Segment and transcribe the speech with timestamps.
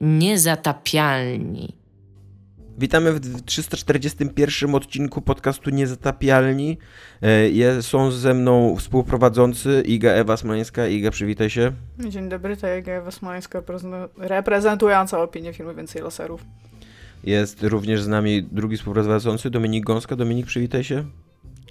[0.00, 1.76] Niezatapialni.
[2.78, 6.78] Witamy w 341 odcinku podcastu Niezatapialni.
[7.22, 10.86] E, są ze mną współprowadzący Iga Ewa Smoleńska.
[10.86, 11.72] Iga, przywitaj się.
[11.98, 13.62] Dzień dobry, to Iga Ewa Smoleńska,
[14.18, 16.44] reprezentująca opinię filmu Więcej Laserów.
[17.24, 20.16] Jest również z nami drugi współprowadzący Dominik Gąska.
[20.16, 21.04] Dominik, przywitaj się.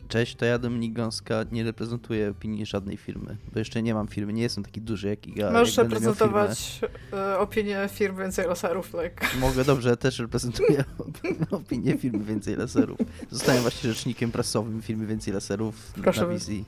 [0.09, 4.33] Cześć, to ja Dominik Gąska, nie reprezentuję opinii żadnej firmy, bo jeszcze nie mam firmy,
[4.33, 5.51] nie jestem taki duży jak Iga.
[5.51, 6.79] Możesz jak reprezentować
[7.13, 8.93] e, opinię firm Więcej Laserów.
[9.03, 9.37] Like.
[9.39, 10.83] Mogę, dobrze, też reprezentuję
[11.51, 12.97] opinię firmy Więcej Laserów.
[13.31, 16.65] Zostałem właśnie rzecznikiem prasowym firmy Więcej Laserów Proszę na wizji.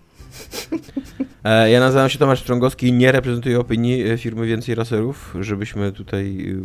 [1.43, 5.91] E, ja nazywam się Tomasz Strągowski i nie reprezentuję opinii e, firmy Więcej Laserów, żebyśmy
[5.91, 6.55] tutaj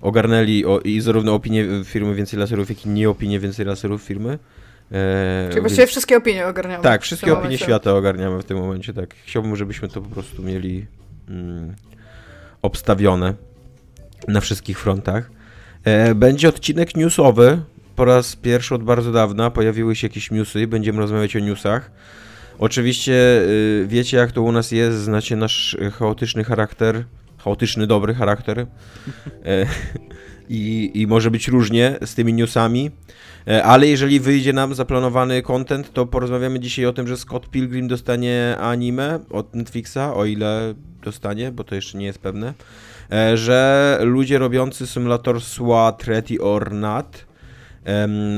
[0.00, 4.38] ogarnęli o, i zarówno opinię firmy Więcej Laserów, jak i nie opinię Więcej Laserów firmy.
[4.92, 6.82] E, Czyli właściwie wszystkie opinie ogarniamy.
[6.82, 7.64] Tak, wszystkie opinie momencie.
[7.64, 9.14] świata ogarniamy w tym momencie, tak.
[9.26, 10.86] Chciałbym, żebyśmy to po prostu mieli
[11.28, 11.74] mm,
[12.62, 13.34] obstawione
[14.28, 15.30] na wszystkich frontach.
[15.84, 17.62] E, będzie odcinek newsowy.
[17.96, 21.90] Po raz pierwszy od bardzo dawna pojawiły się jakieś newsy, będziemy rozmawiać o newsach.
[22.58, 27.04] Oczywiście y, wiecie jak to u nas jest, znacie nasz chaotyczny charakter,
[27.38, 28.66] chaotyczny dobry charakter.
[30.48, 32.90] I, i może być różnie z tymi newsami.
[33.48, 37.88] E, ale jeżeli wyjdzie nam zaplanowany content, to porozmawiamy dzisiaj o tym, że Scott Pilgrim
[37.88, 42.54] dostanie anime od Netflixa, o ile dostanie, bo to jeszcze nie jest pewne.
[43.12, 47.28] E, że ludzie robiący symulator SWAT, Ready or Not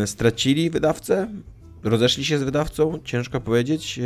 [0.06, 1.28] stracili wydawcę,
[1.84, 4.00] rozeszli się z wydawcą, ciężko powiedzieć,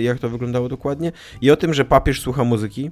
[0.00, 1.12] jak to wyglądało dokładnie.
[1.40, 2.90] I o tym, że papież słucha muzyki.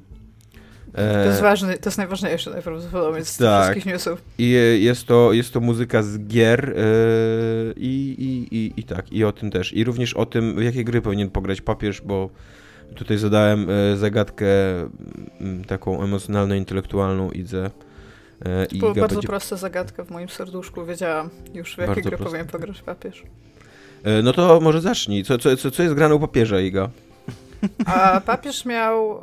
[0.94, 3.62] To jest ważne, to jest najważniejsze najprawdopodobniej z tak.
[3.62, 4.22] wszystkich newsów.
[4.38, 9.24] I jest to, jest to muzyka z gier yy, i, i, i, i tak, i
[9.24, 9.72] o tym też.
[9.72, 12.30] I również o tym, w jakie gry powinien pograć papież, bo
[12.94, 17.70] tutaj zadałem yy, zagadkę yy, taką emocjonalno-intelektualną Idze.
[18.68, 19.28] To była bardzo będzie...
[19.28, 22.24] prosta zagadka w moim serduszku, wiedziałam już w jakie bardzo gry prosta.
[22.24, 23.22] powinien pograć papież.
[24.22, 25.24] No to może zacznij.
[25.24, 26.88] Co, co, co, co jest grane u papieża, Iga?
[27.86, 29.20] A papież miał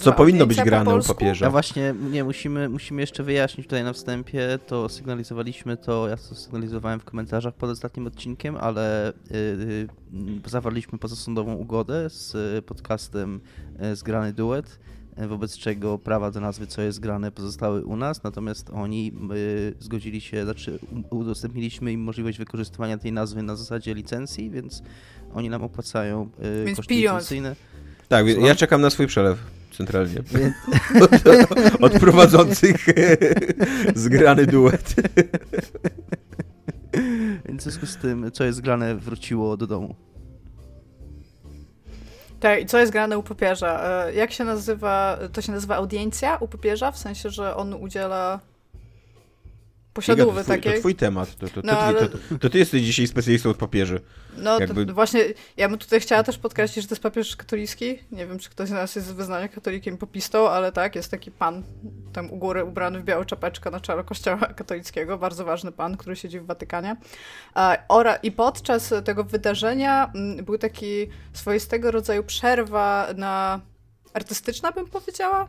[0.00, 1.46] co powinno być grane po u papieża.
[1.46, 6.34] A właśnie, nie, musimy, musimy jeszcze wyjaśnić tutaj na wstępie, to sygnalizowaliśmy to, ja to
[6.34, 9.88] sygnalizowałem w komentarzach pod ostatnim odcinkiem, ale yy,
[10.46, 13.40] zawarliśmy pozasądową ugodę z podcastem
[13.78, 14.78] yy, Zgrany Duet,
[15.22, 19.74] y, wobec czego prawa do nazwy Co jest grane pozostały u nas, natomiast oni y,
[19.80, 20.78] zgodzili się, znaczy
[21.10, 24.82] udostępniliśmy im możliwość wykorzystywania tej nazwy na zasadzie licencji, więc
[25.34, 26.30] oni nam opłacają
[26.62, 27.14] y, więc koszty pieniądz.
[27.14, 27.56] licencyjne.
[28.08, 30.22] Tak, ja czekam na swój przelew centralnie.
[31.00, 31.10] Od,
[31.86, 32.86] od prowadzących
[33.94, 34.94] zgrany duet.
[37.46, 39.94] Więc w związku z tym, co jest grane, wróciło do domu.
[42.40, 44.04] Tak, i co jest grane u papieża?
[44.06, 48.40] E, jak się nazywa, to się nazywa audiencja u papieża, w sensie, że on udziela
[49.96, 50.72] posiadówy to takiej.
[50.72, 52.08] To twój temat, to, to, no, to, ale...
[52.08, 54.00] to, to, ty jesteś dzisiaj specjalistą od papieży.
[54.36, 54.86] No Jakby...
[54.86, 55.24] właśnie,
[55.56, 57.98] ja bym tutaj chciała też podkreślić, że to jest papież katolicki.
[58.12, 61.30] Nie wiem, czy ktoś z nas jest z wyznania katolikiem popistą, ale tak, jest taki
[61.30, 61.62] pan
[62.12, 66.16] tam u góry ubrany w białą czapeczkę na czele kościoła katolickiego, bardzo ważny pan, który
[66.16, 66.96] siedzi w Watykanie.
[67.88, 73.60] Ora, I podczas tego wydarzenia mm, był taki swoistego rodzaju przerwa na
[74.14, 75.48] artystyczna, bym powiedziała,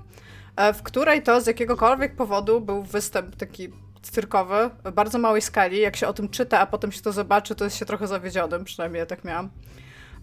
[0.56, 3.70] e, w której to z jakiegokolwiek powodu był występ taki
[4.10, 5.80] cyrkowy, bardzo małej skali.
[5.80, 8.64] Jak się o tym czyta, a potem się to zobaczy, to jest się trochę zawiedzionym,
[8.64, 9.50] przynajmniej ja tak miałam.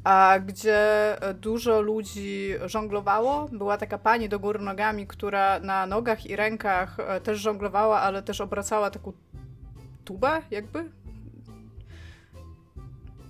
[0.04, 0.80] A gdzie
[1.34, 3.48] dużo ludzi żonglowało.
[3.52, 8.22] Była taka pani do góry nogami, która na nogach i rękach e, też żonglowała, ale
[8.22, 9.12] też obracała taką
[10.04, 10.90] tubę, jakby.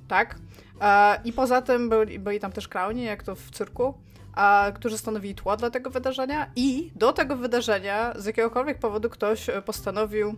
[0.09, 0.37] Tak.
[1.25, 3.95] I poza tym byli, byli tam też klauni, jak to w cyrku
[4.37, 9.49] a, którzy stanowili tło dla tego wydarzenia i do tego wydarzenia z jakiegokolwiek powodu ktoś
[9.49, 10.35] e, postanowił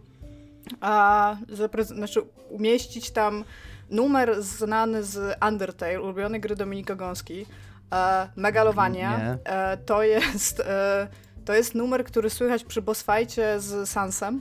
[0.80, 1.36] a,
[1.84, 2.20] znaczy
[2.50, 3.44] umieścić tam
[3.90, 7.46] numer znany z Undertale, ulubionej gry Dominika Gąski,
[7.92, 9.38] e, Megalowania.
[9.44, 11.08] E, to, jest, e,
[11.44, 14.40] to jest numer, który słychać przy boss fightie z Sansem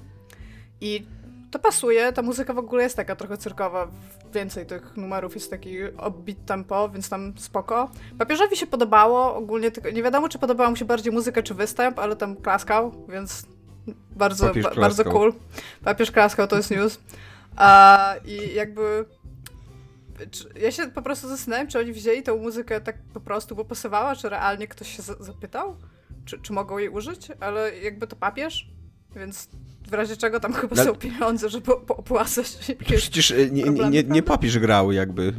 [0.81, 1.05] i
[1.55, 3.87] to pasuje, ta muzyka w ogóle jest taka trochę cyrkowa,
[4.34, 7.90] więcej tych numerów jest taki obit tempo, więc tam spoko.
[8.17, 11.99] Papieżowi się podobało, ogólnie tylko, nie wiadomo czy podobała mu się bardziej muzyka czy występ,
[11.99, 13.46] ale tam klaskał, więc
[14.16, 15.34] bardzo, ba, bardzo cool.
[15.84, 16.99] Papież klaskał, to jest news.
[17.55, 19.05] A, I jakby
[20.61, 24.16] ja się po prostu zastanawiam, czy oni wzięli tę muzykę tak po prostu, bo pasowała,
[24.16, 25.75] czy realnie ktoś się zapytał,
[26.25, 28.69] czy, czy mogą jej użyć, ale jakby to papież,
[29.16, 29.49] więc
[29.87, 34.03] w razie czego tam chyba no, są pieniądze, żeby opłacać Przecież e, nie, nie, nie,
[34.03, 35.34] nie papież grał jakby.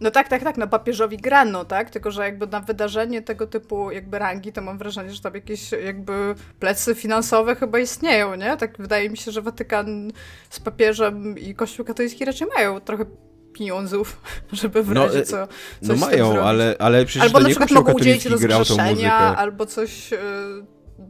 [0.00, 1.90] No tak, tak, tak, no papieżowi grano, tak?
[1.90, 5.72] Tylko, że jakby na wydarzenie tego typu jakby rangi, to mam wrażenie, że tam jakieś
[5.72, 8.56] jakby plecy finansowe chyba istnieją, nie?
[8.56, 10.12] Tak wydaje mi się, że Watykan
[10.50, 13.04] z papieżem i Kościół katolicki raczej mają trochę
[13.52, 14.20] pieniądzów,
[14.52, 15.36] żeby w No, razie e, co
[15.82, 17.98] No coś z tym mają, ale, ale przecież Albo to na nie przykład Kościół mogą
[17.98, 20.18] udzielić rozgrzeszenia, albo coś e,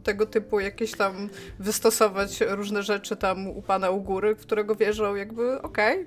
[0.07, 5.15] tego typu, jakieś tam wystosować różne rzeczy tam u Pana u góry, w którego wierzą
[5.15, 6.05] jakby, okej.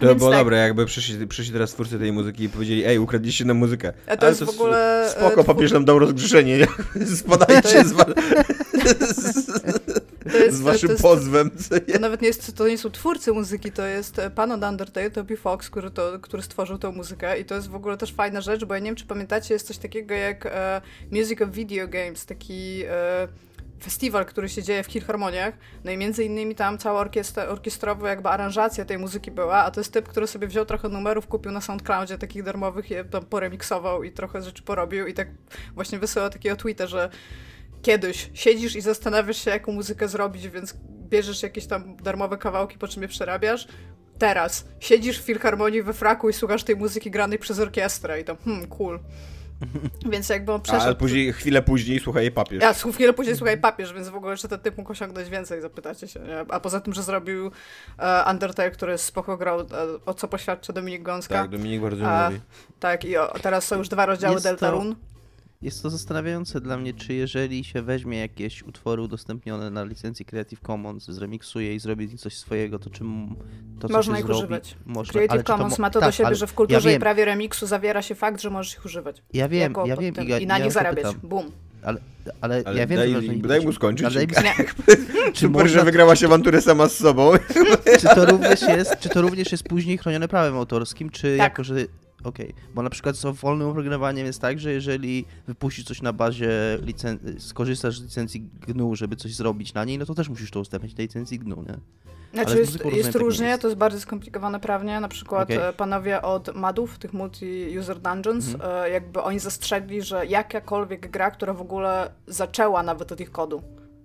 [0.00, 0.40] To Więc było tak.
[0.40, 3.92] dobre, jakby przyszli, przyszli teraz twórcy tej muzyki i powiedzieli, ej, ukradliście nam muzykę.
[4.06, 6.58] A to Ale jest w s- ogóle, e, Spoko, papież nam dał rozgrzeszenie.
[6.58, 6.66] nie?
[7.06, 7.94] To Spadajcie jest-
[9.00, 9.46] z,
[9.86, 9.91] To
[10.38, 11.50] jest, z waszym to jest, pozwem.
[11.92, 15.10] To nawet nie, jest, to nie są twórcy muzyki, to jest e, pan od Undertale,
[15.10, 18.40] Toby Fox, który, to, który stworzył tą muzykę i to jest w ogóle też fajna
[18.40, 20.80] rzecz, bo ja nie wiem, czy pamiętacie, jest coś takiego jak e,
[21.10, 23.28] Music of Video Games, taki e,
[23.82, 28.28] festiwal, który się dzieje w Filharmoniach, no i między innymi tam cała orkiestra, orkiestrowa jakby
[28.28, 31.60] aranżacja tej muzyki była, a to jest typ, który sobie wziął trochę numerów, kupił na
[31.60, 35.28] SoundCloudzie takich darmowych, je tam poremiksował i trochę rzeczy porobił i tak
[35.74, 37.10] właśnie wysyłał takiego tweeta, że
[37.82, 40.74] kiedyś siedzisz i zastanawiasz się, jaką muzykę zrobić, więc
[41.08, 43.68] bierzesz jakieś tam darmowe kawałki, po czym je przerabiasz.
[44.18, 48.36] Teraz siedzisz w filharmonii we fraku i słuchasz tej muzyki granej przez orkiestrę i tam,
[48.44, 49.00] hmm, cool.
[50.12, 50.92] Więc jakby on przeszedł...
[50.92, 52.62] A później, chwilę później, słuchaj, papież.
[52.62, 56.08] Ja, chwilę później słuchaj papież, więc w ogóle jeszcze ten typ mógł osiągnąć więcej, zapytacie
[56.08, 56.20] się.
[56.20, 56.38] Nie?
[56.48, 57.50] A poza tym, że zrobił
[57.98, 59.64] e, Undertale, który spoko grał, e,
[60.06, 61.34] o co poświadczy Dominik Gąska.
[61.34, 62.40] Tak, Dominik bardzo A, mówi.
[62.80, 64.94] Tak, i o, teraz są już dwa rozdziały Jest to- Deltarune.
[65.62, 70.60] Jest to zastanawiające dla mnie, czy jeżeli się weźmie jakieś utwory udostępnione na licencji Creative
[70.60, 73.34] Commons, zremiksuje i zrobi coś swojego, to czym
[73.80, 74.76] to, co Można ich zrobi, używać.
[74.86, 76.96] Można, Creative to Commons mo- ma to do tak, siebie, ale że w kulturze ja
[76.96, 79.22] i prawie remiksu zawiera się fakt, że możesz ich używać.
[79.32, 81.04] Ja wiem, jako ja wiem tym- i, ja, I na ja nich to zarabiać.
[81.06, 81.20] pytam.
[81.28, 81.50] Bum.
[81.82, 82.00] Ale,
[82.40, 84.06] ale, Ale ja wiem, daj- że daj mu skończyć.
[84.06, 84.54] Ale daj mi- Nie.
[85.32, 87.32] czy, Super, że można, wygrałaś awanturę sama z sobą.
[88.00, 91.50] czy, to również jest, czy to również jest później chronione prawem autorskim, czy Tak.
[91.50, 91.74] jako, że...
[92.24, 96.78] Okej, bo na przykład z wolnym oprogramowaniem jest tak, że jeżeli wypuścisz coś na bazie,
[96.82, 97.18] licen...
[97.38, 100.94] skorzystasz z licencji GNU, żeby coś zrobić na niej, no to też musisz to udostępniać
[100.94, 101.78] tej licencji GNU, nie?
[102.34, 103.62] Znaczy jest, jest nie różnie, jest.
[103.62, 105.00] to jest bardzo skomplikowane prawnie.
[105.00, 105.56] Na przykład Okej.
[105.56, 108.84] e, panowie od MADów, tych multi-user dungeons, Mhm.
[108.84, 113.62] e, jakby oni zastrzegli, że jakakolwiek gra, która w ogóle zaczęła nawet od ich kodu,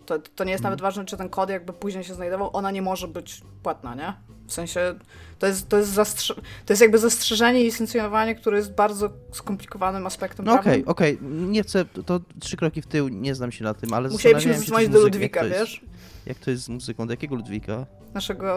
[0.07, 0.63] to, to nie jest Mhm.
[0.71, 4.13] nawet ważne, czy ten kod jakby później się znajdował, ona nie może być płatna, nie?
[4.47, 4.95] W sensie
[5.39, 10.07] to jest, to jest, zastrze- to jest jakby zastrzeżenie i licencjonowanie, które jest bardzo skomplikowanym
[10.07, 13.73] aspektem No okej, okej, nie chcę, to, trzy kroki w tył, nie znam się na
[13.73, 15.81] tym, ale Musielibyśmy się, zadzwonić czy do Ludwika, jak to jest- wiesz?
[16.25, 17.85] Jak to jest z muzyką, do jakiego Ludwika?
[18.13, 18.49] Naszego,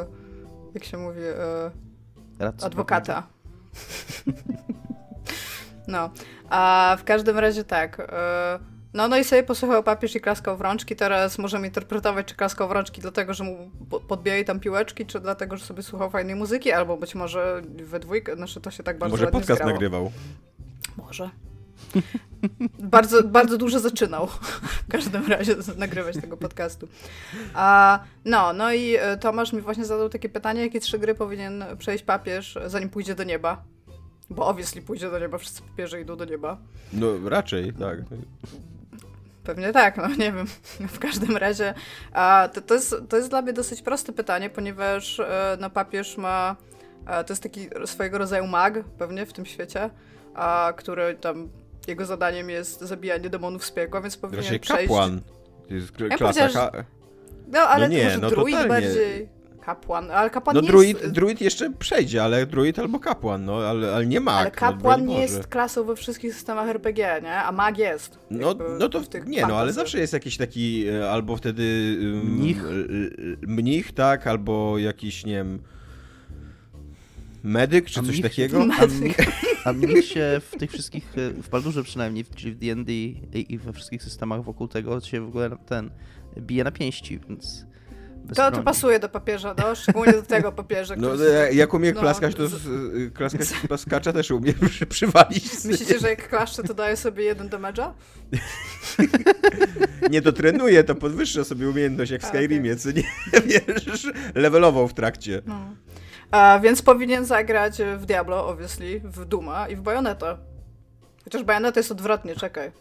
[0.00, 0.06] e,
[0.74, 1.70] jak się mówi, e,
[2.38, 3.22] Radcy adwokata.
[5.88, 6.10] No,
[6.50, 8.00] a w każdym razie tak.
[8.12, 8.58] e,
[8.94, 10.96] No, no i sobie posłuchał papież i klaskał w rączki.
[10.96, 15.20] Teraz możemy interpretować, czy klaskał w rączki dlatego, że mu po- podbijali tam piłeczki, czy
[15.20, 18.98] dlatego, że sobie słuchał fajnej muzyki, albo być może we dwójkę, znaczy to się tak
[18.98, 19.72] bardzo Może podcast zgrało.
[19.72, 20.12] nagrywał.
[20.96, 21.30] Może.
[22.78, 24.26] bardzo, bardzo dużo zaczynał
[24.86, 26.88] w każdym razie nagrywać tego podcastu.
[27.54, 31.64] A, no, no i e, Tomasz mi właśnie zadał takie pytanie, jakie trzy gry powinien
[31.78, 33.62] przejść papież, zanim pójdzie do nieba.
[34.30, 36.56] Bo obviously pójdzie do nieba, wszyscy papieże idą do nieba.
[36.92, 37.98] No raczej, tak.
[39.50, 40.46] Pewnie tak, no nie wiem.
[40.96, 41.74] W każdym razie
[42.52, 46.56] to, to, jest, to jest dla mnie dosyć proste pytanie, ponieważ e, no, papież ma.
[47.06, 49.90] A, to jest taki swojego rodzaju mag, pewnie w tym świecie,
[50.34, 51.48] a, który tam.
[51.88, 54.82] Jego zadaniem jest zabijanie demonów z piekła, więc powinien Raczej przejść.
[54.82, 55.20] kapłan.
[55.68, 56.48] To jest kl- Ja klasa.
[56.48, 56.84] Ka-
[57.48, 58.68] No ale No nie, może no druid totalnie.
[58.86, 59.28] bardziej.
[59.74, 61.14] Kapłan, ale kapłan no nie druid, jest.
[61.14, 64.34] druid jeszcze przejdzie, ale druid albo kapłan, no ale, ale nie mag.
[64.36, 67.34] ale no, kapłan broń nie jest klasą we wszystkich systemach RPG, nie?
[67.34, 68.18] A mag jest.
[68.30, 69.72] No, no to w tych nie, no ale fantasy.
[69.72, 72.62] zawsze jest jakiś taki e, albo wtedy Mnich.
[73.46, 75.58] mnich, tak, albo jakiś, nie wiem,
[77.42, 78.66] medyk czy A coś mnich- takiego.
[78.80, 79.16] A mnich,
[79.64, 83.58] a mnich się w tych wszystkich, e, w Baldurze przynajmniej, czyli w D&D i i
[83.58, 85.90] we wszystkich systemach wokół tego się w ogóle ten
[86.38, 87.69] bije na pięści, więc...
[88.36, 90.94] To, to pasuje do papieża, no, szczególnie do tego papieża.
[90.96, 92.42] No, który- jak umie no, klaskać, to
[93.14, 95.64] klaskać klaskacza też umie przy, przywalić.
[95.64, 97.92] Myślicie, że jak klaszcze, to daje sobie jeden damage'a?
[100.10, 103.02] Nie, to trenuje, to podwyższa sobie umiejętność jak w A, Skyrimie, co nie,
[103.46, 105.42] wiesz, levelował w trakcie.
[105.46, 105.74] No.
[106.30, 110.38] A, więc powinien zagrać w Diablo, obviously, w Duma i w Bayonetta.
[111.24, 112.72] Chociaż Bayonetta jest odwrotnie, czekaj.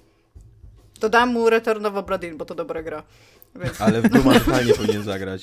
[0.99, 3.03] Dodam mu Return of Obradin, bo to dobra gra.
[3.55, 3.81] Więc...
[3.81, 5.41] Ale w Duma totalnie powinien zagrać.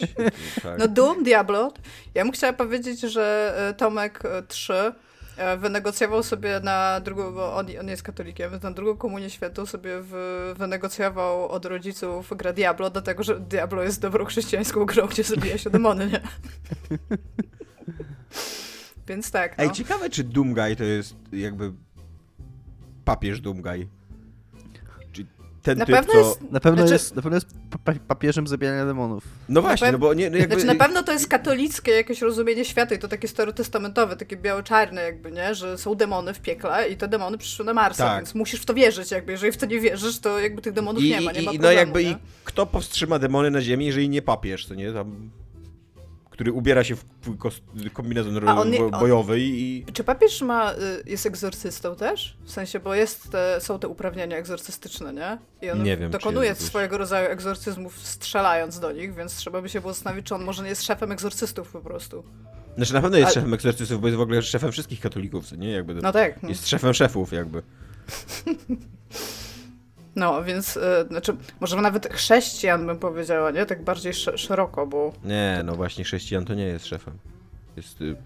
[0.62, 0.78] Tak.
[0.78, 1.72] No Doom, Diablo.
[2.14, 4.92] Ja bym chciała powiedzieć, że e, Tomek e, 3
[5.36, 9.66] e, wynegocjował sobie na drugą, bo on, on jest katolikiem, więc na drugą komunię świętą
[9.66, 15.24] sobie w, wynegocjował od rodziców grę Diablo, dlatego że Diablo jest dobrą chrześcijańską grą, gdzie
[15.24, 16.20] zabija się demony, nie?
[19.08, 19.64] Więc tak, no.
[19.64, 21.72] Ej, ciekawe, czy Doomguy to jest jakby
[23.04, 23.88] papież Doomguy.
[25.66, 26.18] Ten Na typ, pewno co...
[26.18, 29.24] jest- Na pewno, Znaczy- jest, na pewno jest pa- pa- papieżem zabijania demonów.
[29.48, 30.54] No właśnie, no bo nie, no jakby...
[30.60, 35.02] Znaczy na pewno to jest katolickie jakieś rozumienie świata i to takie starotestamentowe, takie biało-czarne
[35.02, 35.54] jakby, nie?
[35.54, 38.16] Że są demony w piekle i te demony przyszły na Marsa, Tak.
[38.16, 39.32] więc musisz w to wierzyć jakby.
[39.32, 41.52] Jeżeli w to nie wierzysz, to jakby tych demonów I, nie ma, nie i, ma
[41.52, 42.10] i, problemu, no jakby nie?
[42.10, 44.92] i kto powstrzyma demony na ziemi, jeżeli nie papież, co nie?
[44.92, 45.30] Tam,
[46.36, 47.02] który ubiera się w
[47.92, 49.84] kombinezon on nie- bo- on- bojowy i...
[49.92, 50.76] Czy papież ma, y,
[51.06, 52.36] jest egzorcystą też?
[52.44, 55.38] W sensie, bo jest te, są te uprawnienia egzorcystyczne, nie?
[55.62, 59.80] I on Nie wiem, dokonuje swojego rodzaju egzorcyzmów strzelając do nich, więc trzeba by się
[59.80, 62.24] było zastanowić, czy on może nie jest szefem egzorcystów po prostu.
[62.76, 65.70] Znaczy na pewno jest Ale- szefem egzorcystów, bo jest w ogóle szefem wszystkich katolików, nie?
[65.70, 66.42] Jakby No tak.
[66.42, 66.48] no.
[66.48, 67.62] Jest szefem szefów jakby.
[70.16, 70.80] No, więc, y,
[71.10, 73.66] znaczy, może nawet chrześcijan bym powiedziała, nie?
[73.66, 75.12] Tak bardziej sz- szeroko, bo...
[75.24, 77.14] Nie, no właśnie chrześcijan to nie jest szefem.
[77.76, 78.00] Jest...
[78.00, 78.16] Y...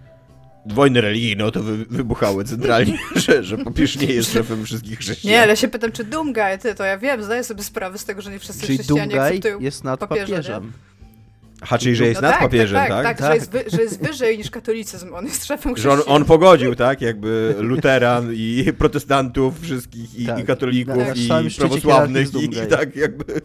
[0.65, 5.31] Wojny religijne o to wy, wybuchały centralnie, że, że papież nie jest szefem wszystkich chrześcijan.
[5.31, 8.05] Nie, ale ja się pytam, czy Doomguy, ty, to ja wiem, zdaję sobie sprawę z
[8.05, 10.31] tego, że nie wszyscy Czyli chrześcijanie Doomguy akceptują jest nad papieża, nie?
[10.31, 10.73] papieżem.
[10.75, 10.90] Aha,
[11.79, 12.89] czyli że jest No nad tak, papieżem, tak?
[12.89, 13.03] tak?
[13.03, 15.99] Tak, tak, Że, jest wy, że jest wyżej niż katolicyzm, on jest szefem Że on,
[16.05, 17.01] on pogodził, tak?
[17.01, 20.39] Jakby luteran i protestantów wszystkich i, Tak.
[20.39, 21.17] i katolików Tak.
[21.17, 23.41] i prawosławnych i, i tak jakby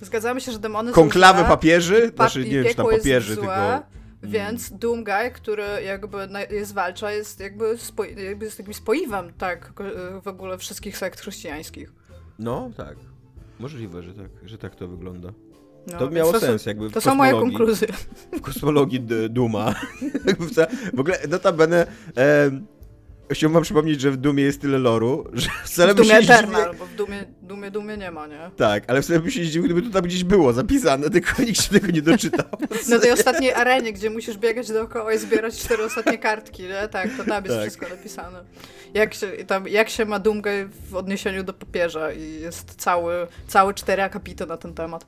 [0.00, 3.36] Zgadzamy się, że demony są konklawy złe, papieży, pa- znaczy nie wiem czy tam papieży,
[3.36, 3.82] tylko...
[4.22, 9.72] Więc Doomguy, który jakby jest zwalcza, jest jakby, spo, jakby jest takim spoiwem, tak,
[10.22, 11.92] w ogóle wszystkich sekt chrześcijańskich.
[12.38, 12.96] No, tak.
[13.58, 15.32] Możliwe, że tak, że tak to wygląda.
[15.86, 17.88] No, To miało są- sens jakby w To są moje konkluzje.
[18.32, 19.74] w kosmologii Duma.
[20.94, 21.86] W ogóle, notabene,
[22.16, 22.50] e,
[23.30, 26.14] chciałbym wam przypomnieć, że w Dumie jest tyle loru, że wcale W Dumie.
[26.14, 28.50] Eternal, bo w Dumie, Dumie, Dumie nie ma, nie?
[28.56, 31.70] Tak, ale wcale by się zdziwił, gdyby to tam gdzieś było zapisane, tylko nikt się
[31.70, 32.46] tego nie doczytał.
[32.90, 36.88] Na tej ostatniej arenie, gdzie musisz biegać dookoła i zbierać cztery ostatnie kartki, nie?
[36.88, 37.60] Tak, to tam jest Tak.
[37.62, 38.44] wszystko napisane.
[38.94, 43.74] Jak się, tam, jak się ma Doomguy w odniesieniu do papieża i jest cały, cały
[43.74, 45.06] cztery akapity na ten temat.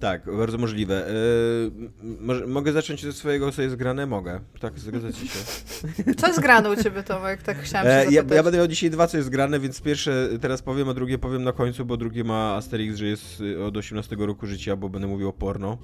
[0.00, 1.06] Tak, bardzo możliwe.
[1.06, 4.06] M- może, mogę zacząć ze swojego, co jest grane?
[4.06, 4.40] Mogę.
[4.60, 5.38] Tak, zgadzacie się.
[6.18, 7.42] Co jest grane u ciebie, Tomek?
[7.42, 8.36] Tak chciałam się E, ja, zapytać.
[8.36, 11.44] ja będę miał dzisiaj dwa, co jest grane, więc pierwsze teraz powiem, a drugie powiem
[11.44, 15.08] na końcu, bo drugie ma Asterix, że jest y, od 18 roku życia, bo będę
[15.08, 15.78] mówił o porno.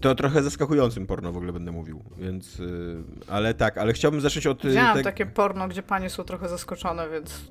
[0.00, 2.60] To trochę zaskakującym porno w ogóle będę mówił, więc...
[2.60, 2.96] y,
[3.28, 4.64] ale tak, ale chciałbym zacząć od...
[4.64, 7.50] y, Widziałam tak- takie porno, gdzie panie są trochę zaskoczone, więc...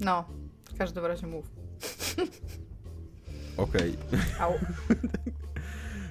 [0.00, 0.24] No,
[0.78, 1.50] w każdym razie mów.
[3.56, 3.94] Okej.
[4.40, 4.52] Au.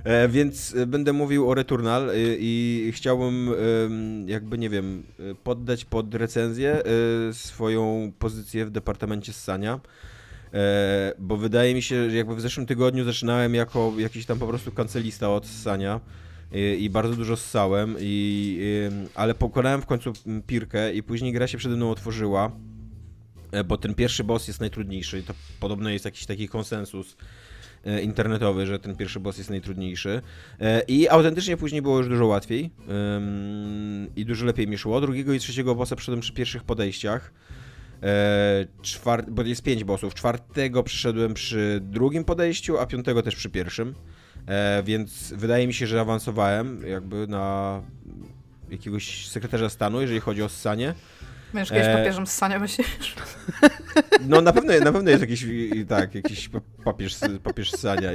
[0.04, 3.50] E, Więc e, będę mówił o Returnal e, i chciałbym
[4.26, 6.82] jakby, nie wiem, e, poddać pod recenzję
[7.32, 9.80] swoją pozycję w departamencie ssania,
[10.54, 14.48] e, bo wydaje mi się, że jakby w zeszłym tygodniu zaczynałem jako jakiś tam po
[14.48, 16.00] prostu kancelista od ssania
[16.52, 20.14] e, i bardzo dużo ssałem, i, em, ale pokonałem w końcu
[20.48, 22.52] Pirkę i później gra się przede mną otworzyła,
[23.66, 27.18] bo ten pierwszy boss jest najtrudniejszy to podobno jest jakiś taki konsensus
[27.86, 30.22] e, internetowy, że ten pierwszy boss jest najtrudniejszy.
[30.60, 32.72] E, I autentycznie później było już dużo łatwiej
[34.16, 35.02] i dużo lepiej mi szło.
[35.02, 37.34] Drugiego i trzeciego bossa przyszedłem przy pierwszych podejściach.
[38.04, 40.14] E, czwar- bo jest pięć bossów.
[40.14, 43.96] Czwartego przyszedłem przy drugim podejściu, a piątego też przy pierwszym.
[44.48, 47.82] E, więc wydaje mi się, że awansowałem jakby na
[48.70, 50.94] jakiegoś sekretarza stanu, jeżeli chodzi o ssanie.
[51.54, 52.88] Będziesz kiedyś E, papieżem ssania, myślisz?
[54.28, 55.46] No na pewno, na pewno jest jakiś,
[55.90, 58.12] tak, jakiś pa- papież, papież ssania.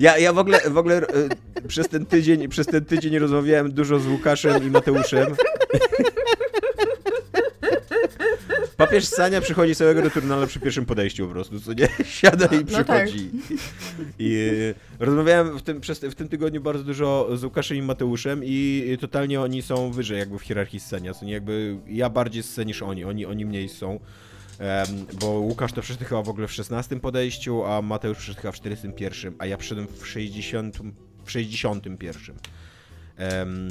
[0.00, 3.98] Ja, ja w ogóle, w ogóle e, przez ten tydzień, przez ten tydzień rozmawiałem dużo
[3.98, 5.26] z Łukaszem i Mateuszem.
[8.84, 11.88] Papież ssania przychodzi całego returnala przy pierwszym podejściu po prostu, co nie?
[12.18, 13.04] Siada i No tak.
[13.04, 13.30] przychodzi.
[14.18, 14.50] I
[14.98, 18.96] e, rozmawiałem w tym, przez, w tym tygodniu bardzo dużo z Łukaszem i Mateuszem i
[19.00, 21.32] totalnie oni są wyżej jakby w hierarchii scenia, co nie?
[21.32, 24.00] Jakby ja bardziej scen niż oni, oni, oni mniej są.
[24.58, 28.52] Em, bo Łukasz to przeszedł chyba w ogóle w 16 podejściu, a Mateusz przeszedł chyba
[28.52, 30.78] w 41, a ja przyszedłem w 60,
[31.24, 32.36] w 61.
[33.16, 33.68] Em,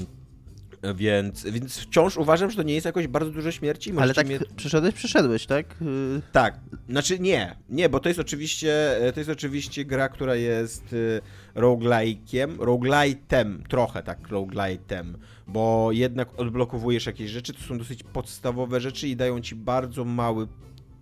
[0.95, 3.89] więc, więc wciąż uważam, że to nie jest jakoś bardzo dużo śmierci.
[3.91, 5.81] Ale Możecie tak mnie- przyszedłeś, przyszedłeś, tak?
[5.81, 6.59] Y, tak,
[6.89, 11.21] znaczy nie, nie, bo to jest oczywiście, to jest oczywiście gra, która jest y,
[11.55, 15.13] roguelike'iem, roguelite'em, trochę tak, roguelite'em,
[15.47, 20.47] bo jednak odblokowujesz jakieś rzeczy, to są dosyć podstawowe rzeczy i dają ci bardzo mały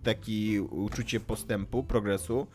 [0.02, 2.46] taki uczucie postępu, progresu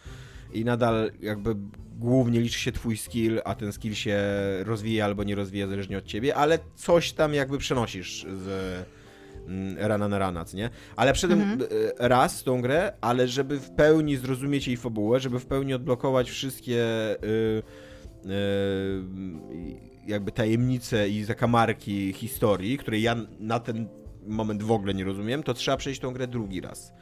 [0.53, 1.55] i nadal jakby
[1.99, 4.19] głównie liczy się twój skill, a ten skill się
[4.63, 8.75] rozwija albo nie rozwija zależnie od ciebie, ale coś tam jakby przenosisz z
[9.47, 10.69] mm, rana na rana, co nie?
[10.95, 11.61] Ale przedem Mhm.
[11.99, 16.29] e, raz tą grę, ale żeby w pełni zrozumieć jej fabułę, żeby w pełni odblokować
[16.29, 16.85] wszystkie
[17.23, 17.63] y,
[20.07, 23.87] jakby tajemnice i zakamarki historii, której ja na ten
[24.27, 26.93] moment w ogóle nie rozumiem, to trzeba przejść tą grę drugi raz.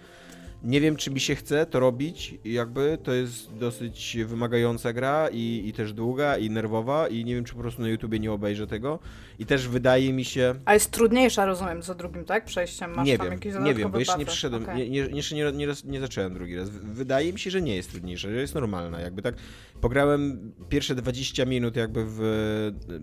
[0.66, 5.64] Nie wiem, czy mi się chce to robić, jakby to jest dosyć wymagająca gra i,
[5.66, 8.68] i też długa i nerwowa i nie wiem, czy po prostu na YouTubie nie obejrzę
[8.68, 9.00] tego.
[9.40, 10.56] I też wydaje mi się...
[10.66, 12.46] A jest trudniejsza, rozumiem, za drugim, tak?
[12.46, 14.76] Przejściem masz nie tam wiem, jakieś Nie wiem, bo jeszcze nie przyszedłem, okay.
[14.76, 16.70] nie, nie, jeszcze nie, nie, nie zacząłem drugi raz.
[16.70, 19.00] Wydaje mi się, że nie jest trudniejsza, że jest normalna.
[19.00, 19.36] Jakby tak
[19.82, 22.22] pograłem pierwsze 20 minut jakby w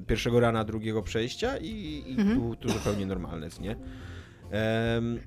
[0.07, 2.41] pierwszego rana drugiego przejścia i, i mhm.
[2.41, 3.77] tu, tu zupełnie normalne jest, nie?
[4.95, 5.19] Um,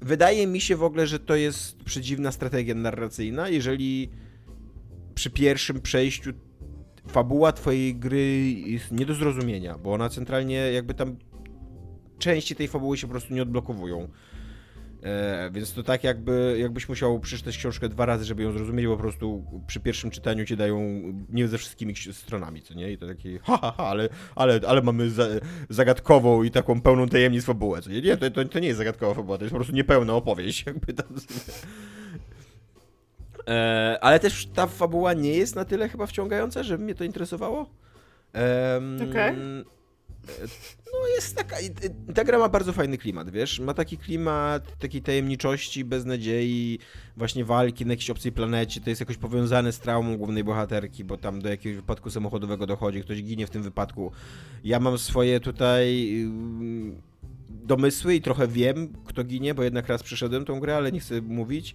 [0.00, 4.10] wydaje mi się w ogóle, że to jest przedziwna strategia narracyjna, jeżeli
[5.14, 6.32] przy pierwszym przejściu
[7.08, 11.16] fabuła twojej gry jest nie do zrozumienia, bo ona centralnie jakby tam
[12.18, 14.08] części tej fabuły się po prostu nie odblokowują.
[15.06, 18.96] E, więc to tak jakby, jakbyś musiał przeczytać książkę dwa razy, żeby ją zrozumieć, bo
[18.96, 22.92] po prostu przy pierwszym czytaniu ci dają nie ze wszystkimi stronami, co nie?
[22.92, 25.26] I to takie ha, ha, ha ale, ale, ale mamy za,
[25.68, 28.00] zagadkową i taką pełną tajemnic fabułę, co nie?
[28.00, 30.92] Nie, to, to, to nie jest zagadkowa fabuła, to jest po prostu niepełna opowieść, jakby
[30.92, 31.06] tam...
[33.48, 37.70] E, ale też ta fabuła nie jest na tyle chyba wciągająca, żeby mnie to interesowało.
[38.96, 39.10] Okej.
[39.10, 39.75] Okay.
[40.92, 41.56] No jest taka,
[42.14, 46.78] ta gra ma bardzo fajny klimat, wiesz, ma taki klimat takiej tajemniczości, beznadziei,
[47.16, 51.16] właśnie walki na jakiejś obcej planecie, to jest jakoś powiązane z traumą głównej bohaterki, bo
[51.16, 54.12] tam do jakiegoś wypadku samochodowego dochodzi, ktoś ginie w tym wypadku.
[54.64, 56.10] Ja mam swoje tutaj
[57.48, 61.20] domysły i trochę wiem, kto ginie, bo jednak raz przeszedłem tą grę, ale nie chcę
[61.22, 61.74] mówić,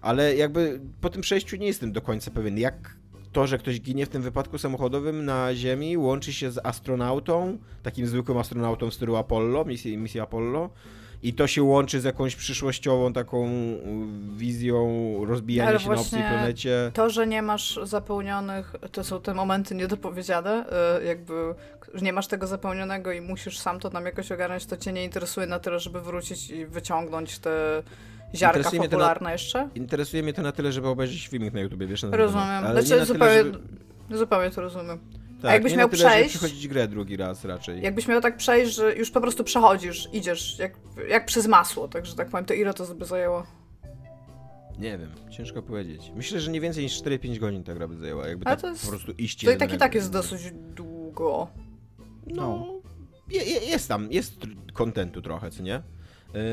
[0.00, 3.01] ale jakby po tym przejściu nie jestem do końca pewien, jak
[3.32, 8.06] to, że ktoś ginie w tym wypadku samochodowym na Ziemi, łączy się z astronautą, takim
[8.06, 10.70] zwykłym astronautą w stylu Apollo, misji, misji Apollo.
[11.22, 13.50] I to się łączy z jakąś przyszłościową taką
[14.36, 16.90] wizją rozbijania Ale się na obcej planecie.
[16.94, 20.64] To, że nie masz zapełnionych, to są te momenty niedopowiedziane,
[21.00, 21.54] y, jakby
[21.94, 25.04] że nie masz tego zapełnionego i musisz sam to nam jakoś ogarnąć, to cię nie
[25.04, 27.82] interesuje na tyle, żeby wrócić i wyciągnąć te
[28.34, 29.68] ziarka interesuje popularne na, jeszcze?
[29.74, 32.02] Interesuje mnie to na tyle, żeby obejrzeć filmik na YouTube, wiesz?
[32.02, 32.64] Na rozumiem.
[32.64, 33.52] Ale znaczy, zupełnie, tyle,
[34.08, 34.18] żeby...
[34.18, 34.98] zupełnie to rozumiem.
[35.42, 36.30] Tak, A jakbyś miał tyle, przejść.
[36.30, 37.82] przechodzić grę drugi raz raczej.
[37.82, 40.72] Jakbyś miał tak przejść, że już po prostu przechodzisz, idziesz jak,
[41.08, 43.46] jak przez masło, także tak powiem, to ile to by zajęło?
[44.78, 46.12] Nie wiem, ciężko powiedzieć.
[46.16, 48.88] Myślę, że nie więcej niż 4-5 godzin ta gra by zajęła, jakby tak jest, po
[48.88, 51.48] prostu iść To i tak i tak jest dosyć długo.
[52.26, 52.80] No, no.
[53.30, 54.34] Je, jest tam, jest
[54.72, 55.82] kontentu trochę, co nie?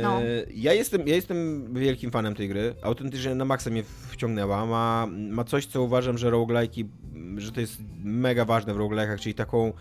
[0.02, 0.22] No.
[0.22, 2.76] E, ja, jestem, ja jestem wielkim fanem tej gry.
[2.82, 4.66] Autentycznie na maksa mnie wciągnęła.
[4.66, 6.86] Ma, ma coś, co uważam, że roguelike'i,
[7.38, 9.74] że to jest mega ważne w roguelike'ach, czyli taką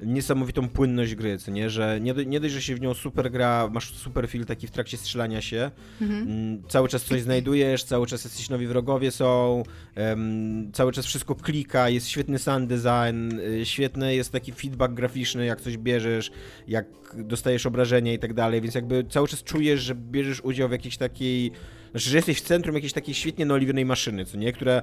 [0.00, 1.70] niesamowitą płynność gry, co nie?
[1.70, 4.70] Że nie, nie dość, że się w nią super gra, masz super feel taki w
[4.70, 6.22] trakcie strzelania się, mhm.
[6.22, 9.62] Mm, cały czas coś znajdujesz, cały czas jacyś nowi wrogowie są,
[9.96, 15.46] um, cały czas wszystko klika, jest świetny sound design, y, świetny jest taki feedback graficzny,
[15.46, 16.30] jak coś bierzesz,
[16.68, 20.72] jak dostajesz obrażenia i tak dalej, więc jakby cały czas czujesz, że bierzesz udział w
[20.72, 21.52] jakiejś takiej
[21.94, 24.52] znaczy, że jesteś w centrum jakiejś takiej świetnie naoliwionej maszyny, co nie?
[24.52, 24.82] Która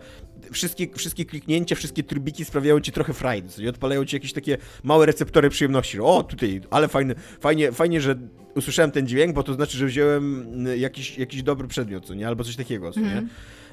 [0.51, 3.69] wszystkie, wszystkie kliknięcia, wszystkie trybiki sprawiają ci trochę frajdy, co nie?
[3.69, 5.99] Odpalają ci jakieś takie małe receptory przyjemności.
[5.99, 8.15] O, tutaj, ale fajny, fajnie, fajnie, że
[8.55, 10.45] usłyszałem ten dźwięk, bo to znaczy, że wziąłem
[10.77, 12.27] jakiś, jakiś dobry przedmiot, co nie?
[12.27, 13.11] Albo coś takiego, co nie?
[13.11, 13.29] Mm.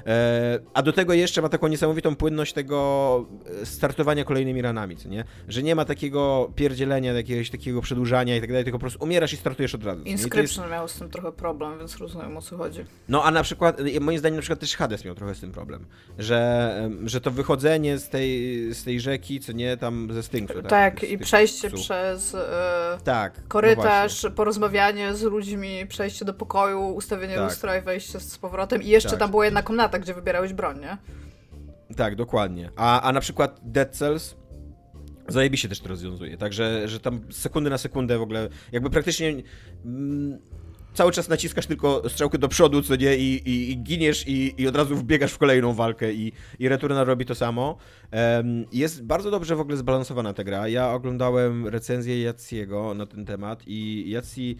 [0.07, 3.25] E, a do tego jeszcze ma taką niesamowitą płynność tego
[3.61, 5.23] e, startowania kolejnymi ranami, co nie?
[5.47, 9.33] Że nie ma takiego pierdzielenia, jakiegoś takiego przedłużania i tak dalej, tylko po prostu umierasz
[9.33, 10.03] i startujesz od razu.
[10.03, 10.71] Inscription jest...
[10.71, 12.85] miał z tym trochę problem, więc rozumiem o co chodzi.
[13.09, 15.51] No a na przykład, e, moim zdaniem na przykład też Hades miał trochę z tym
[15.51, 15.85] problem,
[16.19, 20.61] że, że to wychodzenie z tej, z tej rzeki, co nie, tam ze Stynksu.
[20.61, 21.81] Tak, tak i przejście psów.
[21.81, 22.35] przez
[23.03, 27.43] tak, no korytarz, no porozmawianie z ludźmi, przejście do pokoju, ustawienie tak.
[27.43, 29.19] lustra i wejście z powrotem i jeszcze tak.
[29.19, 30.97] tam była jedna komnata, gdzie wybierałeś broń, nie?
[31.95, 32.69] Tak, dokładnie.
[32.75, 34.35] A, a na przykład Dead Cells
[35.27, 39.33] zajebiście też to rozwiązuje, także że tam sekundy na sekundę w ogóle, jakby praktycznie
[39.85, 40.39] mm,
[40.93, 44.67] cały czas naciskasz tylko strzałkę do przodu, co nie, i, i, i giniesz i, i
[44.67, 47.77] od razu wbiegasz w kolejną walkę i, i Returna robi to samo.
[48.11, 50.67] Um, jest bardzo dobrze w ogóle zbalansowana ta gra.
[50.67, 54.57] Ja oglądałem recenzję Jaciego na ten temat i Jaci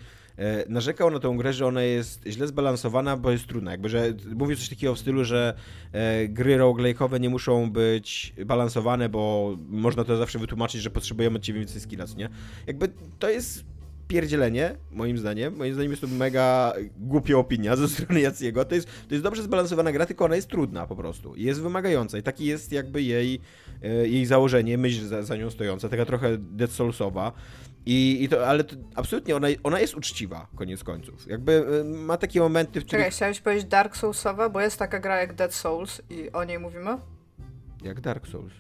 [0.69, 3.71] narzekał na tą grę, że ona jest źle zbalansowana, bo jest trudna.
[3.71, 5.53] Jakby, że mówił coś takiego w stylu, że
[5.91, 11.43] e, gry roguelike'owe nie muszą być balansowane, bo można to zawsze wytłumaczyć, że potrzebujemy od
[11.43, 12.29] ciebie więcej skilla, nie?
[12.67, 13.65] Jakby to jest
[14.09, 15.55] pierdzielenie, moim zdaniem.
[15.55, 18.65] Moim zdaniem jest to mega głupia opinia ze strony Jaciego.
[18.65, 21.35] To jest, to jest dobrze zbalansowana gra, tylko ona jest trudna po prostu.
[21.35, 23.39] Jest wymagająca i taki jest jakby jej,
[23.83, 27.31] e, jej założenie, myśl za, za nią stojąca, taka trochę Dead Soulsowa.
[27.89, 31.27] I, i to, ale to, absolutnie ona, ona jest uczciwa, koniec końców.
[31.27, 33.05] Jakby y, ma takie momenty, w których...
[33.05, 36.59] Czekaj, chciałeś powiedzieć Dark Soulsowa, bo jest taka gra jak Dead Souls i o niej
[36.59, 36.97] mówimy?
[37.83, 38.53] Jak Dark Souls.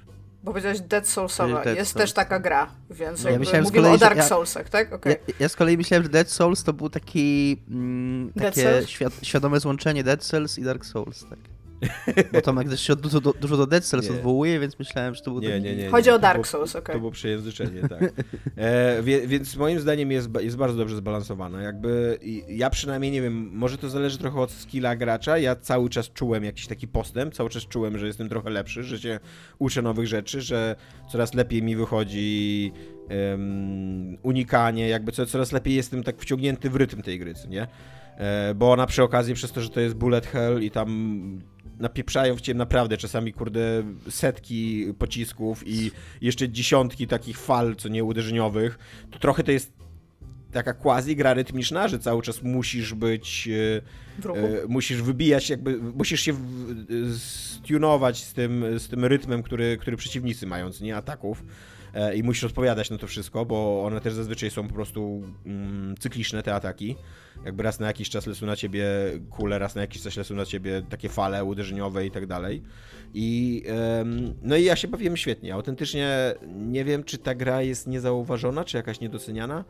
[0.43, 1.63] Bo powiedziałeś Dead Soulsowa.
[1.63, 2.03] Dead jest Souls.
[2.03, 4.93] też taka gra, więc Ja jakby myślałem mówimy kolei, o Dark ja- Soulsach, tak?
[4.93, 5.15] Okej.
[5.27, 9.59] Ja, ja z kolei myślałem, że Dead Souls to był taki mm, takie świad świadome
[9.59, 11.39] złączenie Dead Cells i Dark Souls, tak.
[12.33, 14.15] Bo Tomek też się od- dużo do, dużo do Dead Cells Nie.
[14.15, 15.63] odwołuje, więc myślałem, że to był Nie, taki...
[15.63, 15.89] nie, nie.
[15.89, 16.13] Chodzi nie.
[16.13, 16.93] o To Dark Souls, okej.
[16.93, 17.99] To było przejęzyczenie, tak.
[18.57, 21.63] E, wie, więc moim zdaniem jest, jest bardzo dobrze zbalansowane.
[21.63, 25.37] Jakby ja przynajmniej nie wiem, może to zależy trochę od skilla gracza.
[25.37, 28.99] Ja cały czas czułem jakiś taki postęp, cały czas czułem, że jestem trochę lepszy, że
[28.99, 29.19] się
[29.59, 30.75] uczę nowych rzeczy, że
[31.11, 32.71] coraz lepiej mi wychodzi
[33.09, 37.67] em, unikanie, jakby co, coraz lepiej jestem tak wciągnięty w rytm tej gry, nie?
[38.17, 41.39] E, bo ona przy okazji, przez to, że to jest bullet hell i tam
[41.79, 48.03] napieprzają w ciebie naprawdę czasami, kurde, setki pocisków i jeszcze dziesiątki takich fal, co nie
[48.03, 48.79] uderzeniowych,
[49.11, 49.73] to trochę to jest
[50.51, 54.21] taka quasi gra rytmiczna, że cały czas musisz być, e,
[54.63, 59.97] e, musisz wybijać, jakby musisz się w- stunować z tym, z tym rytmem, który, który
[59.97, 61.43] przeciwnicy mają, nie ataków.
[61.93, 65.95] E, I musisz odpowiadać na to wszystko, bo one też zazwyczaj są po prostu mm,
[65.99, 66.95] cykliczne, te ataki.
[67.45, 68.85] Jakby raz na jakiś czas lecą na ciebie
[69.29, 72.63] kule, raz na jakiś czas lecą na ciebie takie fale uderzeniowe i tak dalej.
[73.13, 73.63] I
[74.41, 75.53] no i ja się bawiłem świetnie.
[75.53, 79.65] Autentycznie nie wiem, czy ta gra jest niezauważona, czy jakaś niedoceniana.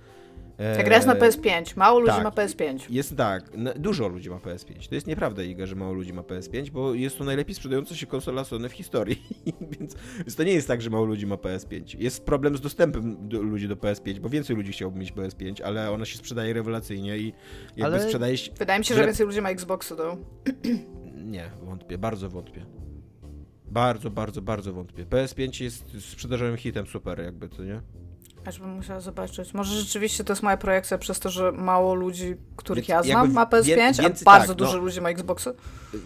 [0.77, 1.77] Ta gra jest na E, PS5.
[1.77, 2.23] Mało ludzi tak.
[2.23, 2.79] ma PS5.
[2.89, 4.89] Jest tak, n- dużo ludzi ma PS5.
[4.89, 8.05] To jest nieprawda, Iga, że mało ludzi ma PS5, bo jest to najlepiej sprzedająca się
[8.05, 9.23] konsola Sony w historii.
[9.79, 11.99] więc, więc to nie jest tak, że mało ludzi ma PS5.
[11.99, 15.91] Jest problem z dostępem do, ludzi do PS5, bo więcej ludzi chciałoby mieć PS5, ale
[15.91, 17.33] ona się sprzedaje rewelacyjnie i
[17.77, 18.51] jakby Ale- sprzedaje się...
[18.59, 20.17] Wydaje mi się, że Że- więcej ludzi ma Xboxy do.
[21.25, 22.65] Nie, wątpię, bardzo wątpię.
[23.67, 25.05] Bardzo, bardzo, bardzo wątpię.
[25.05, 27.81] PS5 jest sprzedażowym hitem super, jakby, to nie?
[28.45, 29.53] Aż bym musiała zobaczyć.
[29.53, 33.33] Może rzeczywiście to jest moja projekcja przez to, że mało ludzi, których Więc ja znam,
[33.33, 34.83] ma PS5, wie- a więcej- bardzo tak, dużo no.
[34.83, 35.53] ludzi ma Xboxy.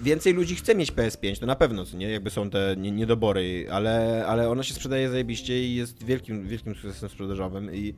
[0.02, 2.12] Więcej ludzi chce mieć PS5, to na pewno, nie?
[2.12, 6.76] Jakby są te nie- niedobory, ale, ale ona się sprzedaje zajebiście i jest wielkim, wielkim
[6.76, 7.96] sukcesem sprzedażowym i,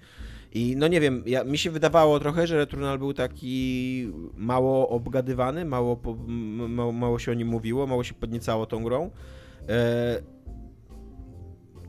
[0.54, 5.66] i no nie wiem, ja, mi się wydawało trochę, że Returnal był taki mało obgadywany,
[5.66, 6.00] mało,
[6.68, 9.12] mało, mało się o nim mówiło, mało się podniecało tą grą.
[9.70, 10.35] E,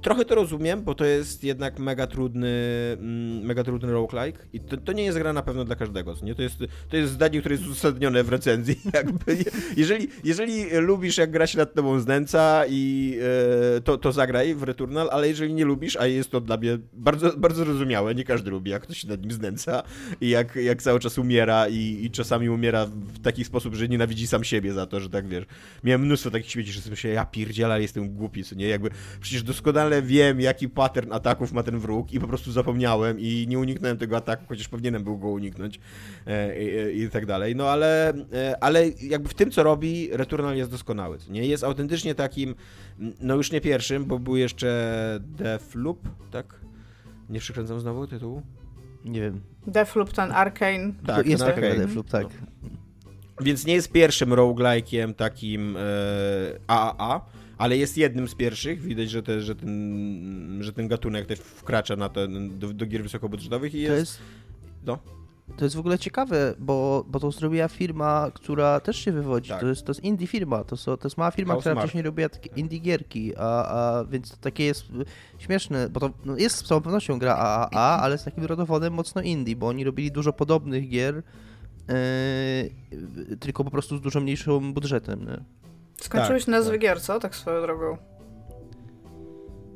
[0.06, 2.48] Trochę to rozumiem, bo to jest jednak mega trudny,
[2.92, 6.34] mm, mega trudny roguelike i to, to nie jest gra na pewno dla każdego, nie?
[6.34, 9.36] To jest, to jest zdanie, które jest uzasadnione w recenzji, jakby.
[9.76, 13.18] Jeżeli, jeżeli lubisz, jak gra się nad tobą znęca i
[13.76, 16.78] e, to, to zagraj w Returnal, ale jeżeli nie lubisz, a jest to dla mnie
[16.92, 19.82] bardzo, bardzo zrozumiałe, nie każdy lubi, jak ktoś się nad nim znęca
[20.20, 24.26] i jak, jak cały czas umiera i, i czasami umiera w taki sposób, że nienawidzi
[24.26, 25.44] sam siebie za to, że tak wiesz.
[25.84, 28.68] Miałem mnóstwo takich śmieci, że sobie myślę, ja pierdziela, ale jestem głupi, co nie?
[28.68, 28.90] Jakby
[29.20, 33.58] przecież doskonale wiem, jaki pattern ataków ma ten wróg i po prostu zapomniałem i nie
[33.58, 35.80] uniknąłem tego ataku, chociaż powinienem był go uniknąć
[36.26, 36.62] e,
[36.94, 37.56] i, i tak dalej.
[37.56, 41.46] No ale, e, ale jakby w tym, co robi, Returnal jest doskonały, nie?
[41.46, 42.54] Jest autentycznie takim,
[43.20, 46.60] no już nie pierwszym, bo był jeszcze Deathloop, tak?
[47.30, 48.42] Nie przykręcam znowu tytułu?
[49.04, 49.40] Nie wiem.
[49.66, 50.92] Deathloop, ten Arcane.
[51.06, 51.84] Tak, jest ten taka Arcane.
[51.86, 52.26] Deathloop, tak.
[53.40, 55.80] Więc nie jest pierwszym roguelike'iem takim e,
[56.66, 57.20] AAA,
[57.58, 58.82] ale jest jednym z pierwszych.
[58.82, 63.02] Widać, że, te, że, ten, że ten gatunek też wkracza na ten, do, do gier
[63.02, 63.98] wysokobudżetowych i To jest...
[63.98, 64.18] jest,
[64.86, 64.98] No.
[65.56, 69.50] to jest w ogóle ciekawe, bo, bo to zrobiła firma, która też się wywodzi.
[69.50, 69.60] Tak.
[69.60, 71.86] To, jest, to jest indie firma, to, są, to jest mała firma, która Housemarque.
[71.88, 75.04] wcześniej robiła takie indie gierki, a, a więc to takie jest y,
[75.38, 79.22] śmieszne, bo to no, jest z całą pewnością gra AAA, ale z takim rodowodem mocno
[79.22, 81.22] indie, bo oni robili dużo podobnych gier,
[81.88, 85.24] yy, tylko po prostu z dużo mniejszym budżetem.
[85.24, 85.44] Nie?
[86.00, 86.80] Skończyłeś Tak, nazwy tak.
[86.80, 87.20] gier, co?
[87.20, 87.96] Tak swoją drogą.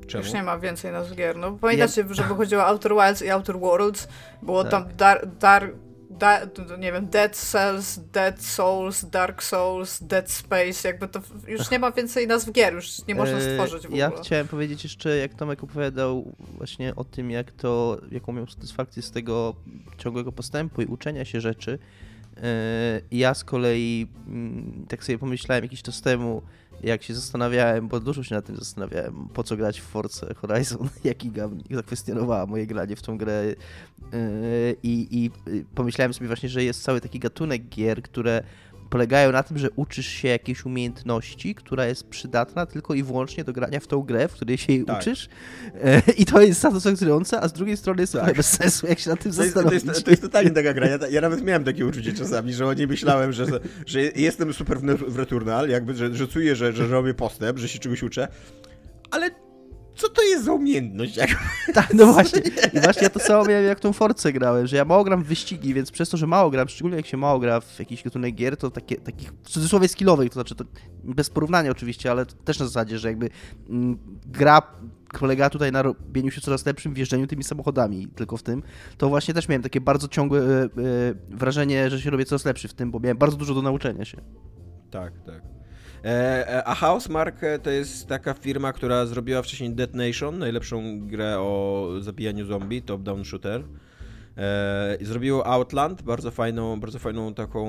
[0.06, 0.24] Czemu?
[0.24, 1.37] Już nie ma więcej nazw gier.
[1.37, 4.09] No pamiętacie, że wychodziło Outer Wilds i Outer Worlds.
[4.42, 4.70] Było Tak.
[4.70, 5.72] tam dar, dar,
[6.11, 6.40] da,
[6.78, 10.88] nie wiem, Dead Cells, Dead Souls, Dark Souls, Dead Space.
[10.88, 13.98] Jakby to już nie ma więcej nazw gier, już nie można Eee, stworzyć w ogóle.
[14.00, 19.02] Ja chciałem powiedzieć jeszcze, jak Tomek opowiadał właśnie o tym, jak to, jaką miał satysfakcję
[19.02, 19.54] z tego
[19.98, 21.78] ciągłego postępu i uczenia się rzeczy.
[22.42, 26.42] Eee, Ja z kolei mm, tak sobie pomyślałem jakiś czas temu,
[26.83, 30.88] jak się zastanawiałem, bo dużo się nad tym zastanawiałem, po co grać w Force Horizon,
[31.05, 33.42] jak Iga zakwestionowała moje granie w tą grę.
[34.12, 38.42] Eee, i, i y, pomyślałem sobie właśnie, że jest cały taki gatunek gier, które
[38.90, 43.53] polegają na tym, że uczysz się jakiejś umiejętności, która jest przydatna tylko i wyłącznie do
[43.53, 45.00] grania w tą grę, w której się jej Tak.
[45.00, 45.29] uczysz.
[45.85, 48.37] E, I to jest satysfakcjonujące, a z drugiej strony jest Tak.
[48.37, 50.87] bez sensu, jak się nad tym To jest, to, jest, to jest totalnie taka gra.
[50.87, 53.46] Ja, ja nawet miałem takie uczucie czasami, że o niej myślałem, że,
[53.87, 57.68] że jestem super w, w Returnal, jakby, że, że czuję, że, że robię postęp, że
[57.68, 58.29] się czegoś uczę,
[59.11, 59.31] ale
[60.00, 61.16] co to jest za umiejętność?
[61.16, 61.30] Jak...
[61.74, 62.40] Tak, no właśnie.
[62.72, 65.26] I właśnie ja to samo miałem jak tą Force grałem, że ja mało gram w
[65.26, 68.34] wyścigi, więc przez to, że mało gram, szczególnie jak się mało gra w jakiś gatunek
[68.34, 70.64] gier, to takie, takich w cudzysłowie skillowych, to znaczy to
[71.04, 73.30] bez porównania oczywiście, ale też na zasadzie, że jakby
[73.68, 74.62] mm, gra
[75.18, 78.62] polega tutaj na robieniu się coraz lepszym w jeżdżeniu tymi samochodami, tylko w tym,
[78.98, 80.68] to właśnie też miałem takie bardzo ciągłe e, e,
[81.28, 84.20] wrażenie, że się robię coraz lepszy w tym, bo miałem bardzo dużo do nauczenia się.
[84.90, 85.59] Tak, tak.
[86.04, 91.38] E, e, a Housemark to jest taka firma, która zrobiła wcześniej Dead Nation, najlepszą grę
[91.38, 93.64] o zabijaniu zombie, top-down shooter.
[94.36, 97.66] E, zrobiło Outland, bardzo fajną, bardzo fajną taką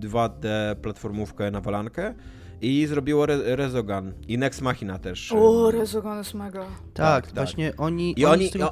[0.00, 2.14] 2D platformówkę na walankę.
[2.60, 4.12] I zrobiło Re Rezogan.
[4.28, 5.32] I Next Machina też.
[5.32, 6.60] O, Rezogan jest mega.
[6.60, 7.34] Tak, tak, tak.
[7.34, 8.14] właśnie oni...
[8.16, 8.70] I oni, oni, o...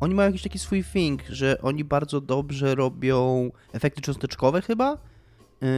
[0.00, 4.98] oni mają jakiś taki swój thing, że oni bardzo dobrze robią efekty cząsteczkowe chyba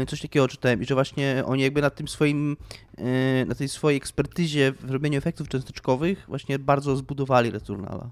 [0.08, 2.56] coś takiego czytałem i że właśnie oni jakby na tym swoim,
[2.98, 8.10] y, na tej swojej ekspertyzie w robieniu efektów cząsteczkowych właśnie bardzo zbudowali Returnala.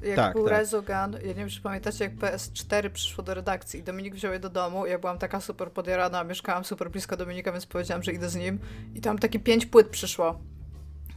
[0.00, 0.58] Jak tak, był tak.
[0.58, 4.38] Rezogun, ja nie wiem, czy pamiętacie, jak PS4 przyszło do redakcji i Dominik wziął je
[4.38, 8.28] do domu, ja byłam taka super podjarana, mieszkałam super blisko Dominika, więc powiedziałam, że idę
[8.28, 8.58] z nim
[8.94, 10.40] i tam takie pięć płyt przyszło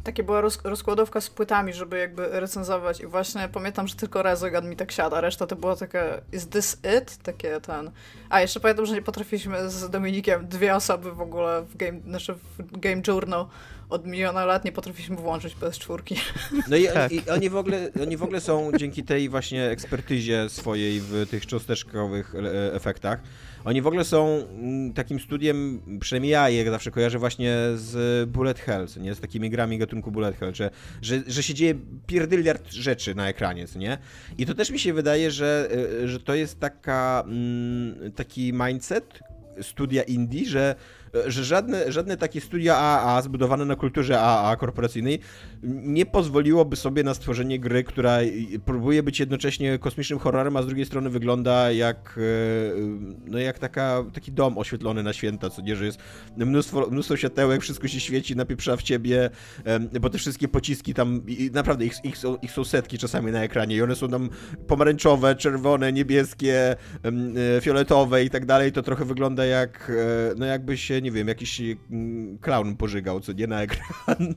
[0.07, 4.69] takie była roz, rozkładowka z płytami, żeby jakby recenzować i właśnie pamiętam, że tylko Rezogan
[4.69, 5.99] mi tak siada, reszta to była taka
[6.31, 7.17] is this it?
[7.17, 7.91] Takie ten...
[8.29, 12.35] A, jeszcze pamiętam, że nie potrafiliśmy z Dominikiem dwie osoby w ogóle w Game, znaczy
[12.59, 13.47] w game Journal
[13.89, 16.15] od miliona lat nie potrafiliśmy włączyć bez czwórki.
[16.67, 17.11] No i, tak.
[17.11, 21.45] i, oni, w ogóle, oni w ogóle są dzięki tej właśnie ekspertyzie swojej w tych
[21.45, 23.19] cząsteczkowych e, efektach,
[23.67, 28.59] oni w ogóle są mm, takim studiem, przynajmniej ja je zawsze kojarzę właśnie z Bullet
[28.59, 29.15] Hell, nie?
[29.15, 30.69] Z takimi grami gatunku Bullet Hell, że,
[31.01, 31.75] że, że się dzieje
[32.05, 33.97] pierdyliard rzeczy na ekranie, co nie?
[34.37, 35.69] I to też mi się wydaje, że,
[36.03, 39.19] e, że to jest taka, mm, taki mindset
[39.61, 40.75] studia indie, że
[41.27, 45.19] że żadne, żadne takie studia AAA zbudowane na kulturze AAA korporacyjnej
[45.63, 48.17] nie pozwoliłoby sobie na stworzenie gry, która
[48.65, 52.21] próbuje być jednocześnie kosmicznym horrorem, a z drugiej strony wygląda jak, e,
[53.25, 55.99] no jak taka, taki dom oświetlony na święta, co nie, że jest
[56.37, 59.29] mnóstwo, mnóstwo światełek, wszystko się świeci, napieprza w ciebie,
[60.01, 61.21] bo te wszystkie pociski tam,
[61.53, 64.29] naprawdę ich, ich, są, ich są setki czasami na ekranie i one są tam
[64.67, 66.75] pomarańczowe, czerwone, niebieskie,
[67.57, 69.91] e, fioletowe i tak dalej, to trochę wygląda jak,
[70.31, 74.17] e, no jakby się nie wiem, jakiś mm, clown pożygał, co nie na ekran.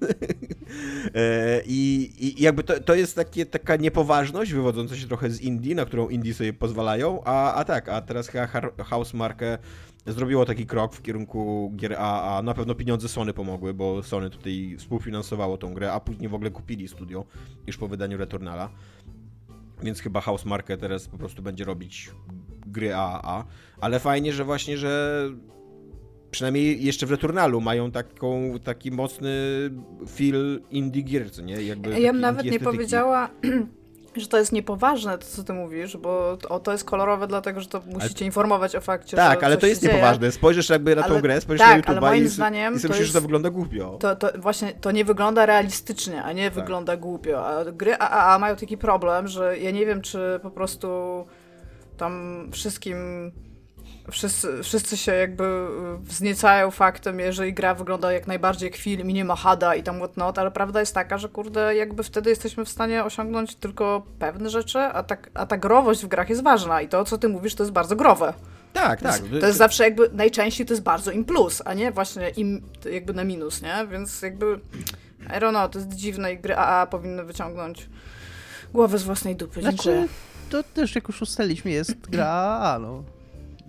[1.15, 5.75] E, I, I, jakby to, to jest takie, taka niepoważność wywodząca się trochę z Indii,
[5.75, 8.31] na którą Indii sobie pozwalają, a, a tak, a teraz
[8.85, 9.59] House Markę
[10.07, 14.31] zrobiło taki krok w kierunku gier A, a na pewno pieniądze Sony pomogły, bo Sony
[14.31, 17.25] tutaj współfinansowało tą grę, a później w ogóle kupili studio
[17.67, 18.71] już po wydaniu Returnala.
[19.83, 22.11] Więc chyba House Market teraz po prostu będzie robić
[22.67, 23.45] gry AAA.
[23.81, 25.23] Ale fajnie, że właśnie, że
[26.31, 29.31] przynajmniej jeszcze w Returnalu mają taką, taki mocny
[30.17, 31.63] feel indie gier, co nie?
[31.63, 33.31] Jakby ja bym nawet nie powiedziała,
[34.17, 37.67] że to jest niepoważne, to co ty mówisz, bo to, to jest kolorowe dlatego, że
[37.67, 38.27] to musicie ale...
[38.27, 40.33] informować o fakcie, Tak, ale to jest niepoważne.
[40.33, 41.15] Spojrzysz jakby na ale...
[41.15, 43.97] tą grę, spojrzysz tak, na YouTube'a i, zdaniem, i sobie myślisz, że to wygląda głupio.
[44.01, 46.55] To, to właśnie, to nie wygląda realistycznie, a nie tak.
[46.55, 47.47] wygląda głupio.
[47.47, 50.89] A gry AAA mają taki problem, że ja nie wiem, czy po prostu
[51.97, 52.97] tam wszystkim
[54.11, 59.15] wszyscy, wszyscy się jakby y, wzniecają faktem, jeżeli gra wygląda jak najbardziej jak film i
[59.15, 62.65] nie ma hada i tam whatnot, ale prawda jest taka, że kurde, jakby wtedy jesteśmy
[62.65, 66.83] w stanie osiągnąć tylko pewne rzeczy, a, tak, a ta growość w grach jest ważna
[66.83, 68.35] i to, co ty mówisz, to jest bardzo growe.
[68.73, 69.21] Tak, tak.
[69.41, 73.13] To jest zawsze jakby, najczęściej to jest bardzo im plus, a nie właśnie im jakby
[73.13, 73.87] na minus, nie?
[73.91, 74.61] Więc jakby,
[75.23, 77.89] I don't know, to jest dziwne i gry AA powinny wyciągnąć
[78.73, 79.61] głowę z własnej dupy.
[79.61, 80.09] Znaczy,
[80.51, 83.03] to też jak już ustaliliśmy jest gra AA, no.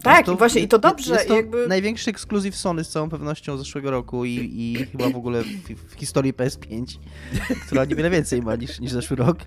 [0.03, 1.13] Tak, to, właśnie i to dobrze.
[1.13, 1.67] Jest to jakby...
[1.67, 5.47] największy ekskluzyw Sony z całą pewnością zeszłego roku i, i chyba w ogóle w,
[5.91, 6.85] w, historii PS5,
[7.65, 9.37] która niewiele więcej ma niż, niż zeszły rok.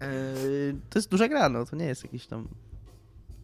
[0.00, 0.34] E,
[0.90, 2.48] to jest duża gra, no to nie jest jakiś tam...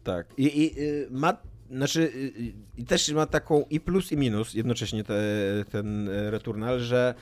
[0.03, 0.27] Tak.
[0.37, 1.37] I, i y, ma
[1.71, 5.23] znaczy, y, y, i też ma taką i plus, i minus jednocześnie te,
[5.71, 7.13] ten Returnal, że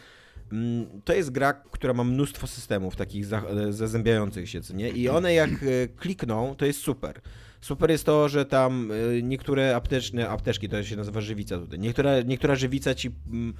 [0.51, 3.25] mm, to jest gra, która ma mnóstwo systemów takich
[3.69, 4.89] zazębiających się, co nie?
[4.89, 5.49] I one jak
[5.97, 7.21] klikną, to jest super.
[7.61, 12.21] Super jest to, że tam y, niektóre apteczne, apteczki to się nazywa żywica tutaj, niektóra,
[12.21, 13.53] niektóra żywica ci mm,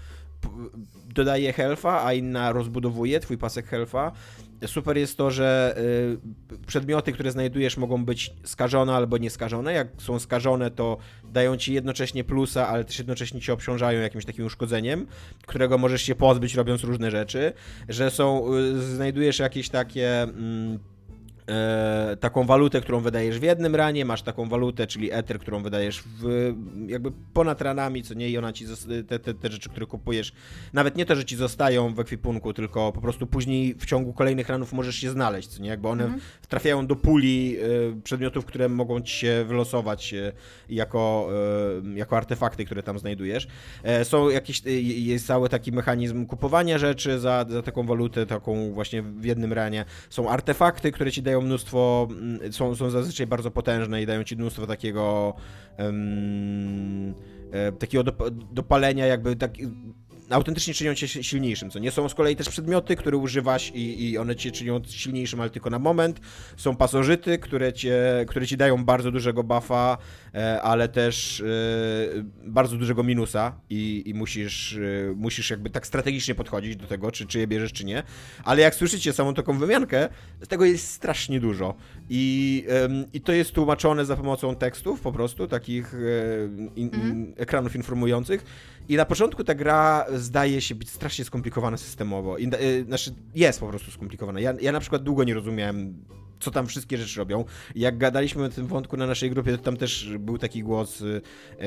[1.14, 4.12] dodaje health'a, a inna rozbudowuje twój pasek health'a.
[4.66, 5.76] Super jest to, że
[6.54, 9.74] y, przedmioty, które znajdujesz mogą być skażone albo nieskażone.
[9.74, 10.98] Jak są skażone, to
[11.34, 15.08] dają ci jednocześnie plusa, ale też jednocześnie cię obciążają jakimś takim uszkodzeniem,
[15.48, 17.54] którego możesz się pozbyć robiąc różne rzeczy.
[17.90, 20.22] Że są, y, znajdujesz jakieś takie...
[20.22, 20.80] Mm,
[21.50, 26.04] e, taką walutę, którą wydajesz w jednym ranie, masz taką walutę, czyli Ether, którą wydajesz
[26.04, 26.54] w,
[26.88, 28.66] jakby ponad ranami, co nie, i ona ci
[29.08, 30.32] te, te, te rzeczy, które kupujesz,
[30.74, 34.50] nawet nie to, że ci zostają w ekwipunku, tylko po prostu później w ciągu kolejnych
[34.50, 36.22] ranów możesz się znaleźć, co nie, jakby one Mhm.
[36.48, 40.32] trafiają do puli e, przedmiotów, które mogą ci się wylosować e,
[40.70, 41.30] jako,
[41.96, 43.48] jako artefakty, które tam znajdujesz.
[44.04, 49.26] Są jakieś, jest cały taki mechanizm kupowania rzeczy za, za taką walutę, taką właśnie w
[49.26, 49.86] jednym ranie.
[50.10, 54.36] Są artefakty, które ci dają mnóstwo, mm, są, są zazwyczaj bardzo potężne i dają ci
[54.36, 55.34] mnóstwo takiego
[57.52, 59.52] e, takiego dop- dopalenia, jakby tak,
[60.30, 61.92] autentycznie czynią cię si- silniejszym, co nie?
[61.92, 65.70] Są z kolei też przedmioty, które używasz i, i one cię czynią silniejszym, ale tylko
[65.70, 66.20] na moment.
[66.58, 69.98] Są pasożyty, które, cię, które ci dają bardzo dużego buffa,
[70.34, 71.46] e, ale też e,
[72.46, 77.26] bardzo dużego minusa i, i musisz, e, musisz jakby tak strategicznie podchodzić do tego, czy,
[77.26, 78.04] czy je bierzesz, czy nie.
[78.44, 80.10] Ale jak słyszycie samą taką wymiankę,
[80.50, 81.76] tego jest strasznie dużo.
[82.10, 82.66] I,
[83.14, 85.94] i to jest tłumaczone za pomocą tekstów po prostu, takich
[86.76, 88.46] in, in, ekranów informujących.
[88.90, 92.38] I na początku ta gra zdaje się być strasznie skomplikowana systemowo.
[92.38, 94.40] I, y, znaczy, jest po prostu skomplikowana.
[94.40, 96.06] Ja, ja na przykład długo nie rozumiałem,
[96.40, 97.46] co tam wszystkie rzeczy robią.
[97.76, 101.22] Jak gadaliśmy o tym wątku na naszej grupie, to tam też był taki głos, y,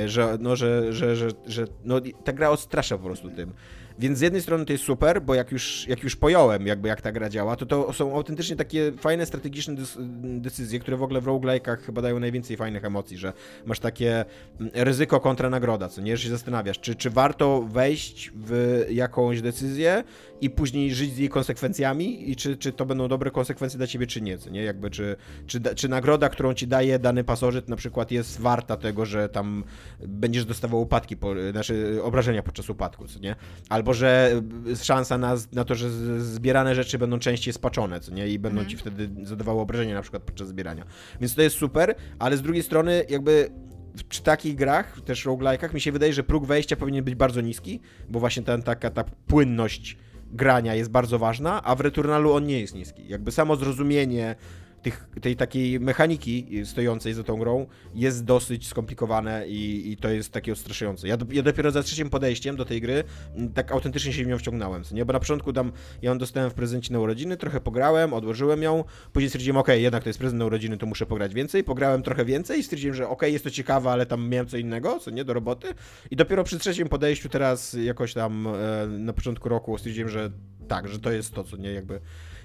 [0.07, 3.53] że, no, że, że, że, że no, ta gra odstrasza po prostu tym.
[3.99, 7.01] Więc z jednej strony to jest super, bo jak już, jak już pojąłem, jakby jak
[7.01, 9.77] ta gra działa, to to są autentycznie takie fajne, strategiczne
[10.23, 13.33] decyzje, które w ogóle w roguelike'ach chyba dają najwięcej fajnych emocji, że
[13.67, 14.25] masz takie
[14.61, 19.41] mm, ryzyko kontra nagroda, co nie, że się zastanawiasz, czy, czy warto wejść w jakąś
[19.43, 20.05] decyzję
[20.41, 24.07] i później żyć z jej konsekwencjami i czy, czy to będą dobre konsekwencje dla ciebie,
[24.07, 27.77] czy nie, co nie, jakby czy, czy, czy nagroda, którą ci daje dany pasożyt na
[27.77, 29.65] przykład jest warta tego, że tam
[30.01, 33.37] będziesz dostawał upadki, po, znaczy obrażenia podczas upadku, co nie,
[33.69, 34.43] albo że
[34.83, 35.91] szansa na, na to, że
[36.21, 38.71] zbierane rzeczy będą częściej spaczone, co nie, i będą Mhm.
[38.71, 40.85] ci wtedy zadawały obrażenia na przykład podczas zbierania.
[41.21, 43.51] Więc to jest super, ale z drugiej strony jakby
[43.97, 47.41] w przy takich grach, też roguelike'ach, mi się wydaje, że próg wejścia powinien być bardzo
[47.41, 49.97] niski, bo właśnie ten, taka ta płynność
[50.33, 53.09] grania jest bardzo ważna, a w Returnalu on nie jest niski.
[53.09, 54.37] Jakby samo zrozumienie
[54.83, 60.33] tych, tej takiej mechaniki stojącej za tą grą jest dosyć skomplikowane i, i to jest
[60.33, 61.09] takie odstraszające.
[61.09, 63.05] Ja, ja dopiero za trzecim podejściem do tej gry
[63.37, 65.05] m, tak autentycznie się w nią wciągnąłem, nie?
[65.05, 68.85] Bo na początku tam ja ją dostałem w prezencie na urodziny, trochę pograłem, odłożyłem ją,
[69.13, 72.25] później stwierdziłem, okej, jednak to jest prezent na urodziny, to muszę pograć więcej, pograłem trochę
[72.25, 75.25] więcej i stwierdziłem, że okej, jest to ciekawe, ale tam miałem co innego, co nie,
[75.25, 75.75] do roboty
[76.11, 80.31] i dopiero przy trzecim podejściu teraz jakoś tam e, na początku roku stwierdziłem, że
[80.69, 82.01] tak, że to jest to, co nie, jakby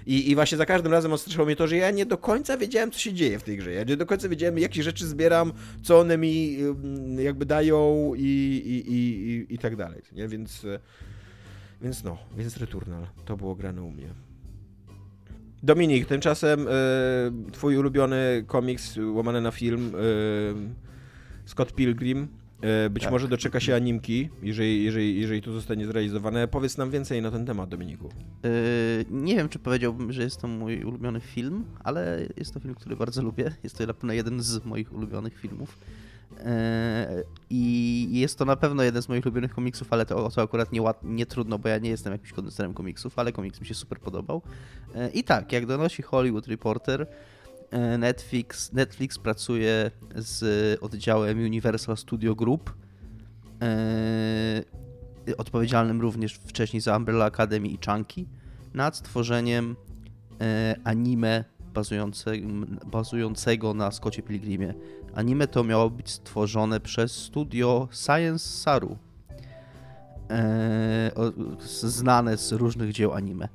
[0.08, 2.90] i, I właśnie za każdym razem odstraszało mnie to, że ja nie do końca wiedziałem,
[2.90, 3.72] co się dzieje w tej grze.
[3.72, 6.58] Ja nie do końca wiedziałem, jakie rzeczy zbieram, co one mi
[7.18, 8.22] jakby dają i,
[8.66, 10.02] i, i, i, i tak dalej.
[10.12, 10.28] Nie?
[10.28, 10.78] Więc, e,
[11.82, 13.06] więc no, więc Returnal.
[13.24, 14.08] To było grane u mnie.
[15.62, 16.72] Dominik, tymczasem e,
[17.52, 19.98] twój ulubiony komiks łamany na film e,
[21.46, 22.28] Scott Pilgrim
[22.90, 23.12] być Tak.
[23.12, 26.48] może doczeka się animki, jeżeli, jeżeli, jeżeli to zostanie zrealizowane.
[26.48, 28.08] Powiedz nam więcej na ten temat, Dominiku.
[28.42, 28.50] Yy,
[29.10, 32.96] nie wiem, czy powiedziałbym, że jest to mój ulubiony film, ale jest to film, który
[32.96, 33.52] bardzo lubię.
[33.62, 35.78] Jest to na pewno jeden z moich ulubionych filmów.
[36.30, 36.44] Yy,
[37.50, 40.80] I jest to na pewno jeden z moich ulubionych komiksów, ale to, to akurat nie,
[41.02, 44.42] nie trudno, bo ja nie jestem jakimś kondenserem komiksów, ale komiks mi się super podobał.
[44.94, 47.06] Yy, I tak, jak donosi Hollywood Reporter,
[47.98, 52.74] Netflix, Netflix pracuje z oddziałem Universal Studio Group,
[55.26, 58.26] yy, odpowiedzialnym również wcześniej za Umbrella Academy i Chunky,
[58.74, 59.76] nad stworzeniem
[60.40, 62.32] e, anime bazujące,
[62.86, 64.74] bazującego na Scottie Pilgrimie.
[65.14, 68.96] Anime to miało być stworzone przez studio Science Saru,
[70.30, 71.10] e,
[71.80, 73.48] znane z różnych dzieł anime.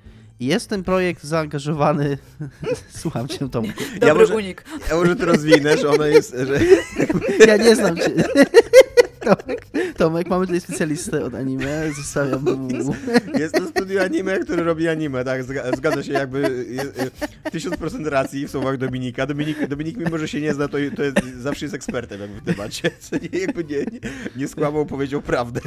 [0.46, 2.18] Jest ten projekt zaangażowany.
[3.02, 3.84] Słucham cię, Tomku.
[4.00, 4.64] Dobry może- unik.
[4.90, 6.60] Ja może to rozwinę, że ono jest, że
[7.48, 8.12] Ja nie znam cię.
[9.24, 9.66] Tomek,
[9.98, 11.92] Tomek, mamy tutaj specjalistę od anime.
[11.98, 12.96] Zostawiam mu.
[13.40, 16.66] jest to studio anime, które robi anime, tak, zga- zgadza się jakby
[17.52, 19.26] tysiąc procent racji w słowach Dominika.
[19.26, 22.46] Dominik, Dominik mimo, że się nie zna, to, to jest, zawsze jest ekspertem jakby w
[22.56, 24.00] temacie, co nie, jakby nie, nie,
[24.36, 25.62] nie skłamał, powiedział prawdę.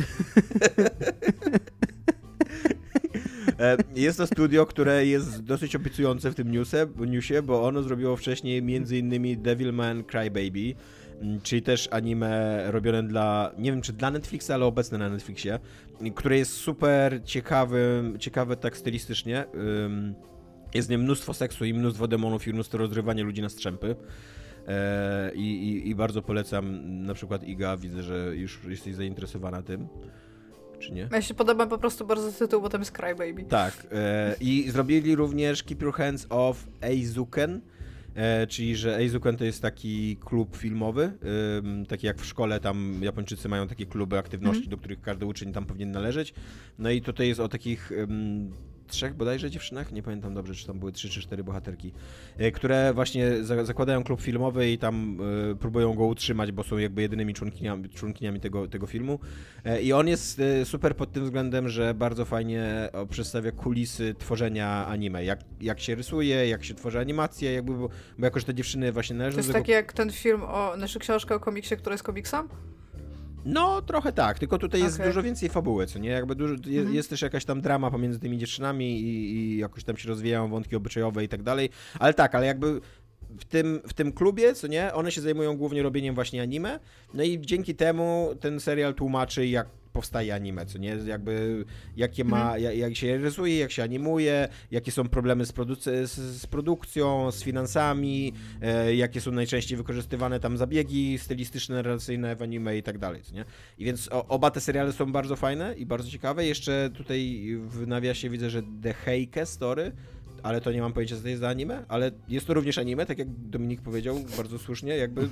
[3.60, 8.16] E, Jest to studio, które jest dosyć obiecujące w tym newsie, newsie, bo ono zrobiło
[8.16, 9.42] wcześniej m.in.
[9.42, 10.74] Devilman Crybaby,
[11.42, 15.58] czyli też anime robione dla, nie wiem czy dla Netflixa, ale obecne na Netflixie,
[16.14, 19.44] które jest super ciekawym, ciekawe tak stylistycznie.
[20.74, 23.96] Jest w nim mnóstwo seksu i mnóstwo demonów i mnóstwo rozrywania ludzi na strzępy.
[24.68, 29.88] E, I, i, I bardzo polecam na przykład Iga, widzę, że już jesteś zainteresowana tym,
[30.78, 31.08] czy nie?
[31.12, 33.44] Ja się podoba po prostu bardzo tytuł, bo tam jest Crybaby.
[33.48, 33.86] Tak.
[33.92, 37.60] E, I zrobili również Keep Your Hands Off Eizuken,
[38.18, 41.12] E, czyli, że Eizuken to jest taki klub filmowy,
[41.58, 44.70] ym, taki jak w szkole, tam Japończycy mają takie kluby aktywności, Mhm.
[44.70, 46.34] do których każdy uczeń tam powinien należeć.
[46.78, 48.52] No i tutaj jest o takich ym,
[48.86, 51.92] trzech bodajże dziewczynach, nie pamiętam dobrze, czy tam były trzy czy cztery bohaterki,
[52.38, 55.18] e, które właśnie za, zakładają klub filmowy i tam
[55.52, 59.18] e, próbują go utrzymać, bo są jakby jedynymi członkiniami, członkiniami tego, tego filmu.
[59.64, 65.24] E, I on jest super pod tym względem, że bardzo fajnie przedstawia kulisy tworzenia anime.
[65.24, 69.16] Jak, jak się rysuje, jak się tworzy animacje, jakby, bo, bo jakoś te dziewczyny właśnie
[69.16, 69.62] należą To jest do tego...
[69.62, 72.48] taki jak ten film o, znaczy książka o komiksie, która jest komiksem?
[73.46, 75.06] No, trochę tak, tylko tutaj jest Okej.
[75.06, 76.08] dużo więcej fabuły, co nie?
[76.08, 76.96] Jakby dużo, je, Mhm.
[76.96, 80.76] jest też jakaś tam drama pomiędzy tymi dziewczynami i, i jakoś tam się rozwijają wątki
[80.76, 81.70] obyczajowe i tak dalej.
[81.98, 82.80] Ale tak, ale jakby
[83.38, 86.80] w tym, w tym klubie, co nie, one się zajmują głównie robieniem właśnie anime,
[87.14, 89.66] no i dzięki temu ten serial tłumaczy, jak
[89.96, 91.64] powstaje anime, co nie, jakby
[91.96, 92.62] jakie ma, Mhm.
[92.62, 96.10] jak, jak się rysuje, jak się animuje, jakie są problemy z, produc- z,
[96.42, 98.32] z produkcją, z finansami,
[98.62, 103.34] e, jakie są najczęściej wykorzystywane tam zabiegi stylistyczne, narracyjne w anime i tak dalej, co
[103.34, 103.44] nie?
[103.78, 106.46] I więc o, oba te seriale są bardzo fajne i bardzo ciekawe.
[106.46, 109.92] Jeszcze tutaj w nawiasie widzę, że The Heike Story,
[110.42, 113.06] ale to nie mam pojęcia, co to jest za anime, ale jest to również anime,
[113.06, 115.28] tak jak Dominik powiedział, bardzo słusznie, jakby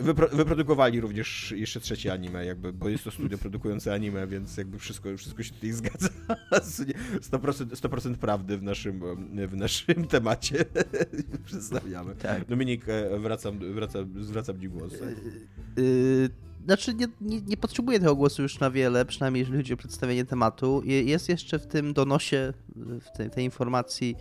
[0.00, 4.78] wypro, wyprodukowali również jeszcze trzecie anime, jakby, bo jest to studio produkujące anime, więc jakby
[4.78, 6.08] wszystko, wszystko się tutaj zgadza.
[6.50, 9.00] 100%, 100% prawdy w naszym,
[9.48, 10.64] w naszym temacie
[11.46, 12.14] przedstawiamy.
[12.16, 12.44] Tak.
[12.44, 14.92] Dominik, e, wracam, wracam, zwracam Ci głos.
[15.76, 16.28] Yy,
[16.64, 20.24] znaczy, nie, nie, nie potrzebuję tego głosu już na wiele, przynajmniej jeżeli chodzi o przedstawienie
[20.24, 20.82] tematu.
[20.84, 22.52] Je- Jest jeszcze w tym donosie,
[23.00, 24.16] w tej, tej informacji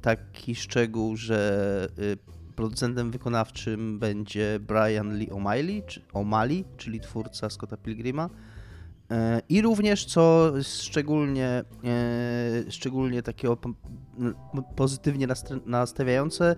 [0.00, 7.76] taki szczegół, że y, producentem wykonawczym będzie Brian Lee O'Malley, czy O'Malley, czyli twórca Scotta
[7.76, 8.30] Pilgrima.
[9.10, 11.64] E, I również, co szczególnie, e,
[12.70, 13.58] szczególnie takiego
[14.76, 15.26] pozytywnie
[15.66, 16.56] nastawiające,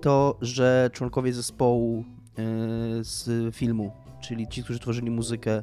[0.00, 2.04] to, że członkowie zespołu e,
[3.04, 5.62] z filmu, czyli ci, którzy tworzyli muzykę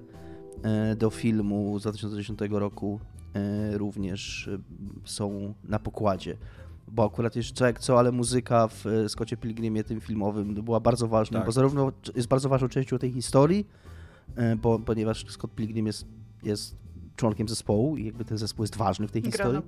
[0.97, 2.99] do filmu z 2010 roku,
[3.71, 4.49] również
[5.05, 6.38] są na pokładzie.
[6.88, 10.79] Bo akurat jeszcze co jak co, ale muzyka w e, Scottie Pilgrimie tym filmowym była
[10.79, 11.45] bardzo ważna, Tak.
[11.45, 13.67] bo zarówno jest bardzo ważną częścią tej historii,
[14.36, 16.05] e, bo, ponieważ Scott Pilgrim jest,
[16.43, 16.75] jest
[17.15, 19.61] członkiem zespołu i jakby ten zespół jest ważny w tej Gra historii.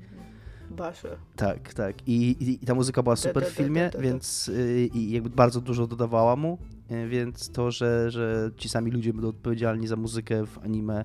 [0.70, 1.08] na basie.
[1.36, 2.08] Tak, tak.
[2.08, 4.04] I, i, i ta muzyka była Da, super da, w filmie, da, da, da.
[4.04, 6.58] więc y, i jakby bardzo dużo dodawała mu,
[6.92, 11.02] y, więc to, że, że ci sami ludzie będą odpowiedzialni za muzykę w anime,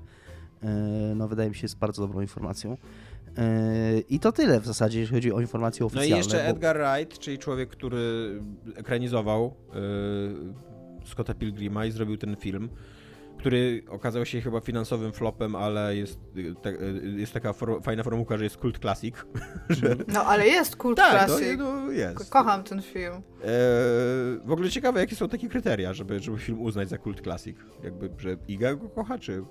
[0.62, 0.66] y,
[1.16, 2.76] no wydaje mi się jest bardzo dobrą informacją.
[3.38, 6.14] Y, I to tyle w zasadzie, jeśli chodzi o informacje No oficjalne.
[6.14, 8.32] i jeszcze bo- Edgar Wright, czyli człowiek, który
[8.76, 9.54] ekranizował
[11.04, 12.68] y, Scotta Pilgrima i zrobił ten film,
[13.38, 16.72] który okazał się chyba finansowym flopem, ale jest, y, te,
[17.16, 19.14] jest taka for, fajna formułka, że jest kult classic.
[19.68, 21.58] że, No ale jest kult tak, to, classic.
[21.58, 22.30] no, jest.
[22.30, 23.14] Kocham ten film.
[23.14, 23.20] E,
[24.44, 27.56] w ogóle ciekawe, jakie są takie kryteria, żeby, żeby film uznać za kult classic.
[27.84, 29.44] Jakby, że Iga go kocha, czy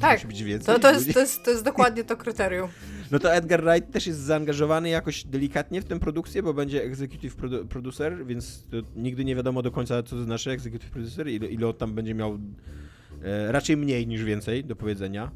[0.00, 0.74] Tak, musi być więcej?
[0.74, 2.68] to, to, jest, to, jest, to jest dokładnie to kryterium.
[3.10, 7.36] No to Edgar Wright też jest zaangażowany jakoś delikatnie w tę produkcję, bo będzie executive
[7.36, 8.64] produ- producer, więc
[8.96, 12.14] nigdy nie wiadomo do końca, co to znaczy executive producer, ile, ile on tam będzie
[12.14, 12.38] miał,
[13.22, 15.30] e, raczej mniej niż więcej do powiedzenia.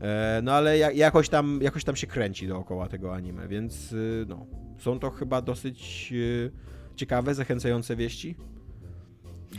[0.00, 4.26] E, no ale ja, jakoś, tam, jakoś tam się kręci dookoła tego anime, więc y,
[4.28, 4.46] no,
[4.78, 6.50] są to chyba dosyć y,
[6.96, 8.36] ciekawe, zachęcające wieści.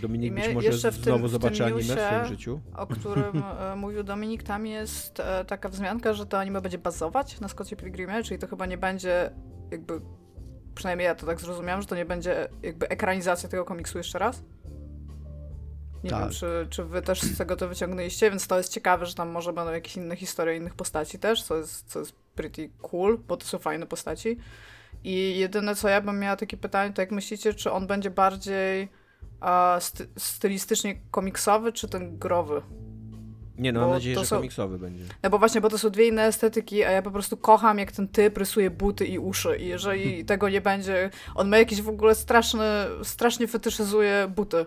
[0.01, 2.61] Dominik być może jeszcze w tym- znowu zobaczy anime w swoim życiu.
[2.75, 7.39] o którym e, mówił Dominik, tam jest e, taka wzmianka, że to anime będzie bazować
[7.39, 9.31] na Scottie Pilgrimie, czyli to chyba nie będzie
[9.71, 10.01] jakby,
[10.75, 14.43] przynajmniej ja to tak zrozumiałam, że to nie będzie jakby ekranizacja tego komiksu jeszcze raz.
[16.03, 16.19] Nie Tak.
[16.21, 19.29] wiem, czy, czy wy też z tego to wyciągnęliście, więc to jest ciekawe, że tam
[19.29, 23.37] może będą jakieś inne historie innych postaci też, co jest, co jest pretty cool, bo
[23.37, 24.37] to są fajne postaci.
[25.03, 28.89] I jedyne, co ja bym miała takie pytanie, to jak myślicie, czy on będzie bardziej
[29.43, 32.61] a, sty- stylistycznie komiksowy, czy ten growy?
[33.57, 35.03] Nie no, Bo mam nadzieję, że są- komiksowy będzie.
[35.23, 37.91] No bo właśnie, bo to są dwie inne estetyki, a ja po prostu kocham, jak
[37.91, 39.57] ten typ rysuje buty i uszy.
[39.57, 44.65] I jeżeli tego nie będzie, on ma jakieś w ogóle straszne, strasznie fetyszyzuje buty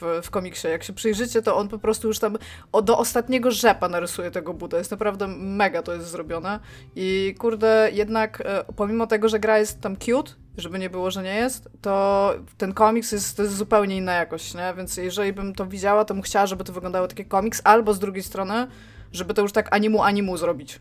[0.00, 0.68] w, w komiksie.
[0.68, 2.36] Jak się przyjrzycie, to on po prostu już tam
[2.84, 4.78] do ostatniego rzepa narysuje tego buta.
[4.78, 6.60] Jest naprawdę mega to jest zrobione.
[6.96, 11.22] I kurde, jednak e, pomimo tego, że gra jest tam cute, żeby nie było, że
[11.22, 14.74] nie jest, to ten komiks jest, to jest zupełnie inna jakość, nie?
[14.76, 17.94] Więc jeżeli bym to widziała, to bym chciała, żeby to wyglądało tak jak komiks, albo
[17.94, 18.66] z drugiej strony,
[19.12, 20.80] żeby to już tak animu animu zrobić.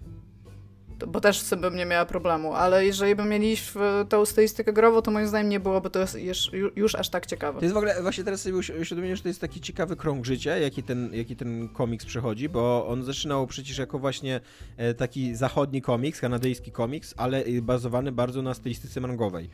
[1.08, 4.26] Bo też z tym bym nie miała problemu, ale jeżeli by mieli iść w tą
[4.26, 7.60] stylistykę grową, to moim zdaniem nie byłoby to już, już aż tak ciekawe.
[7.60, 10.26] To jest w ogóle, właśnie teraz sobie uświ- uświadomiłem, że to jest taki ciekawy krąg
[10.26, 14.42] życia, jaki ten, jaki ten komiks przechodzi, bo on zaczynał przecież jako właśnie
[14.78, 19.50] e, taki zachodni komiks, kanadyjski komiks, ale bazowany bardzo na stylistyce mangowej.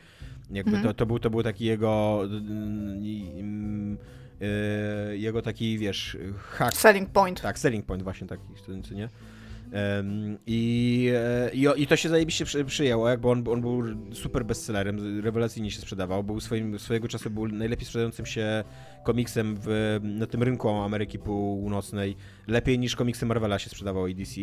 [0.50, 0.88] Jakby Mhm.
[0.88, 3.98] to, to, był, to był taki jego mm,
[4.40, 6.16] e, jego taki, wiesz,
[6.50, 6.76] hack.
[6.76, 7.40] Selling point.
[7.40, 8.42] Tak, selling point właśnie taki,
[8.88, 9.08] co nie?
[10.46, 15.20] I, e, i, I to się zajebiście przy, przyjęło, jakby on, on był super bestsellerem,
[15.20, 18.64] rewelacyjnie się sprzedawał, był swoim, swojego czasu był najlepiej sprzedającym się
[19.04, 22.16] komiksem w, na tym rynku Ameryki Północnej,
[22.46, 24.40] lepiej niż komiksy Marvela się sprzedawało i DC.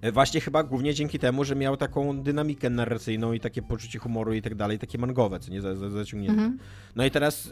[0.00, 4.32] E, Właśnie chyba głównie dzięki temu, że miał taką dynamikę narracyjną i takie poczucie humoru
[4.34, 6.34] i tak dalej, takie mangowe, co nie za, za, zaciągnięte.
[6.34, 6.58] Mhm.
[6.96, 7.50] No i teraz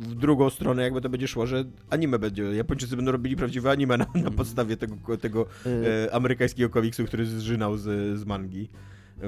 [0.00, 3.96] w drugą stronę jakby to będzie szło, że anime będzie, Japończycy będą robili prawdziwe anime
[3.96, 8.68] na, na podstawie tego, tego Y, e, amerykańskiego komiksu, który zżynał z, z mangi.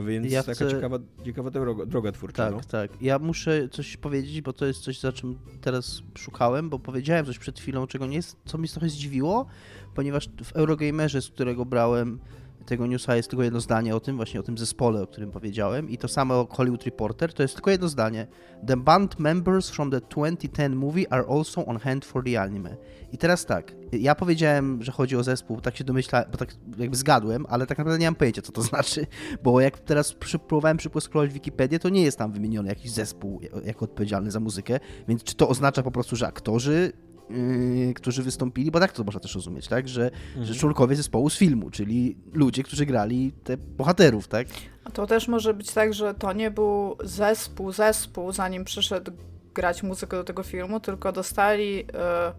[0.06, 2.44] Więc Ja taka chcę- ciekawa, ciekawa droga, droga twórcza.
[2.44, 2.60] Tak, no.
[2.70, 3.02] tak.
[3.02, 7.38] Ja muszę coś powiedzieć, bo to jest coś, za czym teraz szukałem, bo powiedziałem coś
[7.38, 9.46] przed chwilą, czego nie jest, co mnie trochę zdziwiło,
[9.94, 12.18] ponieważ w Eurogamerze, z którego brałem
[12.66, 15.90] tego newsa, jest tylko jedno zdanie o tym, właśnie o tym zespole, o którym powiedziałem,
[15.90, 18.26] i to samo Hollywood Reporter, to jest tylko jedno zdanie.
[18.66, 22.76] The band members from the 2010 movie are also on hand for the anime.
[23.12, 26.96] I teraz tak, ja powiedziałem, że chodzi o zespół, tak się domyślałem, bo tak jakby
[26.96, 29.06] zgadłem, ale tak naprawdę nie mam pojęcia, co to znaczy,
[29.42, 30.14] bo jak teraz
[30.48, 35.22] próbowałem scrollować Wikipedię, to nie jest tam wymieniony jakiś zespół jako odpowiedzialny za muzykę, więc
[35.22, 36.92] czy to oznacza po prostu, że aktorzy,
[37.30, 40.44] yy, którzy wystąpili, bo tak to można też rozumieć, tak, że, Mhm.
[40.46, 44.46] że członkowie zespołu z filmu, czyli ludzie, którzy grali te bohaterów, tak?
[44.84, 49.12] A to też może być tak, że to nie był zespół, zespół, zanim przyszedł
[49.54, 52.32] grać muzykę do tego filmu, tylko dostali e,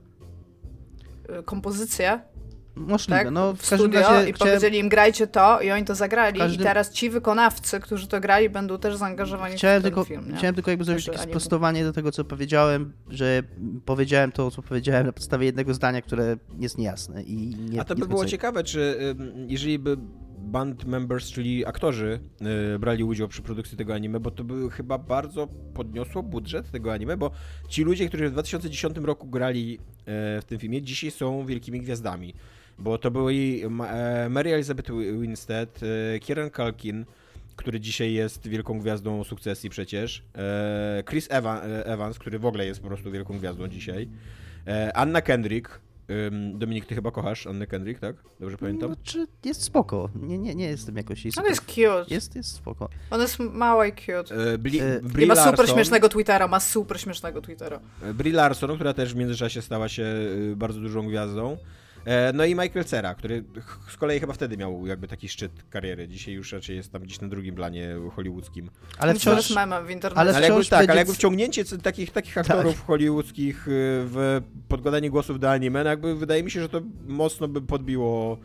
[1.30, 2.20] e, kompozycję
[2.76, 5.72] Możliwe, tak, no w w każdym studio razie i chciałem, powiedzieli im grajcie to i
[5.72, 9.82] oni to zagrali każdym- i teraz ci wykonawcy, którzy to grali będą też zaangażowani Chciałem
[9.82, 10.30] w ten tylko, film.
[10.32, 10.38] Nie?
[10.38, 13.44] chciałem tylko jakby zrobić Znaczy, takie sprostowanie do tego, co powiedziałem, że
[13.86, 17.96] powiedziałem to, co powiedziałem na podstawie jednego zdania, które jest niejasne i nie A to
[17.96, 19.16] by było ciekawe, czy
[19.48, 19.98] jeżeli by
[20.44, 22.20] band members, czyli aktorzy,
[22.76, 26.94] y, brali udział przy produkcji tego anime, bo to by chyba bardzo podniosło budżet tego
[26.94, 27.32] anime, bo
[27.70, 32.34] ci ludzie, którzy w 2010 roku grali y, w tym filmie, dzisiaj są wielkimi gwiazdami.
[32.84, 35.80] Bo to byli Ma- e, Mary Elizabeth Winstead,
[36.16, 37.06] e, Kieran Culkin,
[37.56, 42.82] który dzisiaj jest wielką gwiazdą sukcesji przecież, e, Chris Evan, Evans, który w ogóle jest
[42.82, 44.10] po prostu wielką gwiazdą dzisiaj,
[44.94, 45.80] Anna Kendrick,
[46.54, 48.16] Dominik, ty chyba kochasz Annę Kendrick, tak?
[48.40, 48.90] Dobrze pamiętam?
[48.90, 50.10] No, czy jest spoko.
[50.16, 51.26] Nie, nie, nie jestem jakoś...
[51.26, 52.06] Jest, On jest cute.
[52.10, 52.90] jest, jest spoko.
[53.12, 54.54] On jest mały i cute.
[54.54, 57.80] E, Bli, E, Brie I ma super Larson, śmiesznego Twittera, ma super śmiesznego Twittera.
[58.14, 60.06] Brie Larson, która też w międzyczasie stała się
[60.56, 61.58] bardzo dużą gwiazdą.
[62.06, 63.44] E, No i Michael Cera, który
[63.90, 66.08] z kolei chyba wtedy miał jakby taki szczyt kariery.
[66.08, 68.70] Dzisiaj już raczej jest tam gdzieś na drugim planie hollywoodzkim.
[68.98, 70.20] Ale On wciąż memem w internecie.
[70.22, 72.50] ale Ale jakby, wciąż tak, będzie- ale jakby wciągnięcie takich, takich Tak.
[72.52, 73.72] aktorów hollywoodzkich y,
[74.06, 78.38] w podkładanie głosów do anime, no jakby wydaje mi się, że to mocno by podbiło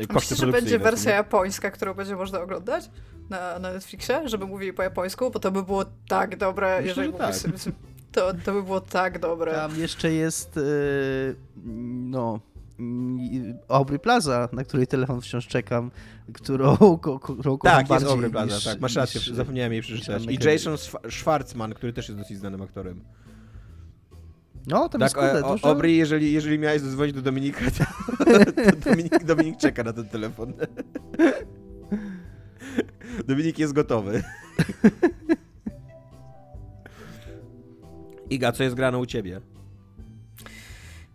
[0.00, 1.16] y, koszty Myślisz, że będzie wersja nie?
[1.16, 2.90] japońska, którą będzie można oglądać
[3.30, 7.12] na, na Netflixie, żeby mówili po japońsku, bo to by było tak dobre, Myślę, jeżeli
[7.12, 7.34] tak.
[7.36, 7.54] sobie...
[8.12, 9.52] To, to by było tak dobre.
[9.52, 11.34] Tam jeszcze jest, yy,
[12.10, 12.40] no,
[13.68, 15.90] Aubrey Plaza, na której telefon wciąż czekam,
[16.32, 16.76] którą,
[17.22, 20.24] którą Tak, jest Aubrey Plaza, niż- tak, masz rację, niż- zapomniałem jej przeczytać.
[20.24, 20.38] I.
[20.44, 23.00] Jason Schwa- Schwartzman, który też jest dosyć znanym aktorem.
[24.66, 25.68] No, tam jest Tak, kurde, e, dużo...
[25.68, 27.84] Aubrey, jeżeli, jeżeli miałeś zadzwonić do Dominika, to,
[28.18, 28.24] to
[28.90, 30.52] Dominik, Dominik czeka na ten telefon.
[33.26, 34.22] Dominik jest gotowy.
[38.30, 39.40] Iga, co jest grane u ciebie?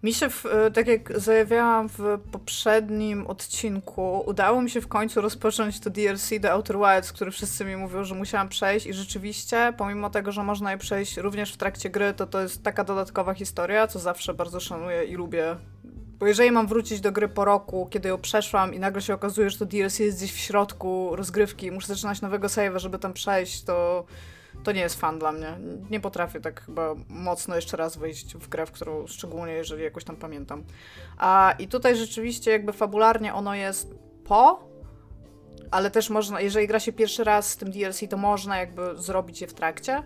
[0.03, 5.21] Mi się, w, e, tak jak zajawiałam w poprzednim odcinku, udało mi się w końcu
[5.21, 9.73] rozpocząć to DLC The Outer Wilds, który wszyscy mi mówią, że musiałam przejść i rzeczywiście,
[9.77, 13.33] pomimo tego, że można je przejść również w trakcie gry, to to jest taka dodatkowa
[13.33, 15.55] historia, co zawsze bardzo szanuję i lubię.
[16.19, 19.49] Bo jeżeli mam wrócić do gry po roku, kiedy ją przeszłam i nagle się okazuje,
[19.49, 23.13] że to DLC jest gdzieś w środku rozgrywki i muszę zaczynać nowego save'a, żeby tam
[23.13, 24.05] przejść, to
[24.63, 25.57] to nie jest fan dla mnie.
[25.89, 30.03] Nie potrafię tak chyba mocno jeszcze raz wejść w grę, w którą szczególnie jeżeli jakoś
[30.03, 30.63] tam pamiętam.
[31.17, 34.69] A i tutaj rzeczywiście jakby fabularnie ono jest po,
[35.71, 39.41] ale też można, jeżeli gra się pierwszy raz z tym DLC, to można jakby zrobić
[39.41, 40.03] je w trakcie.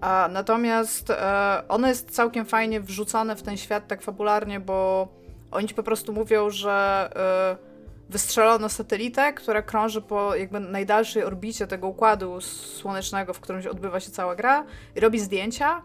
[0.00, 5.08] A, natomiast e, ono jest całkiem fajnie wrzucone w ten świat tak fabularnie, bo
[5.50, 7.10] oni ci po prostu mówią, że
[7.58, 7.71] e,
[8.08, 14.00] wystrzelono satelitę, która krąży po jakby najdalszej orbicie tego układu słonecznego, w którym się odbywa
[14.00, 14.64] się cała gra
[14.96, 15.82] i robi zdjęcia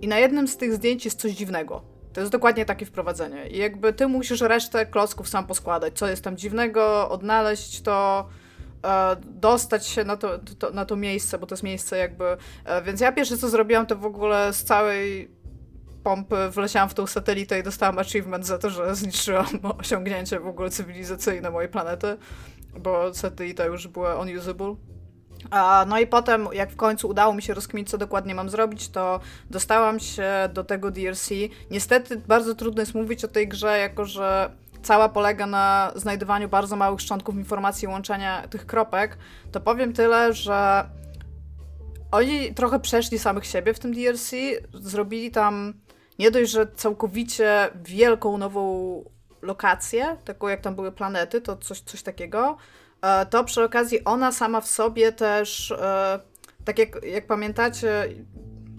[0.00, 1.82] i na jednym z tych zdjęć jest coś dziwnego.
[2.12, 3.48] To jest dokładnie takie wprowadzenie.
[3.48, 5.98] I jakby ty musisz resztę klocków sam poskładać.
[5.98, 8.28] Co jest tam dziwnego, odnaleźć to,
[8.84, 12.36] e, dostać się na to, to, na to miejsce, bo to jest miejsce jakby...
[12.64, 15.30] E, więc ja pierwsze co zrobiłam, to w ogóle z całej
[16.02, 19.46] pompy wleciałam w tą satelitę i dostałam achievement za to, że zniszczyłam
[19.80, 22.16] osiągnięcie w ogóle cywilizacyjne mojej planety,
[22.78, 24.76] bo satelita już była unusable.
[25.86, 29.20] No i potem, jak w końcu udało mi się rozkminić, co dokładnie mam zrobić, to
[29.50, 31.30] dostałam się do tego DLC.
[31.70, 34.50] Niestety bardzo trudno jest mówić o tej grze, jako że
[34.82, 39.18] cała polega na znajdowaniu bardzo małych szczątków informacji i łączenia tych kropek,
[39.52, 40.84] to powiem tyle, że
[42.10, 44.30] oni trochę przeszli samych siebie w tym DLC,
[44.74, 45.74] zrobili tam
[46.20, 49.04] nie dość, że całkowicie wielką nową
[49.42, 52.56] lokację, taką jak tam były planety, to coś, coś takiego,
[53.02, 56.20] e, to przy okazji ona sama w sobie też, e,
[56.64, 58.08] tak jak, jak pamiętacie,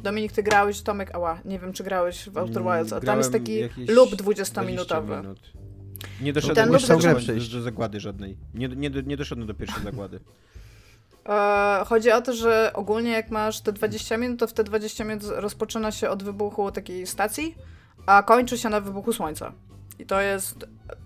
[0.04, 3.32] Dominik, ty grałeś, Tomek, ała, nie wiem, czy grałeś w Outer Wilds, a tam jest
[3.32, 5.18] taki lub 20 20-minutowy.
[5.18, 5.40] minut.
[6.22, 6.80] Nie doszedłem do,
[7.54, 8.38] do zagłady żadnej.
[8.54, 10.20] Nie, nie, nie doszedłem do pierwszej zagłady.
[11.30, 15.04] E, chodzi o to, że ogólnie jak masz te 20 minut, to w te 20
[15.04, 17.56] minut rozpoczyna się od wybuchu takiej stacji,
[18.06, 19.54] a kończy się na wybuchu słońca.
[20.00, 20.56] I to jest,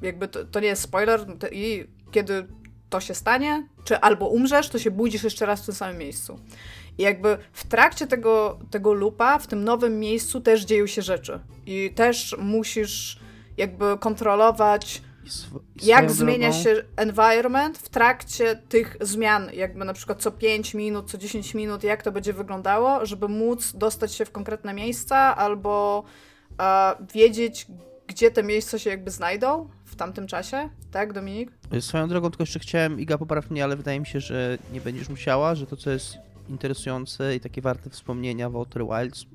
[0.02, 2.48] jakby, to, to nie jest spoiler, to, i kiedy
[2.90, 6.40] to się stanie, czy albo umrzesz, to się budzisz jeszcze raz w tym samym miejscu.
[6.98, 11.40] I jakby w trakcie tego, tego loopa, w tym nowym miejscu też dzieją się rzeczy.
[11.66, 13.20] I też musisz
[13.58, 20.22] jakby kontrolować sw- jak zmienia drogą- się environment w trakcie tych zmian, jakby na przykład
[20.22, 24.32] co 5 minut, co 10 minut, jak to będzie wyglądało, żeby móc dostać się w
[24.32, 26.04] konkretne miejsca albo
[26.62, 27.68] e, wiedzieć,
[28.08, 31.52] gdzie te miejsca się jakby znajdą w tamtym czasie, tak Dominik?
[31.80, 35.10] Swoją drogą, tylko jeszcze chciałem, Iga popraw mnie, ale wydaje mi się, że nie będziesz
[35.10, 36.18] musiała, że to, co jest
[36.50, 39.26] interesujące i takie warte wspomnienia w Outer Wilds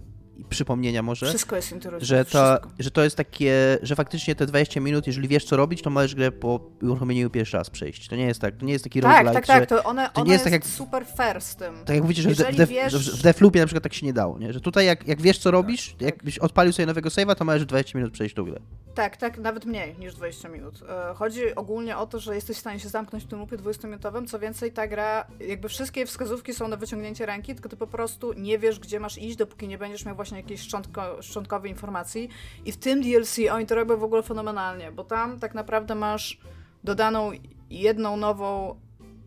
[0.48, 2.06] przypomnienia może, Wszystko jest interesujące.
[2.06, 2.70] że to, wszystko.
[2.78, 6.14] że to jest takie, że faktycznie te 20 minut, jeżeli wiesz co robić, to możesz
[6.14, 8.08] grę po uruchomieniu pierwszy raz przejść.
[8.08, 10.10] To nie jest tak, to nie jest taki Tak, roguelike, tak, tak, że, to one,
[10.14, 11.74] to nie jest tak jak- super fair z tym.
[11.84, 14.52] tak jak mówicie, że Def, wiesz- że w na przykład tak się nie dało, nie?
[14.52, 16.00] że tutaj jak, jak wiesz co robisz, tak.
[16.02, 18.60] jakbyś odpalił sobie nowego save'a, to możesz w 20 minut przejść tą grę.
[18.94, 20.80] Tak, tak, nawet mniej niż 20 minut.
[21.10, 24.26] E, Chodzi ogólnie o to, że jesteś w stanie się zamknąć w tym loopie 20-minutowym.
[24.26, 28.32] Co więcej, ta gra, jakby wszystkie wskazówki są na wyciągnięcie ręki, tylko ty po prostu
[28.32, 32.28] nie wiesz, gdzie masz iść, dopóki nie będziesz miał właśnie jakiejś szczątko, szczątkowej informacji.
[32.64, 36.40] I w tym DLC oni to robią w ogóle fenomenalnie, bo tam tak naprawdę masz
[36.84, 37.30] dodaną
[37.70, 38.80] jedną nową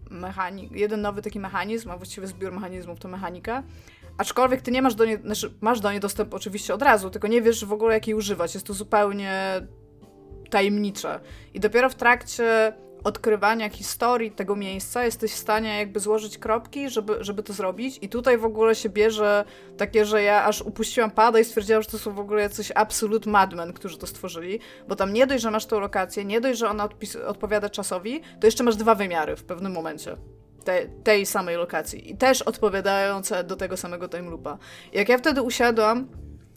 [0.09, 3.63] mechanikę, jeden nowy taki mechanizm, a właściwie zbiór mechanizmów to mechanika.
[4.17, 7.27] Aczkolwiek ty nie masz do niej, znaczy masz do niej dostęp oczywiście od razu, tylko
[7.27, 8.53] nie wiesz w ogóle jak jej używać.
[8.53, 9.61] Jest to zupełnie
[10.49, 11.19] tajemnicze.
[11.53, 12.73] I dopiero w trakcie
[13.03, 17.99] odkrywania historii tego miejsca jesteś w stanie jakby złożyć kropki, żeby, żeby to zrobić.
[18.01, 19.45] I tutaj w ogóle się bierze
[19.77, 23.25] takie, że ja aż upuściłam pada i stwierdziłam, że to są w ogóle jacyś absolut
[23.25, 26.69] madmen, którzy to stworzyli, bo tam nie dość, że masz tą lokację, nie dość, że
[26.69, 26.89] ona
[27.27, 30.17] odpowiada czasowi, to jeszcze masz dwa wymiary w pewnym momencie.
[30.63, 34.57] Te, tej samej lokacji i też odpowiadające do tego samego time loopa.
[34.93, 36.07] Jak ja wtedy usiadłam,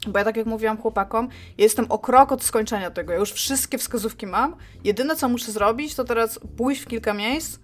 [0.07, 3.13] bo ja tak jak mówiłam chłopakom, ja jestem o krok od skończenia tego.
[3.13, 4.55] Ja już wszystkie wskazówki mam.
[4.83, 7.59] Jedyne co muszę zrobić, to teraz pójść w kilka miejsc,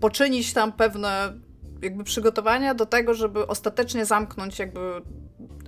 [0.00, 1.32] poczynić tam pewne
[1.82, 5.02] jakby przygotowania do tego, żeby ostatecznie zamknąć jakby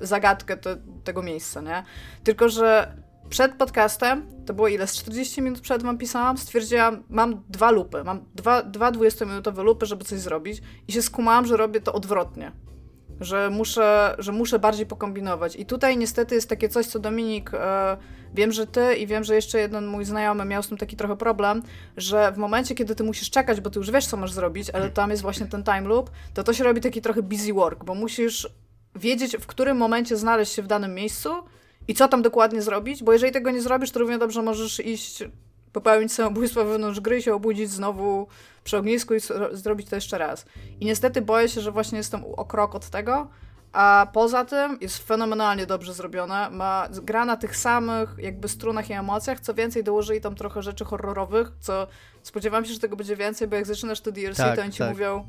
[0.01, 1.85] zagadkę te, tego miejsca, nie?
[2.25, 2.97] Tylko, że
[3.29, 8.05] przed podcastem, to było ile, z 40 minut przed wam pisałam, stwierdziłam, mam dwa lupy,
[8.05, 12.53] mam dwa, dwa 20-minutowe lupy, żeby coś zrobić i się skumałam, że robię to odwrotnie
[13.21, 15.57] że muszę, że muszę bardziej pokombinować.
[15.57, 17.97] I tutaj niestety jest takie coś, co Dominik, e,
[18.35, 21.17] wiem, że ty i wiem, że jeszcze jeden mój znajomy miał z tym taki trochę
[21.17, 21.63] problem,
[21.97, 24.91] że w momencie, kiedy ty musisz czekać, bo ty już wiesz, co masz zrobić, ale
[24.91, 27.95] tam jest właśnie ten time loop, to to się robi taki trochę busy work, bo
[27.95, 28.49] musisz
[28.95, 31.31] wiedzieć, w którym momencie znaleźć się w danym miejscu
[31.89, 35.25] i co tam dokładnie zrobić, bo jeżeli tego nie zrobisz, to równie dobrze możesz iść
[35.75, 38.27] popełnić samobójstwo wewnątrz gry, się obudzić znowu
[38.65, 40.47] przy ognisku i zro- zrobić to jeszcze raz.
[40.81, 43.29] I niestety boję się, że właśnie jestem o krok od tego,
[43.73, 46.51] a poza tym jest fenomenalnie dobrze zrobione.
[46.51, 50.85] Ma gra na tych samych jakby strunach i emocjach, co więcej dołożyli tam trochę rzeczy
[50.85, 51.87] horrorowych, co
[52.23, 54.79] spodziewam się, że tego będzie więcej, bo jak zaczynasz to DLC, Tak, to oni ci
[54.79, 54.91] tak.
[54.91, 55.27] mówią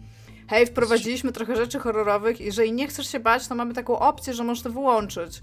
[0.50, 4.44] hej, wprowadziliśmy trochę rzeczy horrorowych, jeżeli nie chcesz się bać, to mamy taką opcję, że
[4.44, 5.42] możesz to wyłączyć.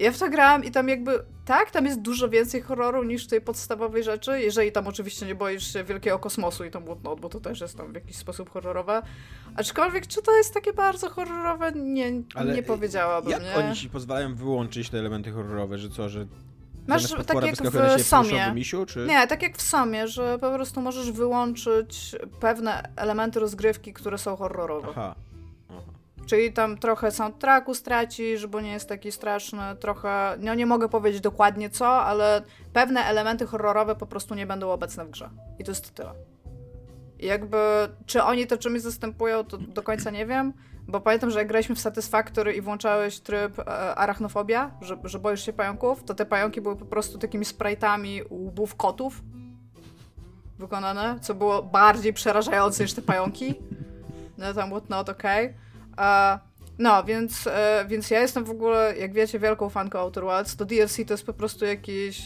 [0.00, 3.40] Ja w to grałam i tam jakby, tak, tam jest dużo więcej horroru niż tej
[3.40, 7.40] podstawowej rzeczy, jeżeli tam oczywiście nie boisz się wielkiego kosmosu i tam whatnot, bo to
[7.40, 9.02] też jest tam w jakiś sposób horrorowe.
[9.56, 11.72] Aczkolwiek, czy to jest takie bardzo horrorowe?
[11.72, 13.54] Nie, Ale nie powiedziałabym, Jak nie?
[13.54, 16.26] oni ci pozwalają wyłączyć te elementy horrorowe, że co, że
[16.86, 17.56] Masz tak jak
[17.98, 18.52] w Somie.
[18.54, 19.06] misiu, czy...
[19.06, 24.36] Nie, tak jak w Somie, że po prostu możesz wyłączyć pewne elementy rozgrywki, które są
[24.36, 24.88] horrorowe.
[24.90, 25.14] Aha.
[26.30, 31.20] Czyli tam trochę soundtracku stracisz, bo nie jest taki straszny, trochę, no nie mogę powiedzieć
[31.20, 35.30] dokładnie co, ale pewne elementy horrorowe po prostu nie będą obecne w grze.
[35.58, 36.12] I to jest tyle.
[37.18, 37.58] Jakby,
[38.06, 40.52] czy oni to czymś zastępują, to do końca nie wiem,
[40.88, 43.64] bo pamiętam, że jak graliśmy w Satisfactory i włączałeś tryb e,
[43.94, 48.74] arachnofobia, że, że boisz się pająków, to te pająki były po prostu takimi sprite'ami łbów
[48.74, 49.22] kotów
[50.58, 53.54] wykonane, co było bardziej przerażające niż te pająki.
[54.38, 55.46] no tam whatnot, okej.
[55.46, 55.69] Okay.
[56.80, 60.56] No, więc, e, więc ja jestem w ogóle, jak wiecie, wielką fanką Outer Wilds.
[60.56, 62.22] To DLC to jest po prostu jakiś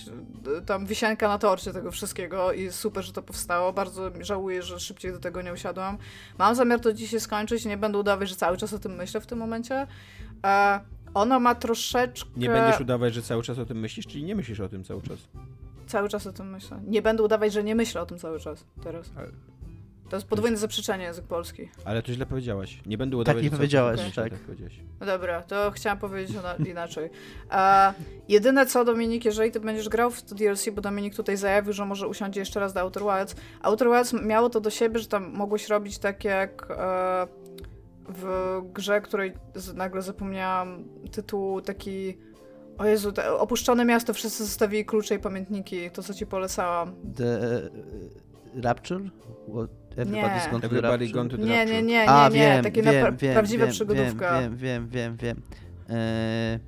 [0.58, 3.72] e, tam wisienka na torcie tego wszystkiego i super, że to powstało.
[3.72, 5.98] Bardzo żałuję, że szybciej do tego nie usiadłam.
[6.38, 9.26] Mam zamiar to dzisiaj skończyć, nie będę udawać, że cały czas o tym myślę w
[9.26, 9.86] tym momencie.
[10.46, 10.80] E,
[11.14, 12.30] ono ma troszeczkę...
[12.36, 15.02] Nie będziesz udawać, że cały czas o tym myślisz, czyli nie myślisz o tym cały
[15.02, 15.18] czas?
[15.86, 16.80] Cały czas o tym myślę.
[16.86, 19.10] Nie będę udawać, że nie myślę o tym cały czas teraz.
[19.16, 19.28] Ale...
[20.10, 21.68] To jest podwójne zaprzeczenie język polski.
[21.84, 22.80] Ale to źle powiedziałaś.
[22.86, 24.12] Nie będę udawać, Tak nie powiedziałaś, okay.
[24.12, 24.32] tak.
[24.32, 24.56] tak
[25.00, 26.36] no dobra, to chciałam powiedzieć
[26.68, 27.10] inaczej.
[27.50, 27.92] A,
[28.28, 31.84] jedyne co, Dominik, jeżeli ty będziesz grał w to DLC, bo Dominik tutaj zajawił, że
[31.84, 33.36] może usiądzie jeszcze raz do Outer Wilds.
[33.62, 36.66] Outer Wilds miało to do siebie, że tam mogłeś robić tak jak...
[36.70, 37.26] E,
[38.08, 39.32] w grze, której
[39.74, 42.18] nagle zapomniałam tytułu, taki
[42.78, 46.94] o Jezu, opuszczone miasto, wszyscy zostawili klucze i pamiętniki, to co ci polecałam.
[47.16, 47.60] The
[48.56, 49.00] uh, Rapture?
[49.54, 49.83] What?
[49.96, 52.82] Everybody's gone to Everybody gone to the Nie, nie, nie, nie, A, nie, wiem, takie
[52.82, 54.40] wiem, pra wiem, prawdziwa wiem, przygodówka.
[54.40, 55.42] Wiem, wiem, wiem, wiem.
[55.88, 56.58] Eee,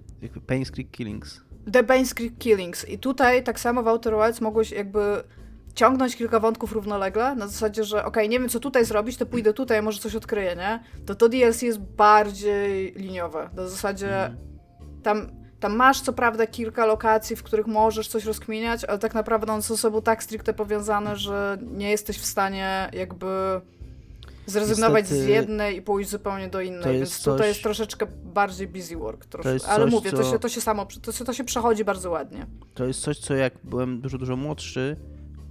[0.46, 1.40] Pain's Creek Killings.
[1.72, 2.88] The Pain's Creek Killings.
[2.88, 5.22] I tutaj tak samo w Outer Wilds mogłeś jakby
[5.74, 9.26] ciągnąć kilka wątków równolegle, na zasadzie, że okej, okay, nie wiem co tutaj zrobić, to
[9.26, 10.80] pójdę tutaj, może coś odkryję, nie?
[11.06, 13.50] To to DLC jest bardziej liniowe.
[13.56, 14.36] Na zasadzie mm.
[15.02, 19.52] tam tam masz co prawda kilka lokacji, w których możesz coś rozkminiać, ale tak naprawdę
[19.52, 23.60] one są ze sobą tak stricte powiązane, że nie jesteś w stanie jakby
[24.46, 28.68] zrezygnować Niestety, z jednej i pójść zupełnie do innej, więc tutaj coś, jest troszeczkę bardziej
[28.68, 29.26] busy work.
[29.44, 32.10] Ale coś, mówię, co, to, się, to się samo, to się, to się przechodzi bardzo
[32.10, 32.46] ładnie.
[32.74, 34.96] To jest coś, co jak byłem dużo, dużo młodszy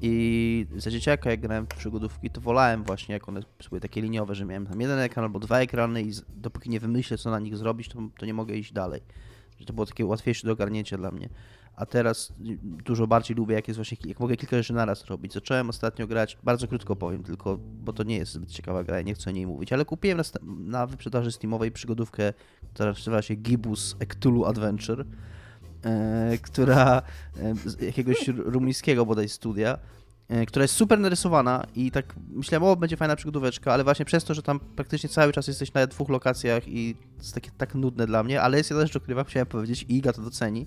[0.02, 4.36] i za dzieciaka jak grałem w przygodówki, to wolałem właśnie, jak one były takie liniowe,
[4.36, 7.58] że miałem tam jeden ekran albo dwa ekrany i dopóki nie wymyślę, co na nich
[7.58, 9.02] zrobić, to, to nie mogę iść dalej
[9.60, 11.30] że to było takie łatwiejsze do ogarnięcia dla mnie.
[11.76, 12.34] A teraz
[12.64, 15.34] dużo bardziej lubię, jak jest właśnie, jak mogę kilka rzeczy naraz robić.
[15.34, 19.06] Zacząłem ostatnio grać, bardzo krótko powiem tylko, bo to nie jest zbyt ciekawa gra i
[19.06, 22.34] nie chcę o niej mówić, ale kupiłem na, na wyprzedaży Steamowej przygodówkę,
[22.74, 25.06] która nazywa się Gibus Ectulu Adventure,
[25.84, 27.02] e, która
[27.38, 29.80] e, z jakiegoś rumuńskiego bodaj studia,
[30.48, 34.34] która jest super narysowana i tak myślałem, o, będzie fajna przygodóweczka, ale właśnie przez to,
[34.34, 38.08] że tam praktycznie cały czas jesteś na dwóch lokacjach i to jest takie tak nudne
[38.08, 40.66] dla mnie, ale jest jedna rzecz, o której wam chciałem powiedzieć i Iga to doceni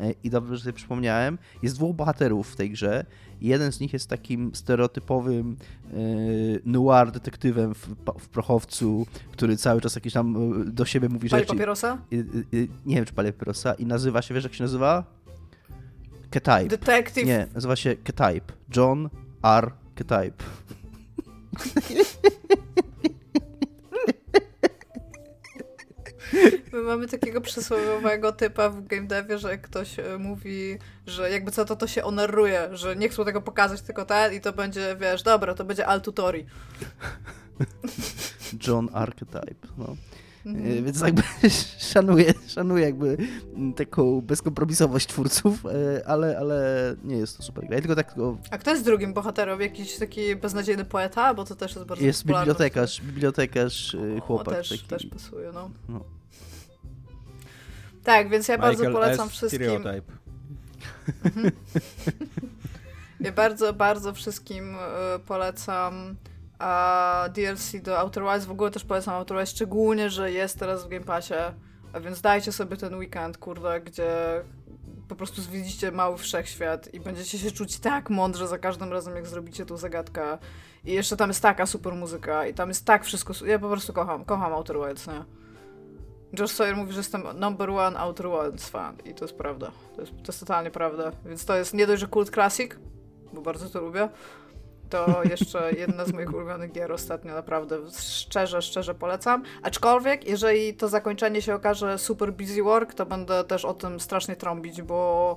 [0.00, 1.38] e, i dobrze, że sobie przypomniałem.
[1.62, 3.06] Jest dwóch bohaterów w tej grze
[3.40, 5.56] i jeden z nich jest takim stereotypowym
[5.92, 5.96] e,
[6.64, 7.88] noir detektywem w,
[8.18, 11.46] w, prochowcu, który cały czas jakiś tam e, do siebie mówi pali rzeczy.
[11.46, 11.98] Pali papierosa?
[12.86, 15.04] nie wiem, czy pali papierosa i nazywa się, wiesz jak się nazywa?
[16.34, 16.64] Ketype.
[16.64, 17.26] Detective.
[17.26, 18.52] Nie, nazywa się Ketype.
[18.76, 19.10] John
[19.42, 19.72] R.
[19.94, 20.44] Ketype.
[26.72, 31.50] My mamy takiego przysłowiowego typa w game devie, że jak ktoś e, mówi, że jakby
[31.50, 34.96] co to, to się onerruje, że nie chcą tego pokazać, tylko ten i to będzie,
[35.00, 36.46] wiesz, dobra, to będzie Altutori.
[38.66, 39.96] John Archetype, no.
[40.46, 40.84] Mhm.
[40.84, 41.22] Więc jakby
[41.92, 43.16] szanuję, szanuję jakby
[43.76, 47.80] taką bezkompromisowość twórców, e, ale, ale nie jest to super gra.
[47.80, 48.38] tylko tak tylko...
[48.50, 49.60] A kto jest drugim bohaterem?
[49.60, 51.34] Jakiś taki beznadziejny poeta?
[51.34, 54.48] Bo to też jest bardzo Jest bibliotekarz, bibliotekarz, e, chłopak.
[54.48, 54.84] O, też, taki.
[54.84, 55.70] też pasuje, no.
[55.88, 56.04] no.
[58.04, 59.32] Tak, więc ja Michael bardzo polecam S.
[59.32, 59.60] wszystkim...
[59.60, 60.12] Stereotype.
[61.24, 61.50] Mhm.
[63.20, 66.16] ja bardzo, bardzo wszystkim e, polecam
[66.58, 70.84] a DLC do Outer Wilds w ogóle też polecam Outer Wilds, szczególnie, że jest teraz
[70.84, 71.34] w Game Passie,
[71.92, 74.42] a więc dajcie sobie ten weekend, kurde, gdzie
[75.08, 79.26] po prostu zwiedzicie mały wszechświat i będziecie się czuć tak mądrze za każdym razem, jak
[79.26, 80.38] zrobicie tą zagadkę.
[80.84, 83.34] I jeszcze tam jest taka super muzyka i tam jest tak wszystko...
[83.46, 85.24] Ja po prostu kocham, kocham Outer Wilds, nie?
[86.38, 89.70] Josh Sawyer mówi, że jestem number one Outer Wilds fan i to jest prawda.
[89.94, 91.12] To jest, to jest totalnie prawda.
[91.24, 92.72] Więc to jest nie dość, że kult classic,
[93.32, 94.08] bo bardzo to lubię,
[94.94, 99.42] to jeszcze jedna z moich ulubionych gier ostatnio, naprawdę szczerze, szczerze polecam.
[99.62, 104.36] Aczkolwiek, jeżeli to zakończenie się okaże super busy work, to będę też o tym strasznie
[104.36, 105.36] trąbić, bo,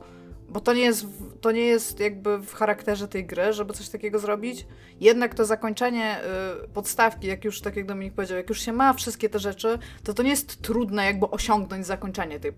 [0.49, 1.05] bo to, nie jest,
[1.41, 4.67] to nie jest jakby w charakterze tej gry, żeby coś takiego zrobić.
[4.99, 6.19] Jednak to zakończenie
[6.63, 9.79] y, podstawki, jak już, tak jak Dominik powiedział, jak już się ma wszystkie te rzeczy,
[10.03, 12.51] to to nie jest trudne jakby osiągnąć zakończenie tej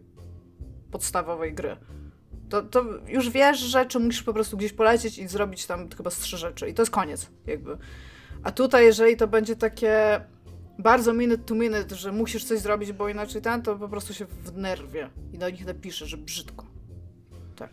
[0.92, 1.78] podstawowej gry.
[2.50, 6.18] To, to już wiesz rzeczy, musisz po prostu gdzieś polecieć i zrobić tam chyba z
[6.18, 7.78] trzy rzeczy i to jest koniec jakby.
[8.44, 10.22] A tutaj jeżeli to będzie takie
[10.80, 14.26] bardzo minute to minute, że musisz coś zrobić, bo inaczej ten, to po prostu się
[14.26, 16.66] w nerwie i do nich napisze, że brzydko.
[17.56, 17.72] Tak.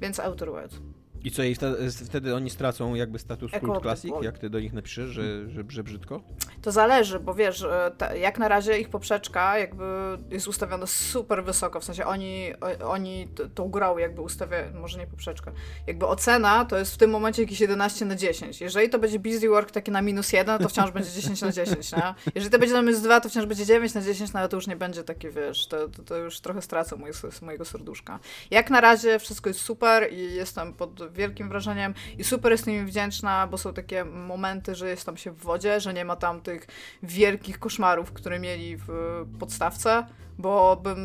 [0.00, 0.97] Więc Outer Wilds.
[1.24, 4.60] I co, i wtedy, wtedy oni stracą jakby status Jako Cult Classic, jak ty do
[4.60, 6.20] nich napiszesz, że, że, że brzydko?
[6.62, 9.84] To zależy, bo wiesz, e, ta, jak na razie ich poprzeczka jakby
[10.30, 12.52] jest ustawiona super wysoko, w sensie oni,
[12.84, 15.52] oni tą grą jakby ustawiają, może nie poprzeczka,
[15.86, 18.60] jakby ocena to jest w tym momencie jakieś 11 na 10.
[18.60, 21.92] Jeżeli to będzie busy work taki na minus 1, to wciąż będzie 10 na 10,
[21.92, 22.14] nie?
[22.34, 24.56] Jeżeli to będzie na minus 2, to wciąż będzie 9 na 10, no ale to
[24.56, 27.12] już nie będzie takie, wiesz, to, to, to już trochę stracę moje,
[27.42, 28.18] mojego serduszka.
[28.50, 32.86] Jak na razie wszystko jest super i jestem pod wielkim wrażeniem i super jestem im
[32.86, 36.40] wdzięczna, bo są takie momenty, że jest tam się w wodzie, że nie ma tam
[36.40, 36.66] tych
[37.02, 38.88] wielkich koszmarów, które mieli w
[39.38, 40.06] podstawce,
[40.38, 40.98] bo bym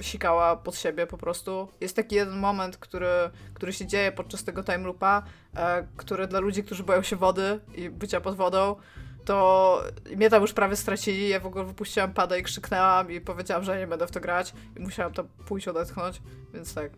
[0.00, 1.68] sikała pod siebie po prostu.
[1.80, 5.22] Jest taki jeden moment, który, który się dzieje podczas tego time loopa,
[5.56, 8.76] e, który dla ludzi, którzy boją się wody i bycia pod wodą,
[9.24, 9.82] to
[10.16, 11.28] mnie tam już prawie stracili.
[11.28, 14.54] Ja w ogóle wypuściłam pada i krzyknęłam i powiedziałam, że nie będę w to grać
[14.76, 16.22] i musiałam tam pójść odetchnąć,
[16.54, 16.90] więc tak.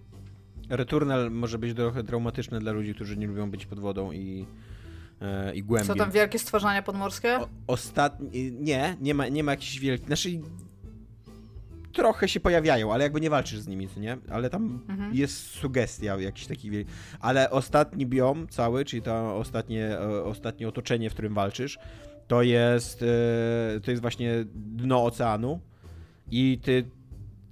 [0.69, 4.47] Returnal może być trochę traumatyczny dla ludzi, którzy nie lubią być pod wodą i,
[5.21, 5.89] e, i głębiej.
[5.89, 7.39] Co tam, wielkie stworzenia podmorskie?
[7.39, 8.53] O, ostatni...
[8.53, 10.07] Nie, nie ma, nie ma jakichś wielkich...
[10.07, 10.29] Znaczy...
[11.93, 14.19] Trochę się pojawiają, ale jakby nie walczysz z nimi, co nie?
[14.31, 15.14] Ale tam Mhm.
[15.14, 16.91] jest sugestia jakiś taki wielki.
[17.21, 21.79] Ale ostatni biom cały, czyli to ostatnie, e, ostatnie otoczenie, w którym walczysz,
[22.29, 25.61] to jest, e, to jest właśnie dno oceanu
[26.31, 26.85] i ty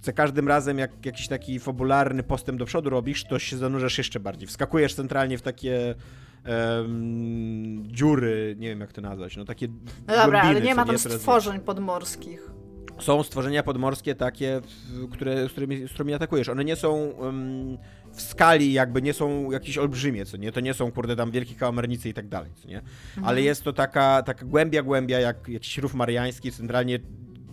[0.05, 4.19] za każdym razem, jak jakiś taki fabularny postęp do przodu robisz, to się zanurzasz jeszcze
[4.19, 4.47] bardziej.
[4.47, 5.95] Wskakujesz centralnie w takie
[6.43, 9.67] em, dziury, nie wiem jak to nazwać, no takie
[10.07, 12.49] No dobra, ale nie ma tam stworzeń podmorskich.
[12.99, 14.61] są stworzenia podmorskie takie,
[15.11, 16.49] które, z, którymi, z którymi atakujesz.
[16.49, 17.77] One nie są em,
[18.11, 20.51] w skali jakby, nie są jakieś olbrzymie, co nie?
[20.51, 22.77] To nie są, kurde, tam wielkie kałamarnice i tak dalej, co nie?
[22.77, 23.25] Mhm.
[23.25, 26.99] Ale jest to taka, taka głębia, głębia, jak jakiś rów mariański, centralnie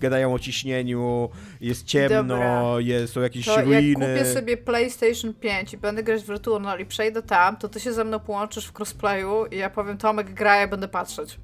[0.03, 1.29] gadają o ciśnieniu,
[1.61, 2.75] jest ciemno, Dobra.
[2.79, 3.95] jest, są jakieś To jak ruiny.
[3.95, 7.93] kupię sobie PlayStation 5 i będę grać w Returnal i przejdę tam, to ty się
[7.93, 11.39] ze mną połączysz w crossplayu i ja powiem Tomek gra, ja będę patrzeć.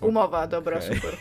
[0.00, 0.96] Umowa, dobra, Okej.
[0.96, 1.16] super.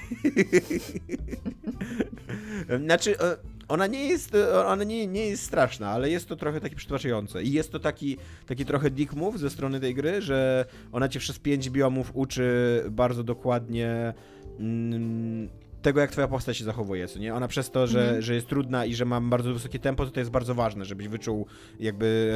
[2.85, 3.37] Znaczy, e,
[3.67, 7.43] ona nie jest, e, ona nie, nie jest straszna, ale jest to trochę takie przytłaczające.
[7.43, 8.17] I jest to taki,
[8.47, 12.83] taki trochę dick move ze strony tej gry, że ona cię przez pięć biomów uczy
[12.91, 14.13] bardzo dokładnie
[14.59, 15.49] mm,
[15.85, 17.33] tego, jak twoja postać się zachowuje, co nie?
[17.35, 18.21] Ona przez to, że, Mhm.
[18.21, 21.07] że jest trudna i że ma bardzo wysokie tempo, to to jest bardzo ważne, żebyś
[21.07, 21.45] wyczuł
[21.79, 22.31] jakby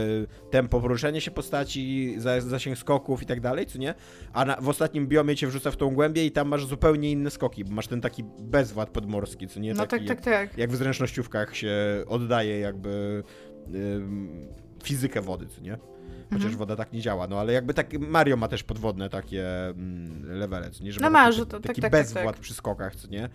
[0.47, 3.93] e, tempo poruszania się postaci, za- zasięg skoków i tak dalej, co nie?
[4.34, 7.30] A na, w ostatnim biomie cię wrzuca w tą głębię i tam masz zupełnie inne
[7.32, 9.74] skoki, bo masz ten taki bezwład podmorski, co nie?
[9.74, 10.58] No taki, tak, tak, tak.
[10.58, 11.74] Jak w zręcznościówkach się
[12.08, 13.24] oddaje jakby
[13.76, 14.47] ym,
[14.84, 15.78] fizykę wody, co nie?
[16.30, 16.58] Chociaż Mhm.
[16.58, 20.72] woda tak nie działa, no ale jakby tak Mario ma też podwodne takie mm, levele,
[20.72, 20.92] co nie?
[20.94, 22.40] Że No ma taki, to- taki tak, tak, tak, bezwład tak.
[22.40, 23.30] przy skokach, co nie?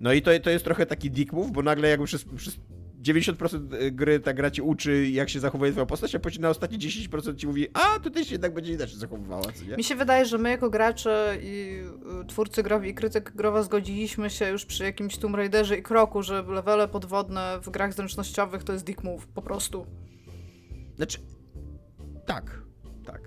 [0.00, 2.56] No i to, to jest trochę taki dick move, bo nagle jakby przez, przez
[3.02, 6.78] 90% gry ta gra ci uczy, jak się zachowuje twoja postać, a później na ostatnie
[6.78, 9.76] 10% ci mówi, a tutaj się jednak będzie inaczej zachowywała, co nie?
[9.76, 11.80] Mi się wydaje, że my jako gracze i
[12.22, 16.22] y, twórcy growi i krytyk growa zgodziliśmy się już przy jakimś Tomb Raiderze i kroku,
[16.22, 19.86] że levele podwodne w grach zręcznościowych to jest dick move, po prostu.
[20.96, 21.18] Znaczy,
[22.28, 22.62] tak,
[23.04, 23.20] tak.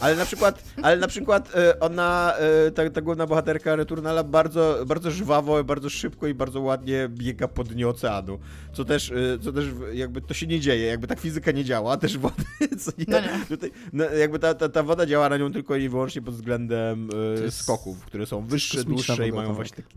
[0.00, 2.34] Ale na przykład, ale na przykład e, ona,
[2.66, 7.48] e, ta, ta główna bohaterka Returnala bardzo, bardzo żwawo, bardzo szybko i bardzo ładnie biega
[7.48, 8.38] po dnie oceanu.
[8.72, 11.96] Co też, e, co też jakby to się nie dzieje, jakby tak fizyka nie działa,
[11.96, 12.44] też wody,
[12.84, 13.46] co nie, No nie.
[13.48, 17.08] Tutaj, no, jakby ta, ta, ta woda działa na nią tylko i wyłącznie pod względem
[17.50, 19.56] skoków, które są wyższe, dłuższe i mają Tomek.
[19.56, 19.96] właśnie takie...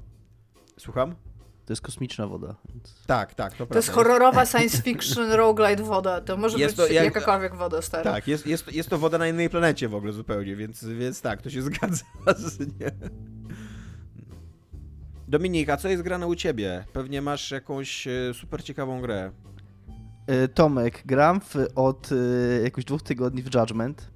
[0.77, 1.15] Słucham?
[1.65, 2.55] To jest kosmiczna woda.
[2.73, 2.95] Więc...
[3.07, 4.03] Tak, tak, to To jest prawda.
[4.03, 6.21] horrorowa science fiction roguelite woda.
[6.21, 8.03] To może Jest być to jak- jakakolwiek woda, stara.
[8.11, 11.41] Tak, jest, jest, jest to woda na innej planecie w ogóle zupełnie, więc, więc tak,
[11.41, 12.03] to się zgadza.
[12.37, 12.91] z- Nie.
[15.27, 16.85] Dominika, co jest grane u ciebie?
[16.93, 19.31] Pewnie masz jakąś e, super ciekawą grę.
[20.27, 22.15] E, Tomek, gram w, od e,
[22.63, 24.11] jakoś dwóch tygodni w Judgment,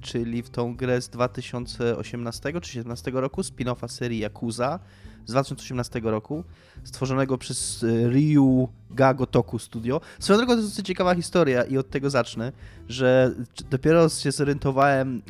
[0.00, 4.78] czyli w tą grę z 2018 czy 2017 roku, spin-offa serii Yakuza
[5.26, 6.44] z 2018 roku,
[6.84, 10.00] stworzonego przez e, Ryu Ga Gotoku Studio.
[10.18, 12.52] Swoją drogą to jest dosyć ciekawa historia i od tego zacznę,
[12.88, 13.34] że
[13.70, 15.22] dopiero się zorientowałem,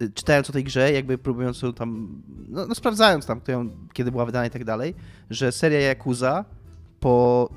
[0.00, 4.10] e, czytając o tej grze, jakby próbując ją tam, no, no sprawdzając tam, ją, kiedy
[4.10, 4.94] była wydana i tak dalej,
[5.30, 6.44] że seria Yakuza
[7.00, 7.48] po,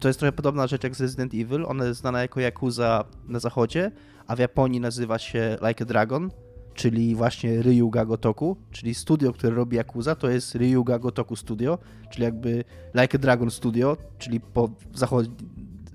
[0.00, 1.66] to jest trochę podobna rzecz jak z Resident Evil.
[1.66, 3.90] Ona jest znana jako Yakuza na zachodzie,
[4.26, 6.30] a w Japonii nazywa się Like a Dragon,
[6.76, 11.78] czyli właśnie Ryuga Gotoku, czyli studio, które robi Yakuza, to jest Ryuga Gotoku Studio,
[12.10, 12.64] czyli jakby
[12.94, 15.30] Like a Dragon Studio, czyli po zachodzie.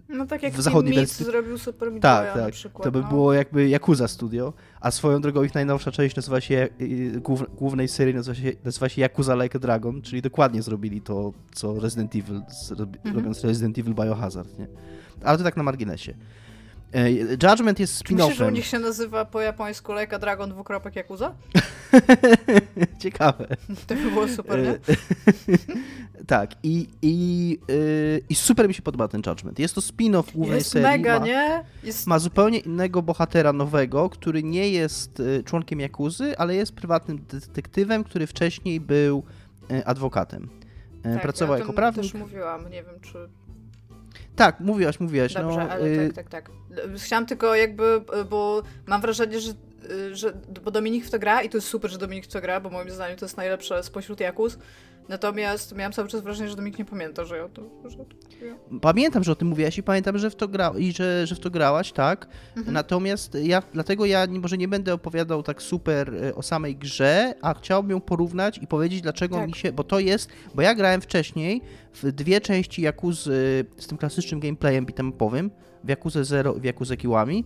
[0.10, 2.54] No tak jak W zachodniej wersji- zrobił Super Meat Tak, tak.
[2.54, 2.84] przykład.
[2.84, 3.08] To by no.
[3.08, 7.88] było jakby Yakuza Studio, a swoją drogą ich najnowsza część nazywa się, y, głów, głównej
[7.88, 12.16] serii nazywa się, nazywa się Yakuza Like a Dragon, czyli dokładnie zrobili to, co Resident
[12.16, 13.16] Evil, Mhm.
[13.16, 14.68] robiąc Resident Evil Biohazard, nie?
[15.24, 16.14] Ale to tak na marginesie.
[16.94, 17.12] E,
[17.50, 18.54] Judgment jest Czy myślisz, że u spin-offem.
[18.54, 21.36] nich się nazywa po japońsku Like a Dragon dwukropek Yakuza?
[23.04, 23.48] Ciekawe.
[23.88, 24.70] To by było super, nie?
[24.70, 24.78] E,
[26.28, 29.60] tak, i, i, y, i super mi się podoba ten Judgment.
[29.60, 30.88] Jest to spin-off głównej Jest serii.
[30.88, 31.64] mega, ma, nie?
[31.84, 32.08] Jest...
[32.08, 38.28] ma zupełnie innego bohatera nowego, który nie jest członkiem Jakuzy, ale jest prywatnym detektywem, który
[38.28, 39.24] wcześniej był
[39.86, 40.50] adwokatem.
[41.04, 42.04] Tak, Pracował ja jako prawnik.
[42.04, 43.30] też mówiłam, nie wiem czy...
[44.36, 45.34] Tak, mówiłaś, mówiłaś.
[45.34, 46.52] Dobrze, no, ale y, tak, tak, tak.
[46.98, 49.54] Chciałam tylko jakby, bo mam wrażenie, że,
[50.12, 50.34] że
[50.64, 52.70] bo Dominik w to gra i to jest super, że Dominik w to gra, bo
[52.70, 54.58] moim zdaniem to jest najlepsze spośród Jakus.
[55.12, 57.62] Natomiast miałam cały czas wrażenie, że Dominik nie pamięta, że ja to...
[57.90, 58.06] Że to
[58.46, 58.80] ja.
[58.82, 61.40] Pamiętam, że o tym mówiłaś i pamiętam, że w to, gra, i że, że w
[61.40, 62.28] to grałaś, tak.
[62.58, 62.74] Mhm.
[62.74, 67.54] Natomiast ja, dlatego ja może nie będę opowiadał tak super e, o samej grze, a
[67.54, 69.48] chciałbym ją porównać i powiedzieć, dlaczego Tak.
[69.48, 71.62] mi się, bo to jest, bo ja grałem wcześniej
[71.94, 75.52] w dwie części Yakuzy z tym klasycznym gameplayem beatemapowym,
[75.84, 77.46] w Yakuzę Zero i w Yakuzę Kiwami.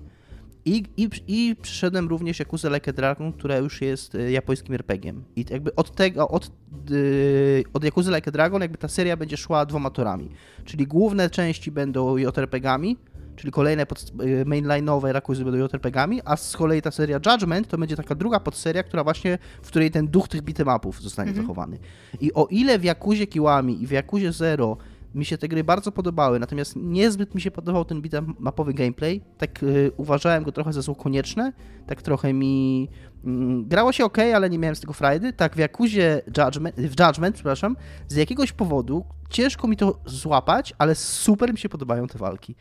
[0.65, 5.23] I, i, I przyszedłem również Yakuzę Like a Dragon, która już jest e, japońskim RPG-iem.
[5.35, 6.51] I jakby od tego, od,
[6.89, 10.29] yy, od Yakuzy Like a Dragon jakby ta seria będzie szła dwoma torami.
[10.65, 12.97] Czyli główne części będą JRPG-ami,
[13.35, 17.77] czyli kolejne pod, y, mainline'owe Yakuzy będą JRPG-ami, a z kolei ta seria Judgment to
[17.77, 21.45] będzie taka druga podseria, która właśnie, w której ten duch tych beatemapów zostanie Mhm.
[21.47, 21.77] zachowany.
[22.21, 24.77] I o ile w Yakuzie Kiwami i w Yakuzie Zero
[25.15, 29.63] mi się te gry bardzo podobały, natomiast niezbyt mi się podobał ten bitmapowy gameplay, tak
[29.63, 31.53] y, uważałem go trochę za zło konieczne,
[31.87, 32.87] tak trochę mi
[33.25, 36.99] mm, grało się ok, ale nie miałem z tego frajdy, tak w Yakuzie Judgment, w
[36.99, 42.17] Judgment, przepraszam, z jakiegoś powodu ciężko mi to złapać, ale super mi się podobają te
[42.17, 42.55] walki.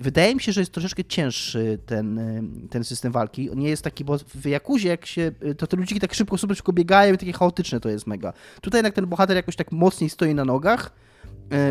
[0.00, 3.50] Wydaje mi się, że jest troszeczkę cięższy ten, y, ten system walki.
[3.50, 6.38] On nie jest taki, bo w Jakuzie jak się, y, to te ludziki tak szybko,
[6.38, 8.32] super szybko biegają i takie chaotyczne to jest mega.
[8.60, 10.92] Tutaj jednak ten bohater jakoś tak mocniej stoi na nogach,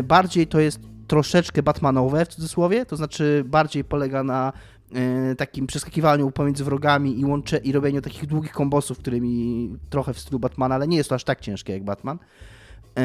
[0.02, 4.52] bardziej to jest troszeczkę Batmanowe w cudzysłowie, to znaczy bardziej polega na
[5.32, 10.18] y, takim przeskakiwaniu pomiędzy wrogami i łącze i robieniu takich długich kombosów, którymi trochę w
[10.18, 12.18] stylu Batmana, ale nie jest to aż tak ciężkie jak Batman.
[12.96, 13.02] Yy,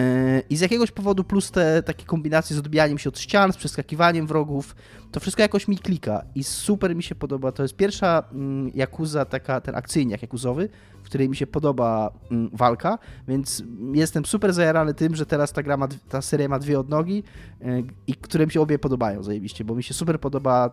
[0.49, 4.28] I z jakiegoś powodu, plus te takie kombinacje z odbijaniem się od ścian, z przeskakiwaniem
[4.28, 4.76] wrogów,
[5.11, 7.51] to wszystko jakoś mi klika i super mi się podoba.
[7.51, 10.69] To jest pierwsza mm, Yakuza, taka, ten akcyjniak jakuzowy,
[11.12, 12.97] której mi się podoba mm, walka,
[13.28, 17.24] więc jestem super zajarany tym, że teraz ta gra ma, ta seria ma dwie odnogi
[17.62, 20.70] yy, i które mi się obie podobają zajebiście, bo mi się super podoba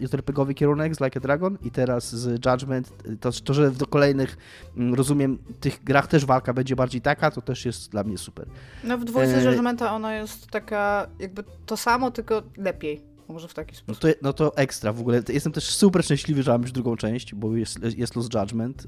[0.00, 4.36] JRPG-owy kierunek z Like a Dragon i teraz z Judgment, to, to że do kolejnych,
[4.76, 8.46] mm, rozumiem, tych grach też walka będzie bardziej taka, to też jest dla mnie super.
[8.84, 13.15] No w dwójce E, Judgmenta ona jest taka jakby to samo, tylko lepiej.
[13.28, 14.00] Może w taki No sposób.
[14.02, 15.22] to, no to ekstra w ogóle.
[15.28, 18.86] Jestem też super szczęśliwy, że mam już drugą część, bo jest, jest Lost Judgment,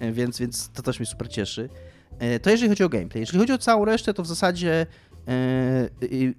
[0.00, 1.68] yy, więc, więc to też mnie super cieszy.
[2.20, 3.20] Yy, to jeżeli chodzi o gameplay.
[3.20, 4.86] Jeżeli chodzi o całą resztę, to w zasadzie
[6.10, 6.34] yy,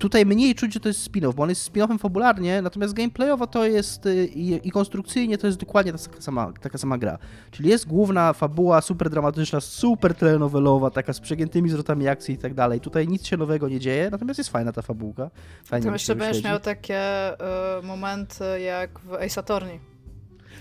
[0.00, 3.64] tutaj mniej czuć, że to jest spin-off, bo on jest spin-offem fabularnie, natomiast gameplayowo to
[3.64, 7.18] jest yy, i, i konstrukcyjnie to jest dokładnie taka sama, taka sama gra.
[7.50, 12.54] Czyli jest główna fabuła, super dramatyczna, super telenowelowa, taka z przegiętymi zwrotami akcji i tak
[12.54, 12.80] dalej.
[12.80, 15.30] Tutaj nic się nowego nie dzieje, natomiast jest fajna ta fabułka.
[15.64, 19.89] Fajnie się jeszcze będziesz miał takie y, momenty jak w Ace Attorney.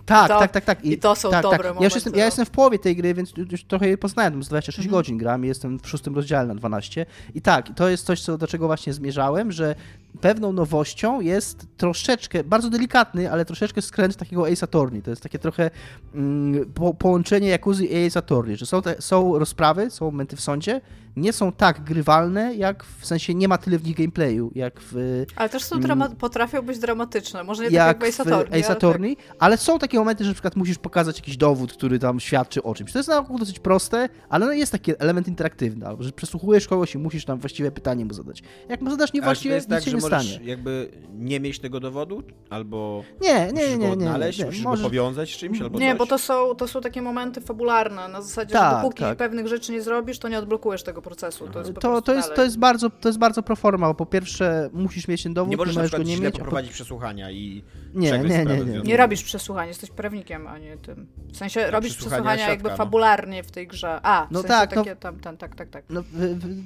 [0.05, 0.85] Tak, to- tak, tak, tak.
[0.85, 1.65] i to są tak, dobre tak.
[1.65, 2.19] Ja momenty, już jestem, no.
[2.19, 4.91] ja jestem w połowie tej gry, więc już trochę jej poznałem, z 26 Mhm.
[4.91, 7.05] godzin gram i jestem w szóstym rozdziale na 12.
[7.35, 9.75] I tak, to jest coś, co, do czego właśnie zmierzałem, że
[10.21, 15.01] pewną nowością jest troszeczkę, bardzo delikatny, ale troszeczkę skręt takiego Ace Attorney.
[15.01, 15.71] To jest takie trochę
[16.15, 20.41] mm, po, połączenie Yakuzy i Ace Attorney, że są, te, są rozprawy, są momenty w
[20.41, 20.81] sądzie,
[21.15, 25.25] nie są tak grywalne, jak w sensie nie ma tyle w nich gameplayu, jak w
[25.35, 25.87] Ale też są Mm.
[25.87, 27.43] drama- potrafią być dramatyczne.
[27.43, 30.23] Może nie jak tak jak w Ace Attorney, Ace ale Attorney, ale są takie momenty,
[30.23, 32.91] że na przykład musisz pokazać jakiś dowód, który tam świadczy o czymś.
[32.91, 36.67] To jest na ogół dosyć proste, ale no jest taki element interaktywny, albo że przesłuchujesz
[36.67, 38.43] kogoś i musisz tam właściwe pytanie mu zadać.
[38.69, 40.45] Jak mu zadasz niewłaściwie, jest nic tak, się że nie możesz stanie.
[40.49, 42.23] jakby nie mieć tego dowodu?
[42.49, 43.91] Albo Nie, musisz nie, nie, go nie.
[43.91, 45.97] odnaleźć, nie, musisz możesz- go powiązać z czymś albo Nie, coś?
[45.99, 49.17] bo to są, to są takie momenty fabularne, na zasadzie, Tak, że dopóki tak.
[49.17, 51.47] pewnych rzeczy nie zrobisz, to nie odblokujesz tego procesu.
[51.47, 54.05] To jest, po To, to, jest, to, jest bardzo, to jest bardzo proforma, bo po
[54.05, 56.35] pierwsze musisz mieć ten dowód, nie możesz na możesz go przykład nie mieć.
[56.35, 58.79] a po- poprowadzić przesłuchania i Nie, nie, nie, w nie.
[58.81, 61.07] Nie robisz przesłuchań, jesteś prawnikiem, a nie tym.
[61.33, 62.75] W sensie robisz przesłuchania przesłuchania jakby no.
[62.75, 63.99] fabularnie w tej grze.
[64.03, 65.83] A, w No sensie tak, no- takie tam, tam, tak, tak, tak.
[65.89, 66.65] No, w, w,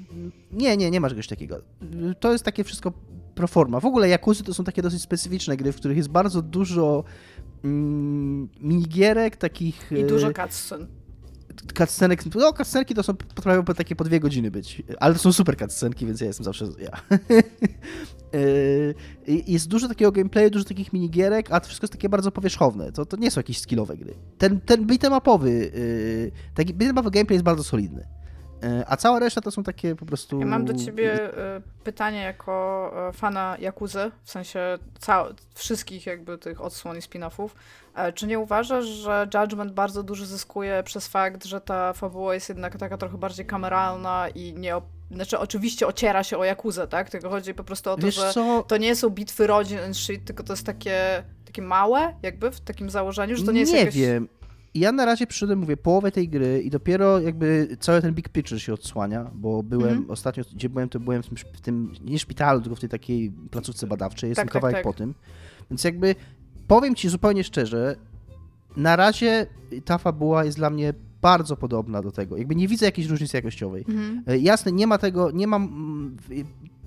[0.51, 1.61] nie, nie, nie ma czegoś takiego.
[2.19, 2.93] To jest takie wszystko
[3.35, 3.79] proforma.
[3.79, 7.03] W ogóle Yakuzy to są takie dosyć specyficzne gry, w których jest bardzo dużo
[7.63, 9.91] mm, minigierek, takich...
[9.91, 10.87] I e, dużo cutscen.
[11.77, 15.33] cutscenek, no cutscenki to są, potrafią po takie po dwie godziny być, ale to są
[15.33, 16.91] super cutscenki, więc ja jestem zawsze ja.
[19.27, 22.91] I Jest dużo takiego gameplayu, dużo takich minigierek, a to wszystko jest takie bardzo powierzchowne.
[22.91, 24.13] To, to nie są jakieś skillowe gry.
[24.37, 28.07] Ten, ten beat'em upowy, yy, taki beat'em upowy gameplay jest bardzo solidny.
[28.63, 30.39] E, a cała reszta to są takie po prostu...
[30.39, 36.37] Ja mam do ciebie e, pytanie jako e, fana Jakuzy, w sensie cał- wszystkich jakby
[36.37, 37.49] tych odsłon i spin-offów.
[38.13, 42.77] Czy nie uważasz, że Judgment bardzo dużo zyskuje przez fakt, że ta fabuła jest jednak
[42.77, 44.75] taka trochę bardziej kameralna i nie...
[45.11, 47.09] Znaczy oczywiście ociera się o Jakuzę, tak?
[47.09, 48.63] Tylko chodzi po prostu o to, Wiesz że co?
[48.67, 52.59] to nie są bitwy rodzin and shit, tylko to jest takie, takie małe jakby w
[52.59, 53.95] takim założeniu, że to nie jest Nie jakaś...
[53.95, 54.27] wiem.
[54.75, 58.59] Ja na razie przyszedłem, mówię, połowę tej gry i dopiero jakby cały ten big picture
[58.59, 60.11] się odsłania, bo byłem Mhm.
[60.11, 63.31] ostatnio, gdzie byłem, to byłem w tym, w tym nie szpitalu, tylko w tej takiej
[63.51, 64.83] placówce badawczej, jestem Tak, tak, kawałek tak.
[64.83, 65.13] po tym.
[65.71, 66.15] Więc jakby
[66.67, 67.95] powiem ci zupełnie szczerze,
[68.77, 69.47] na razie
[69.85, 72.37] ta fabuła jest dla mnie bardzo podobna do tego.
[72.37, 73.85] Jakby nie widzę jakiejś różnicy jakościowej.
[73.89, 74.23] Mhm.
[74.27, 75.63] E, Jasne, nie ma tego, nie mam.
[75.63, 76.17] mm,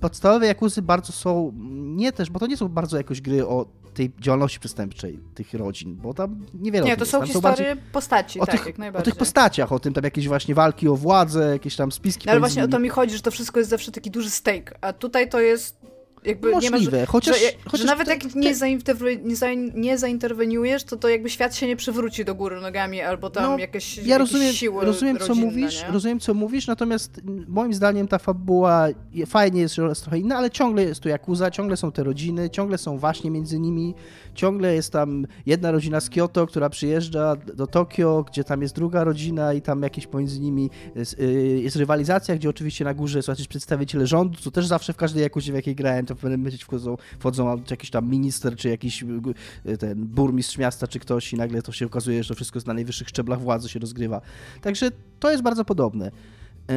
[0.00, 1.48] Podstawowe jakuzy bardzo są.
[1.48, 3.66] mm, Nie też, bo to nie są bardzo jakoś gry o
[3.96, 8.46] tej działalności przestępczej tych rodzin, bo tam niewiele o Nie, to są historie postaci, o
[8.46, 9.12] tak, tych, jak o najbardziej.
[9.12, 12.40] tych postaciach, o tym tam jakieś właśnie walki o władzę, jakieś tam spiski No, ale
[12.40, 15.28] właśnie o to mi chodzi, że to wszystko jest zawsze taki duży stake, a tutaj
[15.28, 15.85] to jest
[16.26, 19.98] jakby nie Możliwe, chociaż, że, chociaż że nawet te- jak nie, zainterwe, nie, zain, nie
[19.98, 23.98] zainterweniujesz, to to jakby świat się nie przywróci do góry nogami, albo tam No, jakieś,
[23.98, 25.92] Ja rozumiem, siły rozumiem co rodzinne, mówisz, nie?
[25.92, 28.86] rozumiem co mówisz, natomiast moim zdaniem ta fabuła
[29.26, 32.50] fajnie jest, że jest trochę inna, ale ciągle jest tu Yakuza, ciągle są te rodziny,
[32.50, 33.94] ciągle są właśnie między nimi,
[34.34, 39.04] ciągle jest tam jedna rodzina z Kyoto, która przyjeżdża do Tokio, gdzie tam jest druga
[39.04, 43.32] rodzina i tam jakieś pomiędzy nimi jest, y, jest rywalizacja, gdzie oczywiście na górze są
[43.32, 46.40] jacyś przedstawiciele rządu, co też zawsze w każdej Jakuzie, w jakiej grałem, to w pewnym
[46.40, 49.04] momencie wchodzą, wchodzą jakiś tam minister, czy jakiś
[49.66, 52.66] y, ten burmistrz miasta, czy ktoś i nagle to się okazuje, że to wszystko jest
[52.66, 54.20] na najwyższych szczeblach władzy się rozgrywa.
[54.60, 54.90] Także
[55.20, 56.10] to jest bardzo podobne.
[56.68, 56.74] Yy,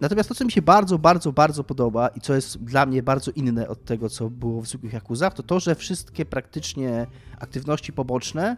[0.00, 3.30] Natomiast to, co mi się bardzo, bardzo, bardzo podoba i co jest dla mnie bardzo
[3.30, 7.06] inne od tego, co było w zwykłych Jakuzach, to to, że wszystkie praktycznie
[7.38, 8.56] aktywności poboczne,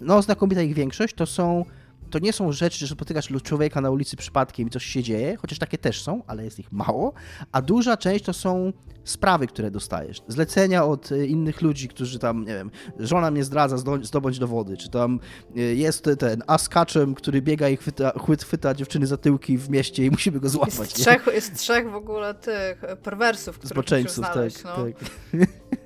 [0.00, 1.64] no znakomita ich większość, to są
[2.10, 5.58] to nie są rzeczy, że spotykasz człowieka na ulicy przypadkiem i coś się dzieje, chociaż
[5.58, 7.12] takie też są, ale jest ich mało,
[7.52, 8.72] a duża część to są
[9.04, 10.22] sprawy, które dostajesz.
[10.28, 14.76] Zlecenia od y, innych ludzi, którzy tam, nie wiem, żona mnie zdradza, zdo- zdobądź dowody,
[14.76, 15.20] czy tam
[15.56, 20.04] y, jest ten askaczem, który biega i chwyta, chwyt, chwyta dziewczyny za tyłki w mieście
[20.04, 20.78] i musimy go złapać.
[20.78, 24.84] Jest trzech, jest trzech w ogóle tych e, perwersów, których Zboczeńców, znaleźć, tak, no.
[24.84, 25.48] tak.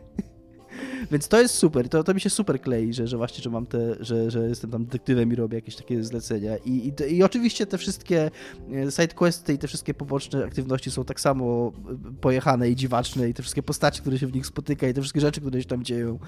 [1.11, 3.67] Więc to jest super, to, to mi się super klei, że, że właśnie, że mam
[3.67, 6.57] te, że, że jestem tam detektywem i robię jakieś takie zlecenia.
[6.57, 8.31] I, i, i oczywiście te wszystkie
[8.73, 11.73] e, sidequesty i te wszystkie poboczne aktywności są tak samo
[12.09, 15.01] e, pojechane i dziwaczne i te wszystkie postacie, które się w nich spotyka i te
[15.01, 16.19] wszystkie rzeczy, które się tam dzieją.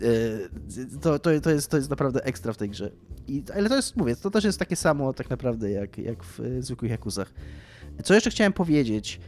[0.00, 2.90] e, To, to, to, jest, to jest naprawdę ekstra w tej grze.
[3.28, 6.40] I, ale to jest, mówię, to też jest takie samo tak naprawdę jak, jak w
[6.60, 7.32] zwykłych Jakuzach.
[8.04, 9.20] Co jeszcze chciałem powiedzieć?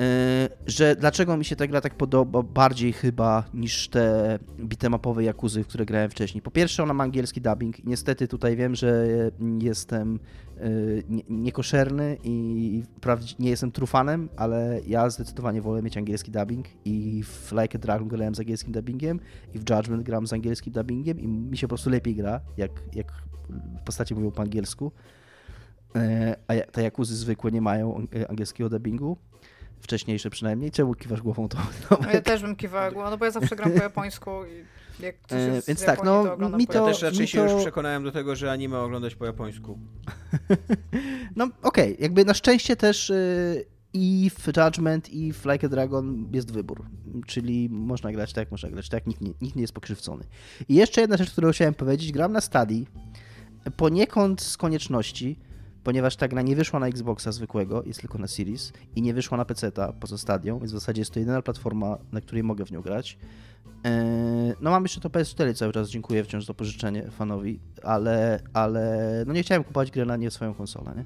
[0.00, 5.64] Yy, że dlaczego mi się ta gra tak podoba bardziej chyba niż te bitemapowe Jakuzy,
[5.64, 6.42] w które grałem wcześniej.
[6.42, 7.84] Po pierwsze ona ma angielski dubbing.
[7.84, 9.06] Niestety tutaj wiem, że
[9.62, 10.18] jestem
[11.08, 12.82] nie- niekoszerny i
[13.38, 18.08] nie jestem trufanem, ale ja zdecydowanie wolę mieć angielski dubbing i w Like a Dragon
[18.08, 19.20] grałem z angielskim dubbingiem
[19.54, 22.70] i w Judgment gram z angielskim dubbingiem i mi się po prostu lepiej gra, jak,
[22.94, 23.12] jak
[23.84, 24.92] postacie mówią po angielsku.
[25.94, 26.00] Yy,
[26.48, 29.16] A te Jakuzy zwykłe nie mają angielskiego dubbingu
[29.80, 30.70] wcześniejsze przynajmniej.
[30.70, 31.58] Czemu kiwasz głową to?
[32.02, 35.16] No ja też bym kiwała głową, no bo ja zawsze gram po japońsku i jak
[35.28, 37.42] coś E, więc tak, Japonii, no, to oglądam mi to- Ja też raczej mi się
[37.42, 39.78] już to- przekonałem do tego, że anime oglądać po japońsku.
[41.36, 46.28] No okej, jakby na szczęście też y, i w Judgment i w Like a Dragon
[46.32, 46.86] jest wybór,
[47.26, 50.24] czyli można grać tak, można grać tak, nikt nie, nikt nie jest pokrzywdzony.
[50.68, 52.86] I jeszcze jedna rzecz, którą chciałem powiedzieć, gram na Stadii
[53.76, 55.38] poniekąd z konieczności,
[55.84, 59.38] ponieważ ta gra nie wyszła na Xboxa zwykłego, jest tylko na Series i nie wyszła
[59.38, 62.70] na PC-ta poza Stadią, więc w zasadzie jest to jedyna platforma, na której mogę w
[62.72, 63.18] nią grać.
[63.84, 69.24] E, No mam jeszcze to PS4 cały czas, dziękuję wciąż za pożyczenie fanowi, ale, ale
[69.26, 71.04] no nie chciałem kupować gry na nie swoją konsolę, nie?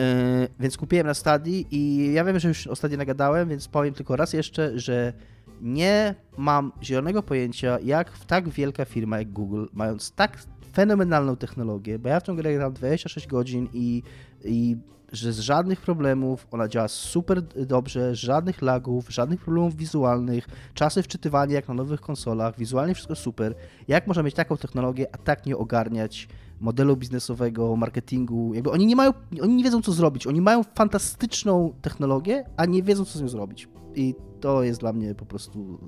[0.00, 4.16] E, Więc kupiłem na Stadii i ja wiem, że już ostatnio nagadałem, więc powiem tylko
[4.16, 5.12] raz jeszcze, że
[5.60, 10.38] nie mam zielonego pojęcia, jak w tak wielka firma jak Google, mając tak
[10.72, 14.02] fenomenalną technologię, bo ja w tą grę gram 26 godzin i,
[14.44, 14.76] i
[15.12, 21.54] że z żadnych problemów, ona działa super dobrze, żadnych lagów, żadnych problemów wizualnych, czasy wczytywania
[21.54, 23.54] jak na nowych konsolach, wizualnie wszystko super.
[23.88, 26.28] Jak można mieć taką technologię, a tak nie ogarniać
[26.60, 28.54] modelu biznesowego, marketingu?
[28.54, 30.26] Jakby oni nie mają, oni nie wiedzą co zrobić.
[30.26, 33.68] Oni mają fantastyczną technologię, a nie wiedzą co z nią zrobić.
[33.94, 35.78] I to jest dla mnie po prostu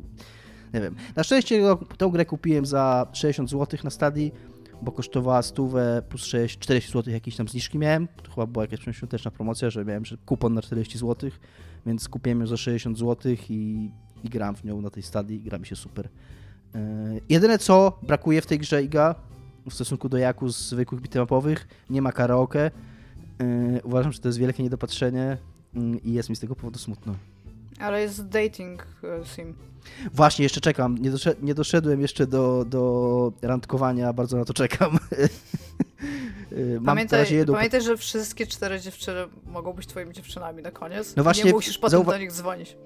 [0.74, 0.96] nie wiem.
[1.16, 1.62] Na szczęście
[1.98, 4.32] tę grę kupiłem za 60 zł na stadii,
[4.82, 8.08] bo kosztowała stówę plus 6, 40 zł jakieś tam zniżki miałem.
[8.22, 11.30] To chyba była jakaś świąteczna promocja, że miałem kupon na 40 zł,
[11.86, 13.90] więc kupiłem ją za 60 zł i,
[14.24, 15.40] i gram w nią na tej stadii.
[15.40, 16.08] Gra mi się super.
[16.74, 16.80] Yy,
[17.28, 19.14] jedyne co brakuje w tej grze Iga
[19.70, 22.70] w stosunku do Jaku z zwykłych bitemapowych, nie ma karaoke.
[23.38, 25.38] Yy, uważam, że to jest wielkie niedopatrzenie
[25.74, 27.14] yy, i jest mi z tego powodu smutno.
[27.78, 29.54] Ale jest dating e, sim.
[30.14, 30.98] Właśnie, jeszcze czekam.
[30.98, 34.98] Nie, doszed, nie doszedłem jeszcze do, do randkowania, bardzo na to czekam.
[35.10, 35.28] Yy,
[36.74, 37.54] Mam na Pamiętaj, razie jedną...
[37.54, 41.16] pamiętaj, że wszystkie cztery dziewczyny mogą być twoimi dziewczynami na koniec.
[41.16, 42.76] No właśnie, nie musisz potem do nich dzwonić.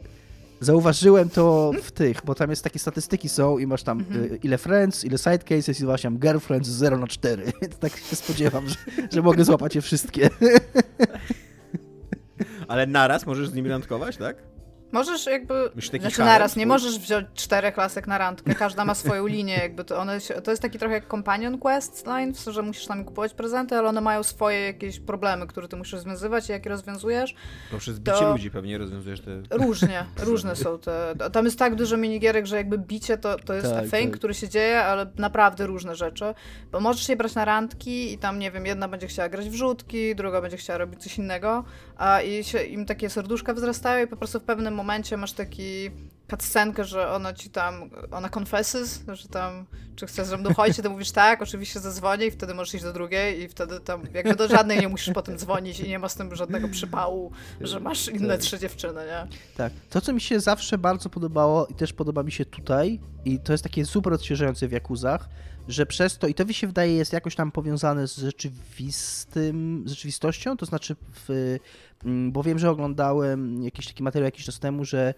[0.60, 4.24] Zauważyłem to w tych, bo tam jest takie statystyki są i masz tam Mhm.
[4.24, 7.52] y, ile friends, ile side cases i właśnie girlfriends 0 na 4.
[7.62, 8.76] Więc tak się spodziewam, że,
[9.12, 10.30] że mogę złapać je wszystkie.
[12.68, 14.36] Ale naraz możesz z nimi randkować, tak?
[14.92, 15.70] Możesz jakby.
[15.74, 19.54] Taki Znaczy harem naraz, nie możesz wziąć czterech lasek na randkę, każda ma swoją linię,
[19.54, 22.62] jakby to one się, to jest taki trochę jak companion quest line, w sensie, że
[22.62, 26.52] musisz tam kupować prezenty, ale one mają swoje jakieś problemy, które ty musisz rozwiązywać i
[26.52, 27.34] jak je rozwiązujesz,
[27.70, 29.30] Poprzez bicie To- ludzi pewnie rozwiązujesz te...
[29.50, 33.72] różnie, różne są te, tam jest tak dużo minigierek, że jakby bicie to, to jest
[33.72, 34.18] Tak, thing, tak.
[34.18, 36.34] który się dzieje, ale naprawdę różne rzeczy,
[36.72, 39.54] bo możesz je brać na randki i tam, nie wiem, jedna będzie chciała grać w
[39.54, 41.64] rzutki, druga będzie chciała robić coś innego,
[41.96, 45.90] a i się, im takie serduszka wzrastają i po prostu w pewnym momencie masz taki
[46.30, 49.66] cutscenkę, że ona ci tam, ona confesses, że tam,
[49.96, 52.92] czy chcesz ze mną chodzić, ty mówisz tak, oczywiście zadzwonię i wtedy możesz iść do
[52.92, 56.14] drugiej i wtedy tam, jakby do żadnej nie musisz potem dzwonić i nie ma z
[56.14, 59.26] tym żadnego przypału, że masz inne trzy dziewczyny, nie?
[59.56, 59.72] Tak.
[59.90, 63.52] To, co mi się zawsze bardzo podobało i też podoba mi się tutaj, i to
[63.52, 65.28] jest takie super odświeżające w Jakuzach,
[65.68, 69.90] że przez to, i to mi się wydaje jest jakoś tam powiązane z rzeczywistym, z
[69.90, 71.58] rzeczywistością, to znaczy, w,
[72.04, 75.14] mm, bo wiem, że oglądałem jakiś taki materiał jakiś czas temu, że,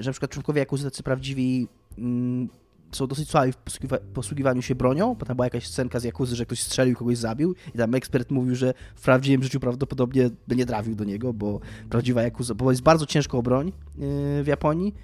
[0.00, 1.68] że na przykład członkowie Jakuzy tacy prawdziwi
[1.98, 2.48] mm,
[2.92, 6.36] są dosyć słabi w posługiwa- posługiwaniu się bronią, bo tam była jakaś scenka z Jakuzy,
[6.36, 10.56] że ktoś strzelił, kogoś zabił i tam ekspert mówił, że w prawdziwym życiu prawdopodobnie by
[10.56, 11.60] nie trafił do niego, bo
[11.90, 14.94] prawdziwa Jakuza, bo jest bardzo ciężko o broń yy, w Japonii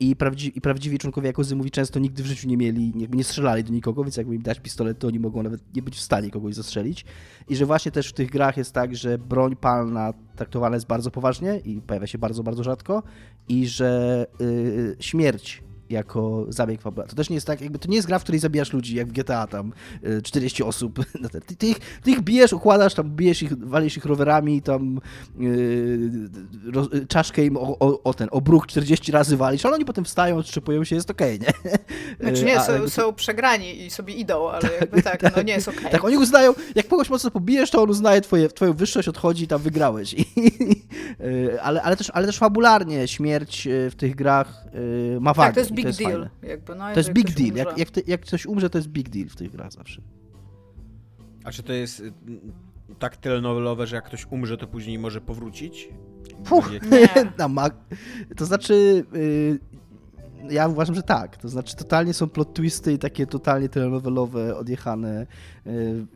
[0.00, 3.64] i, prawdzi, i prawdziwi członkowie Jakuzy mówi często nigdy w życiu nie mieli, nie strzelali
[3.64, 6.30] do nikogo, więc jakby im dać pistolet, to oni mogą nawet nie być w stanie
[6.30, 7.04] kogoś zastrzelić.
[7.48, 11.10] I że właśnie też w tych grach jest tak, że broń palna traktowana jest bardzo
[11.10, 13.02] poważnie i pojawia się bardzo, bardzo rzadko.
[13.48, 17.10] I że yy, śmierć jako zabieg fabularny.
[17.10, 19.08] To też nie jest tak, jakby to nie jest gra, w której zabijasz ludzi, jak
[19.08, 19.72] w GTA tam
[20.04, 20.98] y, 40 osób.
[21.46, 25.00] Ty, ty, ich, ty ich bijesz, układasz, tam bijesz ich, walisz ich rowerami, tam
[25.38, 26.10] yy,
[26.72, 30.04] roz, czaszkę im o, o, o ten, o bruk 40 razy walisz, ale oni potem
[30.04, 31.52] wstają, odszczepują się, jest okej, nie?
[32.20, 35.52] Znaczy Y, nie, a są, są przegrani i sobie idą, ale jakby tak, no nie
[35.52, 35.90] jest okej.
[35.90, 39.46] tak, oni uznają, jak kogoś mocno pobijesz, to on uznaje twoje, twoją wyższość, odchodzi i
[39.46, 40.14] tam wygrałeś.
[40.14, 40.24] I,
[41.20, 45.48] y, ale, ale, też, ale też fabularnie śmierć y, w tych grach y, ma wagę.
[45.48, 46.28] Tak, to jest big jest deal.
[46.42, 47.48] Jakby, no, To jest big deal.
[47.50, 47.64] umrze.
[47.64, 50.02] Jak, jak, ty, jak ktoś umrze, to jest big deal w tych grach zawsze.
[51.44, 52.12] A czy to jest y,
[52.98, 55.88] tak telenowelowe, że jak ktoś umrze, to później może powrócić?
[56.90, 57.32] Nie.
[57.38, 57.74] Na mag...
[58.36, 59.04] To znaczy.
[59.14, 59.58] y,
[60.50, 61.36] ja uważam, że tak.
[61.36, 65.26] To znaczy, totalnie są plot twisty i takie totalnie telenowelowe, odjechane.
[65.66, 66.06] y,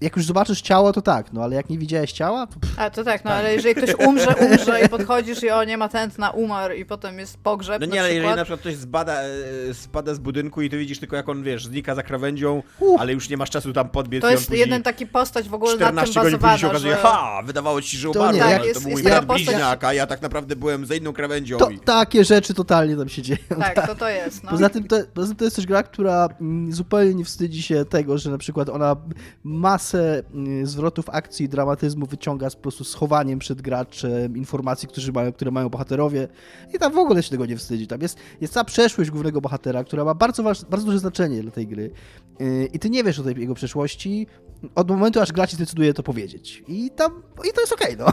[0.00, 3.04] jak już zobaczysz ciało, to tak, no ale jak nie widziałeś ciała, to A to
[3.04, 6.74] tak, no ale jeżeli ktoś umrze, umrze i podchodzisz i o nie ma tętna, umarł
[6.74, 10.14] i potem jest pogrzeb No na nie, ale jeżeli na przykład ktoś zbada, e, spada
[10.14, 13.00] z budynku i ty widzisz tylko jak on, wiesz, znika za krawędzią, Uff.
[13.00, 15.78] ale już nie masz czasu tam podbiec To jest jeden taki postać w ogóle na
[15.78, 17.00] tym 14 godzin później się bazowana, okazuje, że...
[17.02, 19.84] ha, wydawało ci się, że To umarł, jak- to jest- był mój brat postać- bliźniak,
[19.84, 21.58] a ja tak naprawdę byłem za inną krawędzią.
[21.58, 21.78] to i...
[21.78, 23.38] takie rzeczy totalnie tam się dzieją.
[23.60, 24.50] Tak, to to jest, no.
[24.50, 27.84] Poza tym, to, poza tym to jest też gra, która mm, zupełnie nie wstydzi się
[27.84, 28.96] tego, że na przykład ona
[29.66, 35.12] masę mm, zwrotów akcji i dramatyzmu wyciąga z po prostu schowaniem przed graczem informacji, którzy
[35.12, 36.28] mają, które mają bohaterowie
[36.74, 37.86] i tam w ogóle się tego nie wstydzi.
[37.86, 41.66] Tam jest, jest cała przeszłość głównego bohatera, która ma bardzo, bardzo duże znaczenie dla tej
[41.66, 41.90] gry
[42.40, 44.26] Yy, i ty nie wiesz o tej jego przeszłości
[44.74, 46.64] od momentu, aż gra decyduje to powiedzieć.
[46.68, 48.06] I tam, i to jest okej, no.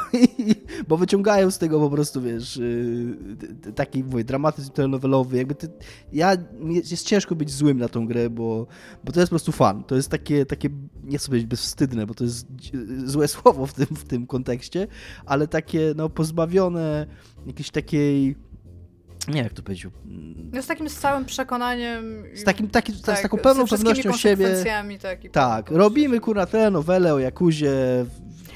[0.87, 5.67] Bo wyciągają z tego po prostu, wiesz, yy, taki, mówię, dramatyzm telenowelowy, jakby ty,
[6.13, 8.67] ja, jest, ciężko być złym na tą grę, bo,
[9.03, 9.83] bo to jest po prostu fan.
[9.83, 10.69] To jest takie, takie
[11.03, 12.47] nie chcę powiedzieć bezwstydne, bo to jest
[13.05, 14.87] złe słowo w tym, w tym kontekście,
[15.25, 17.05] ale takie, no, pozbawione
[17.47, 18.35] jakiejś takiej,
[19.27, 19.87] nie wiem jak to powiedzieć,
[20.53, 22.23] No z takim całym przekonaniem...
[22.33, 24.63] z, takim, taki, z taką pełną pewnością siebie.
[25.01, 27.71] Tak, Tak, robimy kurna telenowelę o Jakuzie,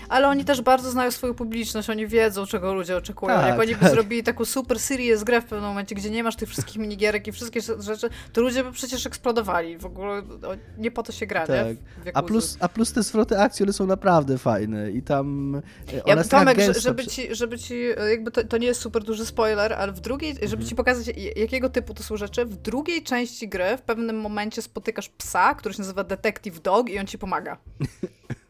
[0.10, 3.36] Ale oni też bardzo znają swoją publiczność, oni wiedzą, czego ludzie oczekują.
[3.36, 3.92] Tak, Jak oni by tak.
[3.92, 7.32] zrobili taką super serious grę w pewnym momencie, gdzie nie masz tych wszystkich minigierek i
[7.32, 9.78] wszystkie rzeczy, to ludzie by przecież eksplodowali.
[9.78, 11.66] W ogóle no, nie po to się gra, Tak.
[12.06, 12.12] nie?
[12.14, 16.22] A plus, a plus te zwroty akcji, one są naprawdę fajne i tam e, ona
[16.22, 19.26] Ja, Tomek, gęsta żeby ci, żeby ci, e, jakby to, to nie jest super duży
[19.26, 20.66] spoiler, ale w drugiej, żeby Mhm.
[20.70, 25.10] ci pokazać, jakiego typu to są rzeczy, w drugiej części gry w pewnym momencie spotykasz
[25.10, 27.58] psa, który się nazywa Detective Dog i on ci pomaga.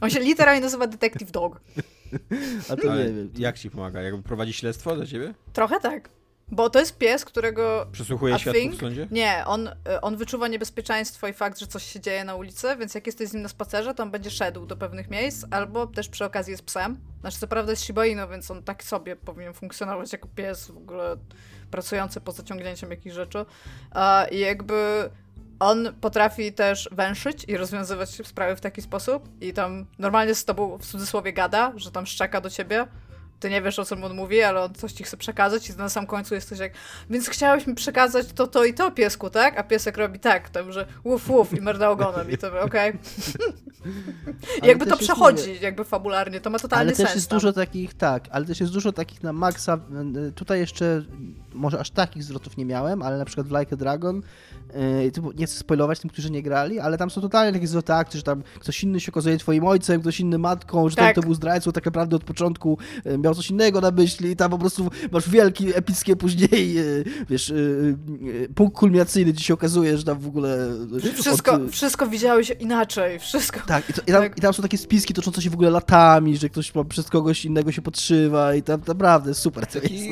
[0.00, 1.60] On się literalnie nazywa Detective Dog.
[2.68, 3.30] A to nie wiem.
[3.38, 4.02] jak ci pomaga?
[4.02, 5.34] Jakby prowadzi śledztwo dla ciebie?
[5.52, 6.08] Trochę tak.
[6.48, 9.08] Bo to jest pies, którego Przesłuchuje świadków w sądzie?
[9.10, 12.94] Nie, on, y, on wyczuwa niebezpieczeństwo i fakt, że coś się dzieje na ulicy, więc
[12.94, 16.08] jak jesteś z nim na spacerze, to on będzie szedł do pewnych miejsc, albo też
[16.08, 16.96] przy okazji jest psem.
[17.20, 20.76] Znaczy, co prawda jest Shiba Inu, więc on tak sobie powinien funkcjonować jako pies w
[20.76, 21.16] ogóle
[21.70, 23.44] pracujący poza ciągnięciem jakichś rzeczy.
[24.30, 25.10] I jakby
[25.62, 30.78] on potrafi też węszyć i rozwiązywać sprawy w taki sposób i tam normalnie z tobą
[30.78, 32.86] w cudzysłowie gada, że tam szczeka do ciebie.
[33.42, 35.88] Ty nie wiesz, o czym on mówi, ale on coś ci chce przekazać i na
[35.88, 36.72] sam końcu jesteś jak
[37.10, 39.58] więc chciałeś mi przekazać to, to i to, piesku, tak?
[39.58, 42.92] A piesek robi tak, tam, że łuf, łuf i merda ogonem i to okej.
[44.62, 47.38] I jakby to jest, przechodzi jakby fabularnie, to ma totalny Ale sens też jest tam.
[47.38, 49.78] dużo takich, tak, ale też jest dużo takich na maksa.
[50.28, 51.02] y, Tutaj jeszcze
[51.54, 54.22] może aż takich zwrotów nie miałem, ale na przykład w Like a Dragon,
[54.76, 58.18] y, nie chcę spoilować tym, którzy nie grali, ale tam są totalnie takie zwroty akcji,
[58.18, 61.04] że tam ktoś inny się okazuje twoim ojcem, ktoś inny matką, że Tak.
[61.14, 64.36] ten to był zdrajcą, tak naprawdę od początku y, miał coś innego na myśli i
[64.36, 67.96] tam po prostu masz wielki, epickie później, y, wiesz, y,
[68.26, 70.58] y, punkt kulminacyjny, gdzie się okazuje, że tam w ogóle...
[71.14, 73.60] Wszystko, od- wszystko widziałeś inaczej, wszystko.
[73.66, 74.38] tak, i, to, i, tam, Tak.
[74.38, 77.72] i tam są takie spiski toczące się w ogóle latami, że ktoś przez kogoś innego
[77.72, 79.88] się podszywa i tam naprawdę super to jest.
[79.90, 80.08] Taki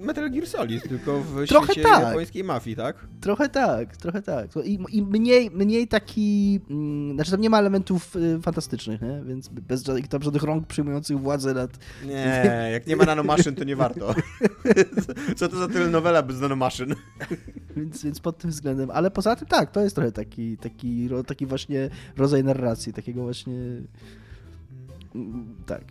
[0.00, 2.02] Metal Gear Solid, tylko w Trochę świecie tak.
[2.02, 2.96] japońskiej mafii, tak?
[3.20, 4.46] Trochę tak, trochę tak.
[4.64, 9.22] I, i mniej, mniej taki, mm, znaczy tam nie ma elementów fantastycznych, nie?
[9.26, 11.70] więc bez żadnych, tam żadnych rąk przyjmujących władzę nad...
[12.06, 14.14] Nie, jak nie ma nanomaszyn, to nie warto.
[15.36, 16.94] Co to za telenowela bez nanomaszyn?
[17.76, 21.46] Więc, więc pod tym względem, ale poza tym tak, to jest trochę taki, taki, taki
[21.46, 23.54] właśnie rodzaj narracji, takiego właśnie,
[25.14, 25.84] mm, tak.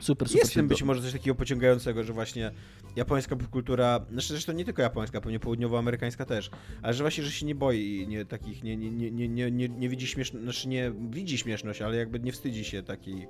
[0.00, 0.42] Super, super.
[0.42, 2.50] Jest tym być może coś takiego pociągającego, że właśnie
[2.96, 6.50] japońska popkultura, znaczy zresztą nie tylko japońska, pewnie południowoamerykańska też,
[6.82, 9.68] ale że właśnie, że się nie boi nie, takich, nie, nie, nie, nie, nie, nie,
[9.68, 13.26] nie widzi śmieszności, znaczy nie widzi śmieszność, ale jakby nie wstydzi się taki,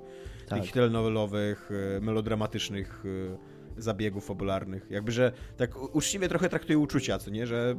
[0.51, 0.59] Tak.
[0.59, 3.03] takich telenowelowych, e, melodramatycznych
[3.77, 4.87] e, zabiegów fabularnych.
[4.89, 7.75] Jakby, że tak uczciwie trochę traktuje uczucia, co nie, że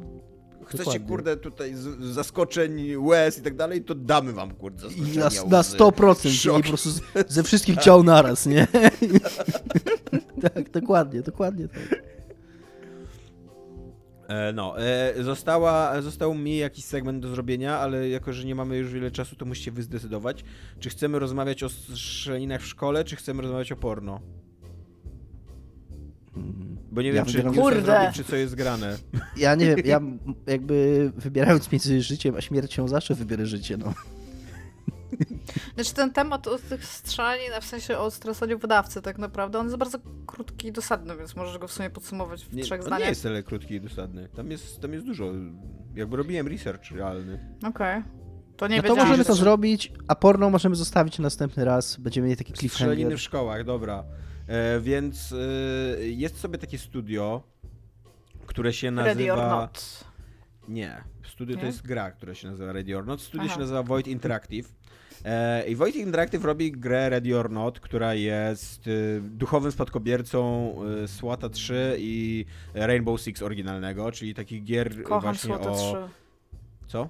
[0.65, 1.07] chcecie, Dokładnie.
[1.07, 5.59] kurde, tutaj zaskoczeń, łez i tak dalej, to damy wam, kurde, I zaskoczenia, na, na
[5.59, 6.61] łzy, 100%, i szok.
[6.61, 8.67] po prostu z, ze wszystkich ciał naraz, nie?
[10.53, 12.03] tak, dokładnie, dokładnie tak.
[14.27, 18.77] E, No, e, została, został mi jakiś segment do zrobienia, ale jako, że nie mamy
[18.77, 20.43] już wiele czasu, to musicie wy zdecydować,
[20.79, 24.19] czy chcemy rozmawiać o strzelaninach w szkole, czy chcemy rozmawiać o porno.
[26.91, 27.81] Bo nie Ja wiem, czy Kurde.
[27.81, 28.97] zrobić, czy co jest grane.
[29.37, 30.01] Ja nie wiem, ja
[30.53, 33.93] jakby wybierając między życiem a śmiercią zawsze wybiorę życie, no.
[35.75, 39.77] Znaczy ten temat o tych strzelanin, w sensie o stresaniu wydawcy tak naprawdę, on jest
[39.77, 42.87] bardzo krótki i dosadny, więc możesz go w sumie podsumować w Nie, trzech on nie
[42.87, 43.09] zdaniach.
[43.09, 44.29] jest tyle krótki i dosadny.
[44.35, 45.25] Tam jest, tam jest dużo.
[45.95, 47.57] Jakby robiłem research realny.
[47.67, 48.03] Okej.
[48.57, 51.97] To nie No to możemy że to zrobić, a porno możemy zostawić na następny raz.
[51.97, 53.17] Będziemy mieli taki Strzeliny cliffhanger.
[53.17, 54.03] w szkołach, dobra.
[54.47, 55.31] E, więc
[55.99, 57.43] e, jest sobie takie studio,
[58.45, 59.13] które się nazywa...
[59.13, 60.03] Ready or not.
[60.67, 61.03] Nie.
[61.33, 61.67] Studio to Nie?
[61.67, 63.21] jest gra, która się nazywa Ready or Not.
[63.21, 63.53] Studio Aha.
[63.53, 64.73] się nazywa Void Interactive.
[65.25, 70.73] E, I Void Interactive robi grę Ready or Not, która jest y, duchowym spadkobiercą
[71.03, 75.75] y, SWATA 3 i Rainbow Six oryginalnego, czyli takich gier Kocham właśnie Słota o...
[75.75, 76.13] 3.
[76.87, 77.09] Co?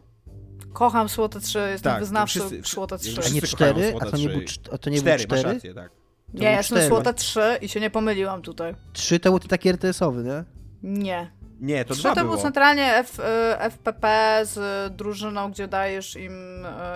[0.74, 3.30] Kocham Słota 3, jestem Tak, wyznawcą wszyscy- Słota wszyscy- 3.
[3.32, 3.88] A nie Wszyscy kochają cztery?
[3.88, 4.38] A Słota to nie, 3.
[4.38, 5.54] był, a to nie Cztery, był masz cztery?
[5.54, 5.92] rację, tak.
[6.34, 6.88] Nie, były ja jestem.
[6.88, 8.76] Słota 3 i się nie pomyliłam tutaj.
[8.94, 10.44] Trzy to był taki RTS-owy, nie?
[10.84, 11.32] Nie.
[11.64, 12.34] Nie, to 3 dwa to było.
[12.34, 13.24] był centralnie F, y,
[13.60, 16.32] FPP z drużyną, gdzie dajesz im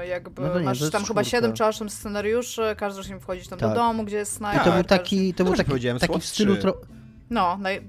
[0.03, 1.38] y, jakby, No to nie, masz to tam chyba czwórka.
[1.38, 3.76] 7 czy 8 scenariuszy, każesz im wchodzić tam do Tak.
[3.76, 4.64] domu, gdzie jest I snajper.
[4.65, 6.53] to był taki, to był Dobrze taki, powiedziałem, taki w stylu...
[6.53, 6.61] 3.
[6.61, 6.81] Tro...
[7.30, 7.81] No, naj...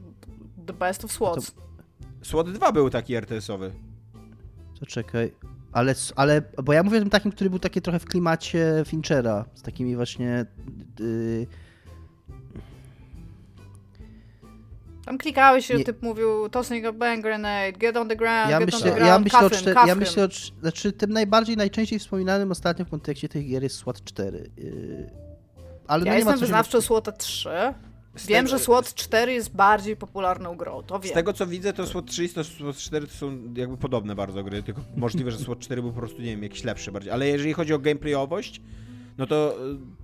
[0.67, 1.53] the best of SWATs.
[2.23, 3.73] SWAT 2 był taki RTS-owy.
[4.81, 5.33] To czekaj.
[5.73, 9.45] Ale, ale, bo ja mówię o tym takim, który był taki trochę w klimacie Finchera,
[9.55, 10.47] z takimi właśnie...
[11.01, 11.47] Yy,
[15.09, 15.85] Tam klikałeś i Nie.
[15.85, 19.01] typ mówił tossing a bang grenade, get on the ground, ja, get on the myślę,
[19.01, 20.29] ground, ja, myślę o cuff him, cuff ja myślę o...
[20.29, 24.51] cz- Znaczy, tym najbardziej, najczęściej wspominanym ostatnio w kontekście tych gier jest SWAT 4.
[24.57, 25.11] Yy,
[25.87, 27.49] ale Ja no nie ma jestem wyznawcą SWAT 3.
[28.17, 31.15] Z Wiem, tego- że SWAT 4 jest bardziej popularną grą, to Z wiem.
[31.15, 34.45] tego co widzę, to SWAT 3 i to SWAT 4 to są jakby podobne bardzo
[34.45, 37.13] gry, tylko możliwe, że SWAT 4 był po prostu, nie wiem, jakiś lepszy bardziej.
[37.13, 38.61] Ale jeżeli chodzi o gameplayowość,
[39.19, 39.98] no to y,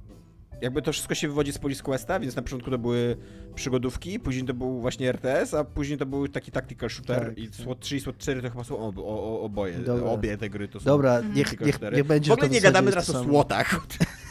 [0.64, 3.16] jakby to wszystko się wywodzi z Police Questa, więc na początku to były
[3.54, 7.38] przygodówki, później to był właśnie RTS, a później to był taki tactical shooter Tak.
[7.38, 10.10] i SWAT 3 i SWAT 4 to chyba są ob, o, o, oboje, Dobra.
[10.10, 13.10] obie te gry to są Dobra, niech, niech, niech będzie, W ogóle nie gadamy teraz
[13.10, 13.24] o.
[13.24, 13.80] SWATach,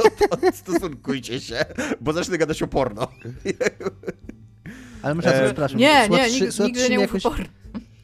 [0.54, 1.66] stosunkujcie się,
[2.02, 3.08] bo zacznę gadać o porno.
[5.02, 5.80] Ale muszę E, przepraszam.
[5.80, 7.46] Nie, SWAT nie, 3 nigdy, SWAT nigdy 3 nie jakoś, porno.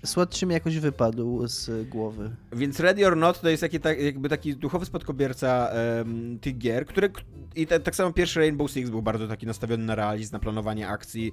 [0.06, 2.36] SWAT 3 mi jakoś wypadł z głowy.
[2.52, 6.86] Więc Ready or Not to jest taki, tak, jakby taki duchowy spadkobierca um, tych gier,
[6.86, 7.10] które
[7.56, 10.88] i te, tak samo pierwszy Rainbow Six był bardzo taki nastawiony na realizm, na planowanie
[10.88, 11.32] akcji,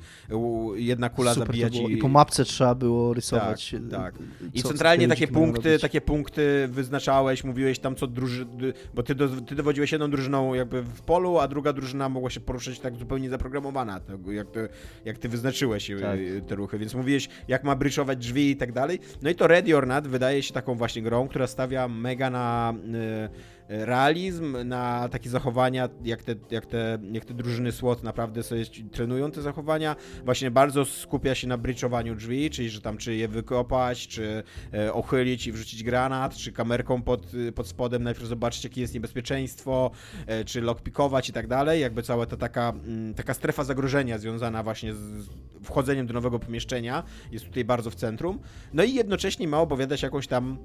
[0.74, 1.93] jedna kula Super zabija ci...
[1.93, 3.74] I po mapce trzeba było rysować.
[3.90, 4.14] Tak, tak.
[4.55, 9.55] I centralnie takie punkty, takie punkty wyznaczałeś, mówiłeś tam co drużyny, bo ty, do, ty
[9.55, 14.01] dowodziłeś jedną drużyną jakby w polu, a druga drużyna mogła się poruszać tak zupełnie zaprogramowana,
[14.26, 14.60] jak, to,
[15.05, 16.18] jak ty wyznaczyłeś y, tak.
[16.48, 19.01] te ruchy, więc mówiłeś jak ma bryczować drzwi i tak dalej.
[19.22, 22.74] No i to Ready or Not wydaje się taką właśnie grą, która stawia mega na...
[22.86, 28.64] Yy, realizm, na takie zachowania, jak te, jak te, jak te drużyny SWAT naprawdę sobie
[28.93, 29.97] trenują te zachowania.
[30.24, 34.43] Właśnie bardzo skupia się na bryczowaniu drzwi, czyli że tam czy je wykopać, czy
[34.74, 39.90] e, ochylić i wrzucić granat, czy kamerką pod, pod spodem najpierw zobaczyć, jakie jest niebezpieczeństwo,
[40.26, 41.80] e, czy lockpikować i tak dalej.
[41.80, 45.28] Jakby cała ta taka, m, taka strefa zagrożenia związana właśnie z
[45.62, 47.02] wchodzeniem do nowego pomieszczenia
[47.32, 48.38] jest tutaj bardzo w centrum.
[48.72, 50.59] No i jednocześnie ma opowiadać jakąś tam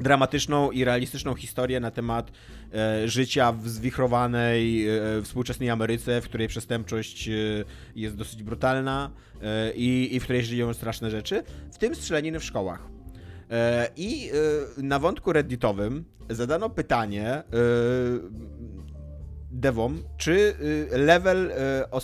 [0.00, 2.30] dramatyczną i realistyczną historię na temat
[2.74, 7.32] e, życia w zwichrowanej e, współczesnej Ameryce, w której przestępczość e,
[7.96, 9.10] jest dosyć brutalna
[9.42, 12.88] e, i, i w której żyją straszne rzeczy, w tym strzelaniny w szkołach.
[13.50, 14.30] E, I
[14.78, 17.42] e, na wątku redditowym zadano pytanie
[19.50, 20.54] devom, czy
[20.90, 21.52] level
[21.90, 22.00] o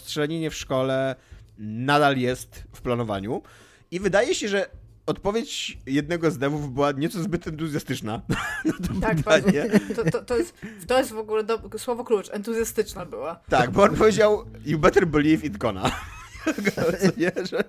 [0.51, 1.15] w szkole
[1.59, 3.43] nadal jest w planowaniu.
[3.91, 4.67] I wydaje się, że
[5.07, 8.23] odpowiedź jednego z devów była nieco zbyt entuzjastyczna
[8.65, 9.81] na to tak, pytanie.
[9.97, 10.55] To, to, to, jest,
[10.87, 13.41] to jest w ogóle do, słowo klucz, entuzjastyczna była.
[13.49, 15.91] Tak, bo on powiedział you better believe it gonna.
[17.17, 17.65] Nie, że,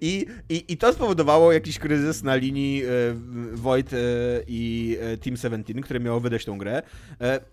[0.00, 2.88] i, i, I to spowodowało jakiś kryzys na linii e,
[3.52, 3.96] Void e,
[4.46, 6.82] i e, Team 17, które miało wydać tą grę.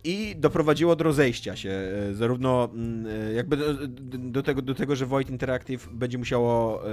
[0.03, 3.73] I doprowadziło do rozejścia się zarówno mm, jakby do,
[4.17, 6.83] do, tego, do tego, że Void Interactive będzie musiało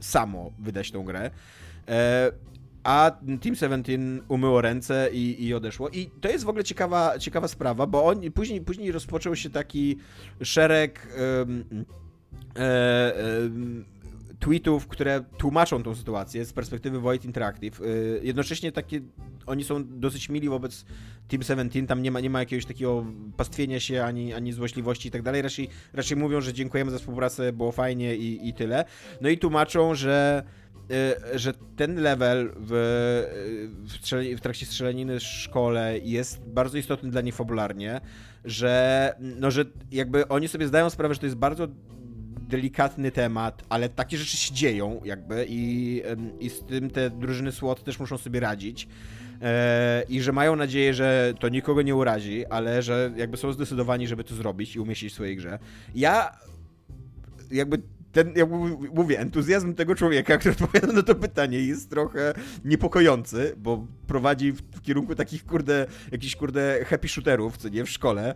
[0.00, 1.30] samo wydać tą grę
[2.86, 3.10] a
[3.40, 3.98] Team 17
[4.28, 5.88] umyło ręce i, i odeszło.
[5.88, 9.96] I to jest w ogóle ciekawa, ciekawa sprawa, bo on, później, później rozpoczął się taki
[10.42, 11.08] szereg
[11.38, 11.64] um,
[12.56, 13.84] um,
[14.38, 17.80] tweetów, które tłumaczą tą sytuację z perspektywy Void Interactive.
[17.80, 19.00] Y, jednocześnie takie,
[19.46, 20.84] oni są dosyć mili wobec
[21.28, 23.06] Team 17, tam nie ma, nie ma jakiegoś takiego
[23.36, 25.42] pastwienia się, ani, ani złośliwości i tak dalej.
[25.92, 28.84] Raczej, mówią, że dziękujemy za współpracę, było fajnie i, i tyle.
[29.20, 30.42] No i tłumaczą, że
[31.34, 32.70] że ten level w,
[33.84, 38.00] w, w, trakcie strzelaniny w szkole jest bardzo istotny dla nich fabularnie,
[38.44, 41.68] że, no, że jakby oni sobie zdają sprawę, że to jest bardzo
[42.48, 46.02] delikatny temat, ale takie rzeczy się dzieją jakby i,
[46.40, 48.88] i z tym te drużyny SWAT też muszą sobie radzić.
[49.42, 54.08] E, I że mają nadzieję, że to nikogo nie urazi, ale że jakby są zdecydowani,
[54.08, 55.58] żeby to zrobić i umieścić w swojej grze.
[55.94, 56.38] Ja
[57.50, 57.82] jakby
[58.16, 58.48] ten, jak
[58.94, 62.34] mówię, entuzjazm tego człowieka, który odpowiada na to pytanie jest trochę
[62.64, 68.34] niepokojący, bo prowadzi w, kierunku takich, kurde, jakichś, kurde, happy shooterów, co nie, w szkole,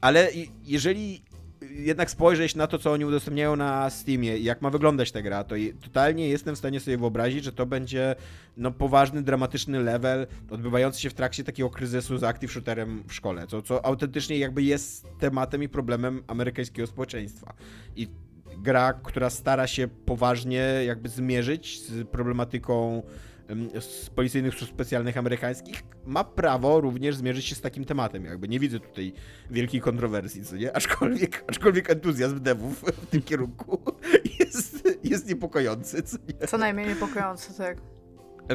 [0.00, 0.28] ale
[0.64, 1.22] jeżeli
[1.70, 5.44] jednak spojrzeć na to, co oni udostępniają na Steamie i jak ma wyglądać ta gra,
[5.44, 8.16] to totalnie jestem w stanie sobie wyobrazić, że to będzie
[8.56, 13.46] no, poważny, dramatyczny level odbywający się w trakcie takiego kryzysu z active shooterem w szkole,
[13.46, 17.54] co, co autentycznie jakby jest tematem i problemem amerykańskiego społeczeństwa.
[17.96, 18.08] I
[18.62, 23.02] gra, która stara się poważnie jakby zmierzyć z problematyką
[23.80, 28.24] z policyjnych służb specjalnych amerykańskich, ma prawo również zmierzyć się z takim tematem.
[28.24, 29.12] Jakby nie widzę tutaj
[29.50, 30.76] wielkiej kontrowersji, co nie?
[30.76, 33.82] Aczkolwiek, aczkolwiek entuzjazm devów w tym kierunku
[34.40, 36.46] jest, jest niepokojący, co nie?
[36.46, 37.78] Co najmniej niepokojący, tak.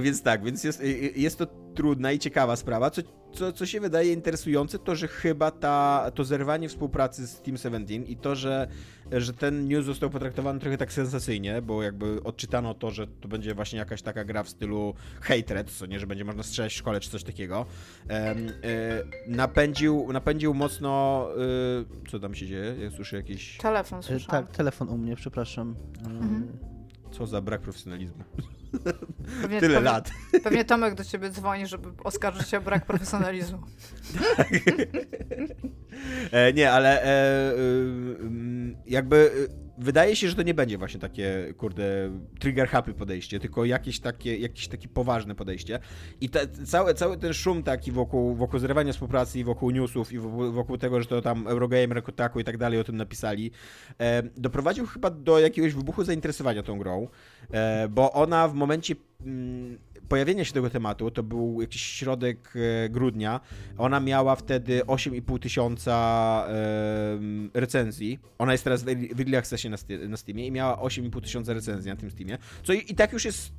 [0.01, 0.84] Więc tak, więc jest,
[1.15, 2.89] jest to trudna i ciekawa sprawa.
[2.89, 3.01] Co,
[3.34, 7.95] co, co się wydaje interesujące, to że chyba ta, to zerwanie współpracy z Team 17
[7.95, 8.67] i to, że,
[9.11, 13.55] że ten news został potraktowany trochę tak sensacyjnie, bo jakby odczytano to, że to będzie
[13.55, 16.99] właśnie jakaś taka gra w stylu hatred, co nie, że będzie można strzelać w szkole
[16.99, 17.65] czy coś takiego,
[18.09, 18.35] e,
[19.27, 21.27] napędził, napędził mocno.
[22.03, 22.76] E, co tam się dzieje?
[22.80, 23.57] Ja słyszę jakiś.
[23.57, 24.27] Telefon, słyszę.
[24.27, 25.76] Tak, telefon u mnie, przepraszam.
[26.05, 26.47] Mhm.
[27.11, 28.23] Co za brak profesjonalizmu.
[29.41, 30.11] Pewnie, Tyle pewnie, lat.
[30.43, 33.57] Pewnie Tomek do ciebie dzwoni, żeby oskarżyć się o brak profesjonalizmu.
[36.31, 37.56] e, nie, ale e, e,
[38.88, 39.31] jakby
[39.77, 41.84] wydaje się, że to nie będzie właśnie takie, kurde,
[42.39, 45.80] trigger happy podejście, tylko jakieś takie, jakieś takie poważne podejście.
[46.22, 50.19] I te, cały, cały ten szum taki wokół, wokół zrywania współpracy i wokół newsów i
[50.19, 53.52] wokół, wokół tego, że to tam Eurogamer, Kotaku i tak dalej o tym napisali,
[53.99, 57.07] e, doprowadził chyba do jakiegoś wybuchu zainteresowania tą grą,
[57.89, 59.77] bo ona w momencie mm,
[60.09, 63.39] pojawienia się tego tematu, to był jakiś środek e, grudnia,
[63.77, 67.19] ona miała wtedy 8,5 tysiąca e,
[67.53, 68.19] recenzji.
[68.38, 68.88] Ona jest teraz w
[69.19, 69.69] Early Accessie
[70.09, 73.26] na, Steamie i miała 8,5 tysiąca recenzji na tym Steamie, co i, i tak już
[73.26, 73.51] jest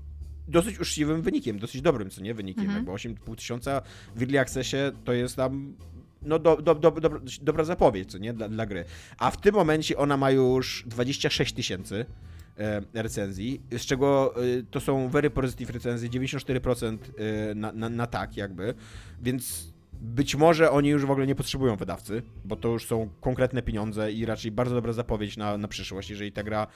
[0.48, 2.84] dosyć uczciwym wynikiem, dosyć dobrym, co nie, wynikiem, mhm.
[2.84, 3.82] bo 8,5 tysiąca
[4.14, 5.74] w Early Accessie to jest tam
[6.22, 7.10] no do, do, do, do,
[7.42, 8.84] dobra zapowiedź, co nie, dla, dla gry.
[9.18, 12.06] A w tym momencie ona ma już 26 tysięcy e,
[12.94, 16.98] recenzji, z czego e, to są very positive recenzje, 94%
[17.50, 18.74] e, na, na, na tak jakby,
[19.22, 23.62] więc być może oni już w ogóle nie potrzebują wydawcy, bo to już są konkretne
[23.62, 26.66] pieniądze i raczej bardzo dobra zapowiedź na, na przyszłość, jeżeli ta gra,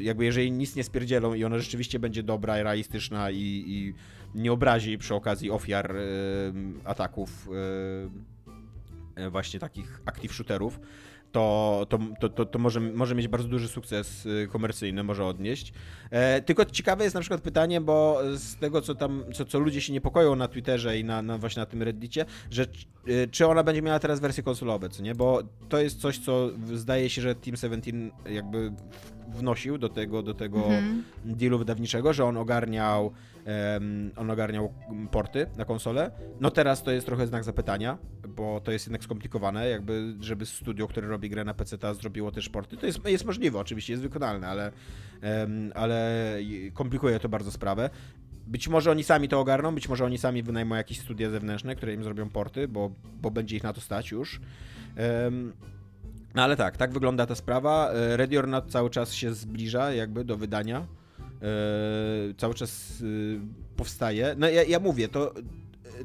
[0.00, 3.94] jakby jeżeli nic nie spierdzielą i ona rzeczywiście będzie dobra, realistyczna i, i
[4.34, 5.94] nie obrazi przy okazji ofiar
[6.84, 7.48] ataków
[9.14, 10.80] E, właśnie takich active shooterów,
[11.34, 11.86] to,
[12.20, 15.72] to, to, to, może, może mieć bardzo duży sukces e, komercyjny, może odnieść.
[16.10, 19.80] E, tylko ciekawe jest na przykład pytanie, bo z tego, co tam, co, co ludzie
[19.80, 22.66] się niepokoją na Twitterze i na, na właśnie na tym Reddicie, że e,
[23.26, 25.14] czy ona będzie miała teraz wersje konsolowe, co nie?
[25.14, 27.92] Bo to jest coś, co zdaje się, że Team 17
[28.30, 28.72] jakby
[29.28, 31.02] wnosił do tego, do tego -hmm.
[31.24, 33.12] dealu wydawniczego, że on ogarniał
[34.16, 34.74] on ogarniał
[35.10, 36.10] porty na konsolę.
[36.40, 37.98] No teraz to jest trochę znak zapytania,
[38.28, 42.48] bo to jest jednak skomplikowane, jakby żeby studio, które robi grę na PC zrobiło też
[42.48, 42.76] porty.
[42.76, 44.72] To jest, jest możliwe, oczywiście jest wykonalne, ale,
[45.74, 46.38] ale
[46.74, 47.90] komplikuje to bardzo sprawę.
[48.46, 51.94] Być może oni sami to ogarną, być może oni sami wynajmą jakieś studia zewnętrzne, które
[51.94, 52.90] im zrobią porty, bo,
[53.22, 54.40] bo będzie ich na to stać już.
[56.34, 57.90] No ale tak, tak wygląda ta sprawa.
[57.90, 60.86] E, Ready or Not cały czas się zbliża jakby do wydania.
[61.44, 63.40] Yy, cały czas yy,
[63.76, 64.34] powstaje.
[64.38, 65.34] No ja, ja mówię, to,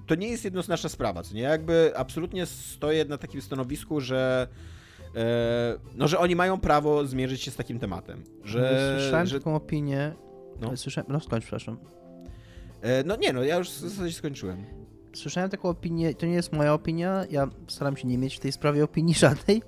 [0.08, 1.42] to nie jest jednoznaczna sprawa, co nie?
[1.42, 4.48] Jakby absolutnie stoję na takim stanowisku, że
[5.96, 8.24] no, że oni mają prawo zmierzyć się z takim tematem.
[8.44, 9.40] Że, Słyszałem że...
[9.40, 10.14] taką opinię.
[10.62, 10.78] No.
[10.78, 11.78] Słyszałem, no skończ, przepraszam.
[13.06, 14.66] No nie, no ja już w zasadzie skończyłem.
[15.14, 18.52] Słyszałem taką opinię, to nie jest moja opinia, ja staram się nie mieć w tej
[18.52, 19.62] sprawie opinii żadnej,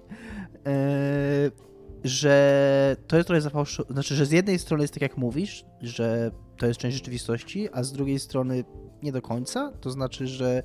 [2.03, 6.31] że to jest trochę zafałszowane, znaczy, że z jednej strony jest tak jak mówisz, że
[6.57, 8.63] to jest część rzeczywistości, a z drugiej strony
[9.03, 10.63] nie do końca, to znaczy, że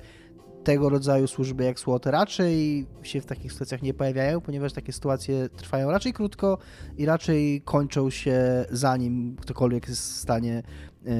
[0.63, 5.49] tego rodzaju służby jak SWOT raczej się w takich sytuacjach nie pojawiają, ponieważ takie sytuacje
[5.49, 6.57] trwają raczej krótko
[6.97, 10.63] i raczej kończą się zanim ktokolwiek jest w stanie
[11.05, 11.11] e,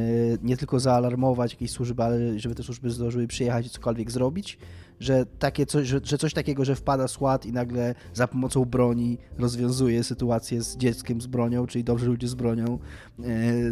[0.44, 4.57] nie tylko zaalarmować jakieś służby, ale żeby te służby zdążyły przyjechać i cokolwiek zrobić
[4.99, 9.18] że, takie coś, że, że coś takiego, że wpada SWAT i nagle za pomocą broni
[9.38, 12.80] rozwiązuje sytuację z dzieckiem z bronią, czyli dobrzy ludzie z bronią
[13.19, 13.24] e,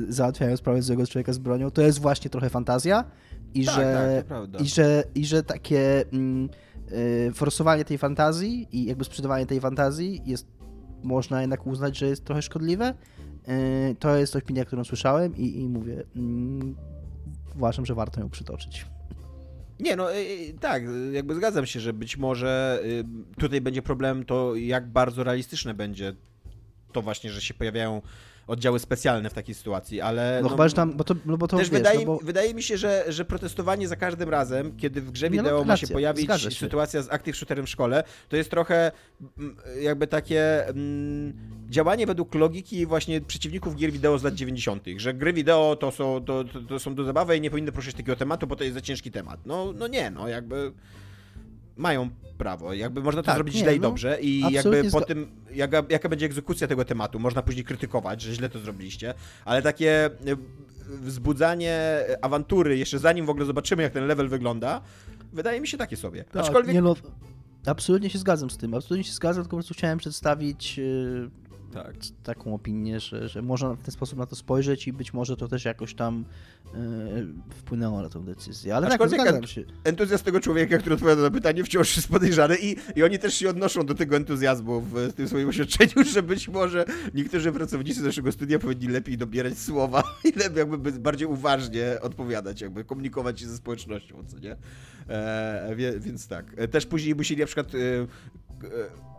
[0.10, 3.04] załatwiają sprawę złego człowieka z bronią, to jest właśnie trochę fantazja
[3.54, 6.50] i, tak, że, tak, i, że, i że takie mm,
[7.28, 10.48] e, forsowanie tej fantazji i jakby sprzedawanie tej fantazji jest
[11.04, 12.94] można jednak uznać, że jest trochę szkodliwe.
[13.48, 16.76] E, to jest opinia, którą słyszałem i, i mówię, mm,
[17.56, 18.95] uważam, że warto ją przytoczyć.
[19.80, 23.04] Nie, no y, y, tak, jakby zgadzam się, że być może y,
[23.40, 26.14] tutaj będzie problem to, jak bardzo realistyczne będzie
[26.92, 28.02] to właśnie, że się pojawiają
[28.48, 30.40] oddziały specjalne w takiej sytuacji, ale...
[30.42, 32.18] No, no chyba, że tam, bo to, no bo to też wiesz, wydaje, no bo...
[32.24, 35.78] wydaje mi się, że, że protestowanie za każdym razem, kiedy w grze wideo no, ma
[35.78, 36.52] się pojawić się.
[36.52, 38.92] sytuacja z active shooterem w szkole, to jest trochę
[39.38, 41.34] mm, jakby takie mm,
[41.70, 46.26] działanie według logiki właśnie przeciwników gier wideo z lat 90., że gry wideo to są,
[46.26, 48.74] to, to, to są do zabawy i nie powinny prosić takiego tematu, bo to jest
[48.74, 49.40] za ciężki temat.
[49.46, 50.72] No, no nie, no jakby
[51.78, 52.74] mają prawo.
[52.74, 55.84] Jakby można to tak, zrobić nie, źle i no, dobrze i jakby po tym, jaka,
[55.90, 59.14] jaka będzie egzekucja tego tematu, można później krytykować, że źle to zrobiliście,
[59.46, 60.10] ale takie e,
[60.88, 64.82] wzbudzanie awantury, jeszcze zanim w ogóle zobaczymy, jak ten level wygląda,
[65.34, 66.24] wydaje mi się takie sobie.
[66.24, 66.76] Tak, Aczkolwiek...
[66.76, 66.96] Nie no,
[67.66, 71.30] absolutnie się zgadzam z tym, absolutnie się zgadzam, tylko po prostu chciałem przedstawić yy
[71.84, 71.96] tak.
[72.24, 75.48] taką opinię, że, że można w ten sposób na to spojrzeć i być może to
[75.48, 76.26] też jakoś tam
[76.66, 76.78] e,
[77.50, 78.76] wpłynęło na tę decyzję.
[78.76, 79.64] Ale tak, Aczkolwiek tak, zgadzam się.
[79.84, 83.50] Entuzjazm tego człowieka, który odpowiada na pytanie, wciąż jest podejrzany i, i oni też się
[83.50, 88.60] odnoszą do tego entuzjazmu w tym swoim oświadczeniu, że być może niektórzy pracownicy naszego studia
[88.60, 94.24] powinni lepiej dobierać słowa i lepiej jakby bardziej uważnie odpowiadać, jakby komunikować się ze społecznością,
[94.28, 94.56] co nie?
[95.10, 96.46] E, więc tak.
[96.58, 99.15] E, też później musieli na przykład e, e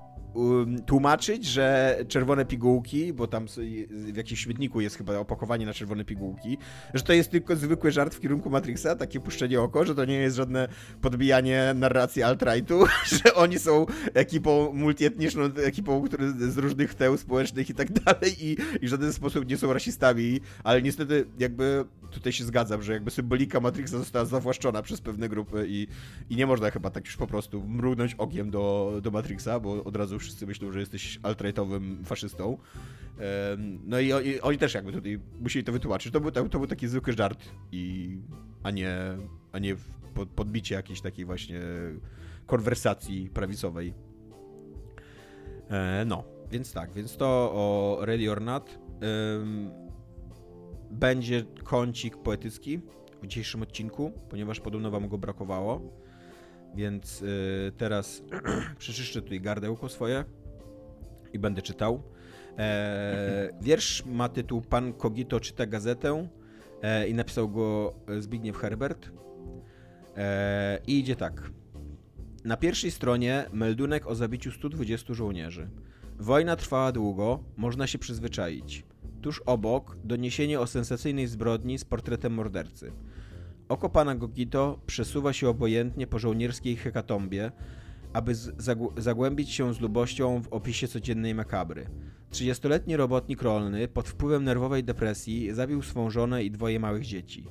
[0.87, 3.47] tłumaczyć, że czerwone pigułki, bo tam
[3.91, 6.59] w jakimś śmietniku jest chyba opakowanie na czerwone pigułki,
[6.95, 10.15] że to jest tylko zwykły żart w kierunku Matrixa, takie puszczenie oko, że to nie
[10.15, 10.69] jest żadne
[11.01, 12.87] podbijanie narracji alt-rightu,
[13.25, 18.57] że oni są ekipą multietniczną, ekipą który, z różnych teł społecznych i tak dalej i,
[18.81, 23.11] i w żaden sposób nie są rasistami, ale niestety jakby tutaj się zgadzam, że jakby
[23.11, 25.87] symbolika Matrixa została zawłaszczona przez pewne grupy i,
[26.31, 29.97] i nie można chyba tak już po prostu mrugnąć okiem do, do Matrixa, bo od
[29.97, 32.59] razu wszyscy myślą, że jesteś alt-rightowym faszystą.
[33.85, 36.13] No i, oni też jakby tutaj musieli to wytłumaczyć.
[36.13, 38.17] To był, to był taki zwykły żart, i,
[38.63, 38.99] a nie,
[39.53, 39.77] a nie
[40.37, 41.61] podbicie jakiejś takiej właśnie
[42.47, 43.95] konwersacji prawicowej.
[45.71, 48.79] E, no, więc tak, więc to o Ready or Not.
[50.91, 52.81] Będzie kącik poetycki
[53.23, 56.06] w dzisiejszym odcinku, ponieważ podobno wam go brakowało.
[56.75, 58.23] Więc y, teraz
[58.79, 60.25] przeczyszczę tutaj gardełko swoje
[61.33, 62.03] i będę czytał.
[62.59, 66.29] E, wiersz ma tytuł Pan Kogito czyta gazetę
[66.83, 69.11] e, i napisał go Zbigniew Herbert.
[70.17, 71.51] E, I idzie tak.
[72.45, 75.69] Na pierwszej stronie meldunek o zabiciu 120 żołnierzy.
[76.19, 78.85] Wojna trwała długo, można się przyzwyczaić.
[79.23, 82.93] Tuż obok doniesienie o sensacyjnej zbrodni z portretem mordercy.
[83.69, 87.51] Oko pana Gogito przesuwa się obojętnie po żołnierskiej hekatombie,
[88.13, 88.33] aby
[88.97, 91.87] zagłębić się z lubością w opisie codziennej makabry.
[92.31, 97.47] Trzydziestoletni robotnik rolny pod wpływem nerwowej depresji zabił swą żonę i dwoje małych dzieci.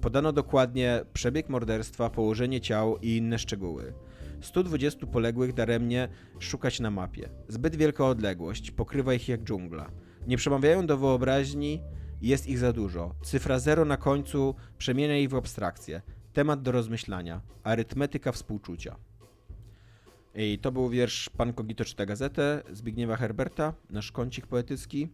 [0.00, 3.92] Podano dokładnie przebieg morderstwa, położenie ciał i inne szczegóły.
[4.40, 7.28] 120 poległych daremnie szukać na mapie.
[7.48, 9.90] Zbyt wielka odległość, pokrywa ich jak dżungla.
[10.26, 11.80] Nie przemawiają do wyobraźni,
[12.22, 13.14] jest ich za dużo.
[13.22, 16.02] Cyfra zero na końcu przemienia ich w abstrakcję.
[16.32, 17.40] Temat do rozmyślania.
[17.62, 18.96] Arytmetyka współczucia.
[20.34, 25.08] I to był wiersz Pan Kogito czyta gazetę Zbigniewa Herberta, nasz kącik poetycki.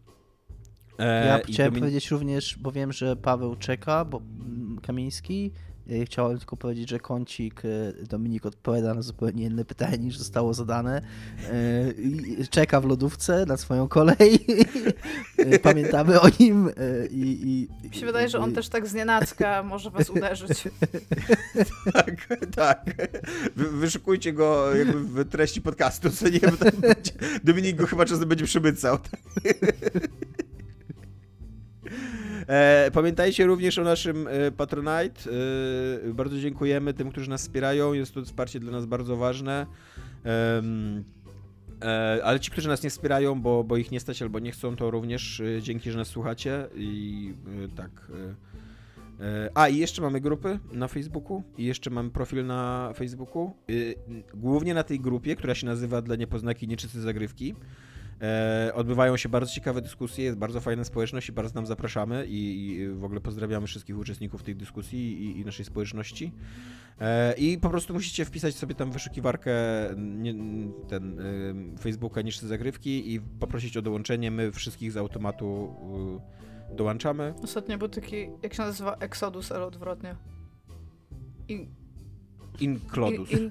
[0.98, 1.82] E, ja chciałem Domin...
[1.82, 5.52] powiedzieć również, bo wiem, że Paweł czeka, bo mm, Kamiński
[6.04, 11.02] chciałem tylko powiedzieć, że kącik e, Dominik odpowiada na zupełnie inne pytanie niż zostało zadane.
[12.40, 14.38] E, czeka w lodówce na swoją kolej.
[15.62, 16.70] Pamiętamy o nim.
[17.10, 20.64] I, i, Mi się wydaje, że on też tak znienacka może was uderzyć.
[21.92, 23.10] tak, tak.
[23.56, 26.40] wyszukujcie go jakby w treści podcastu, co nie
[27.44, 28.98] Dominik go chyba czasem będzie przemycał.
[32.48, 35.30] E, pamiętajcie również o naszym e, Patronite.
[36.10, 37.92] E, bardzo dziękujemy tym, którzy nas wspierają.
[37.92, 39.66] Jest to wsparcie dla nas bardzo ważne.
[41.82, 44.76] E, ale ci, którzy nas nie wspierają, bo, bo ich nie stać albo nie chcą,
[44.76, 46.68] to również e, dzięki, że nas słuchacie.
[46.74, 47.34] I
[47.76, 47.90] tak.
[49.54, 53.56] A i jeszcze mamy grupy na Facebooku i jeszcze mamy profil na Facebooku.
[54.34, 57.54] Głównie na tej grupie, która się nazywa Dla Niepoznaki Nieczyste Zagrywki.
[58.22, 62.70] E, odbywają się bardzo ciekawe dyskusje, jest bardzo fajna społeczność i bardzo nam zapraszamy i,
[62.70, 66.32] i w ogóle pozdrawiamy wszystkich uczestników tej dyskusji i, i naszej społeczności.
[67.00, 69.52] E, I po prostu musicie wpisać sobie tam wyszukiwarkę
[69.96, 70.34] nie,
[70.88, 74.30] ten e, Facebooka niższe zagrywki i poprosić o dołączenie.
[74.30, 75.74] My wszystkich z automatu
[76.72, 77.34] y, dołączamy.
[77.42, 80.16] Ostatnio był taki, jak się nazywa, Exodus, ale odwrotnie.
[81.48, 81.68] I
[82.60, 83.30] Inklodus.
[83.30, 83.50] In, in...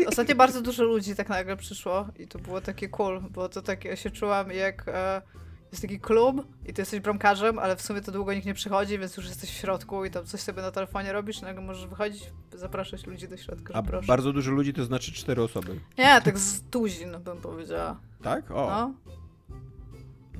[0.00, 0.06] No.
[0.08, 3.88] Ostatnio bardzo dużo ludzi tak nagle przyszło i to było takie cool, bo to takie
[3.88, 5.22] ja się czułam jak e,
[5.70, 8.98] jest taki klub i ty jesteś bramkarzem, ale w sumie to długo nikt nie przychodzi,
[8.98, 12.22] więc już jesteś w środku i tam coś sobie na telefonie robisz, nagle możesz wychodzić,
[12.54, 14.06] zapraszać ludzi do środka, A proszę.
[14.06, 15.80] bardzo dużo ludzi to znaczy cztery osoby?
[15.98, 18.00] Nie, tak z tuzin bym powiedziała.
[18.22, 18.50] Tak?
[18.50, 18.66] O.
[18.66, 18.94] No.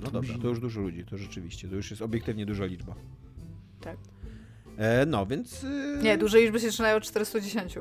[0.00, 2.94] No dobra, to już dużo ludzi, to rzeczywiście, to już jest obiektywnie duża liczba.
[3.80, 3.96] Tak.
[4.78, 5.64] E, no, więc...
[5.64, 6.02] E...
[6.02, 7.74] Nie, duże liczby się zaczynają od 410.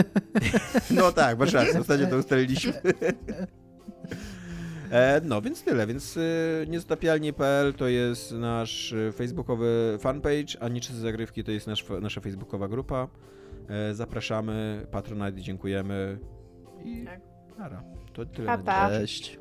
[0.90, 2.72] no tak, masz rację, ostatnio to ustaliliśmy.
[4.90, 6.20] E, no, więc tyle, więc e,
[6.66, 12.68] niezatapialnie.pl to jest nasz e, facebookowy fanpage, a Niczyste Zagrywki to jest nasz, nasza facebookowa
[12.68, 13.08] grupa.
[13.68, 16.18] E, zapraszamy, Patronite, dziękujemy
[16.84, 17.20] i tak.
[17.58, 17.82] nara.
[18.12, 18.88] To tyle pa, pa.
[18.88, 19.38] Cześć.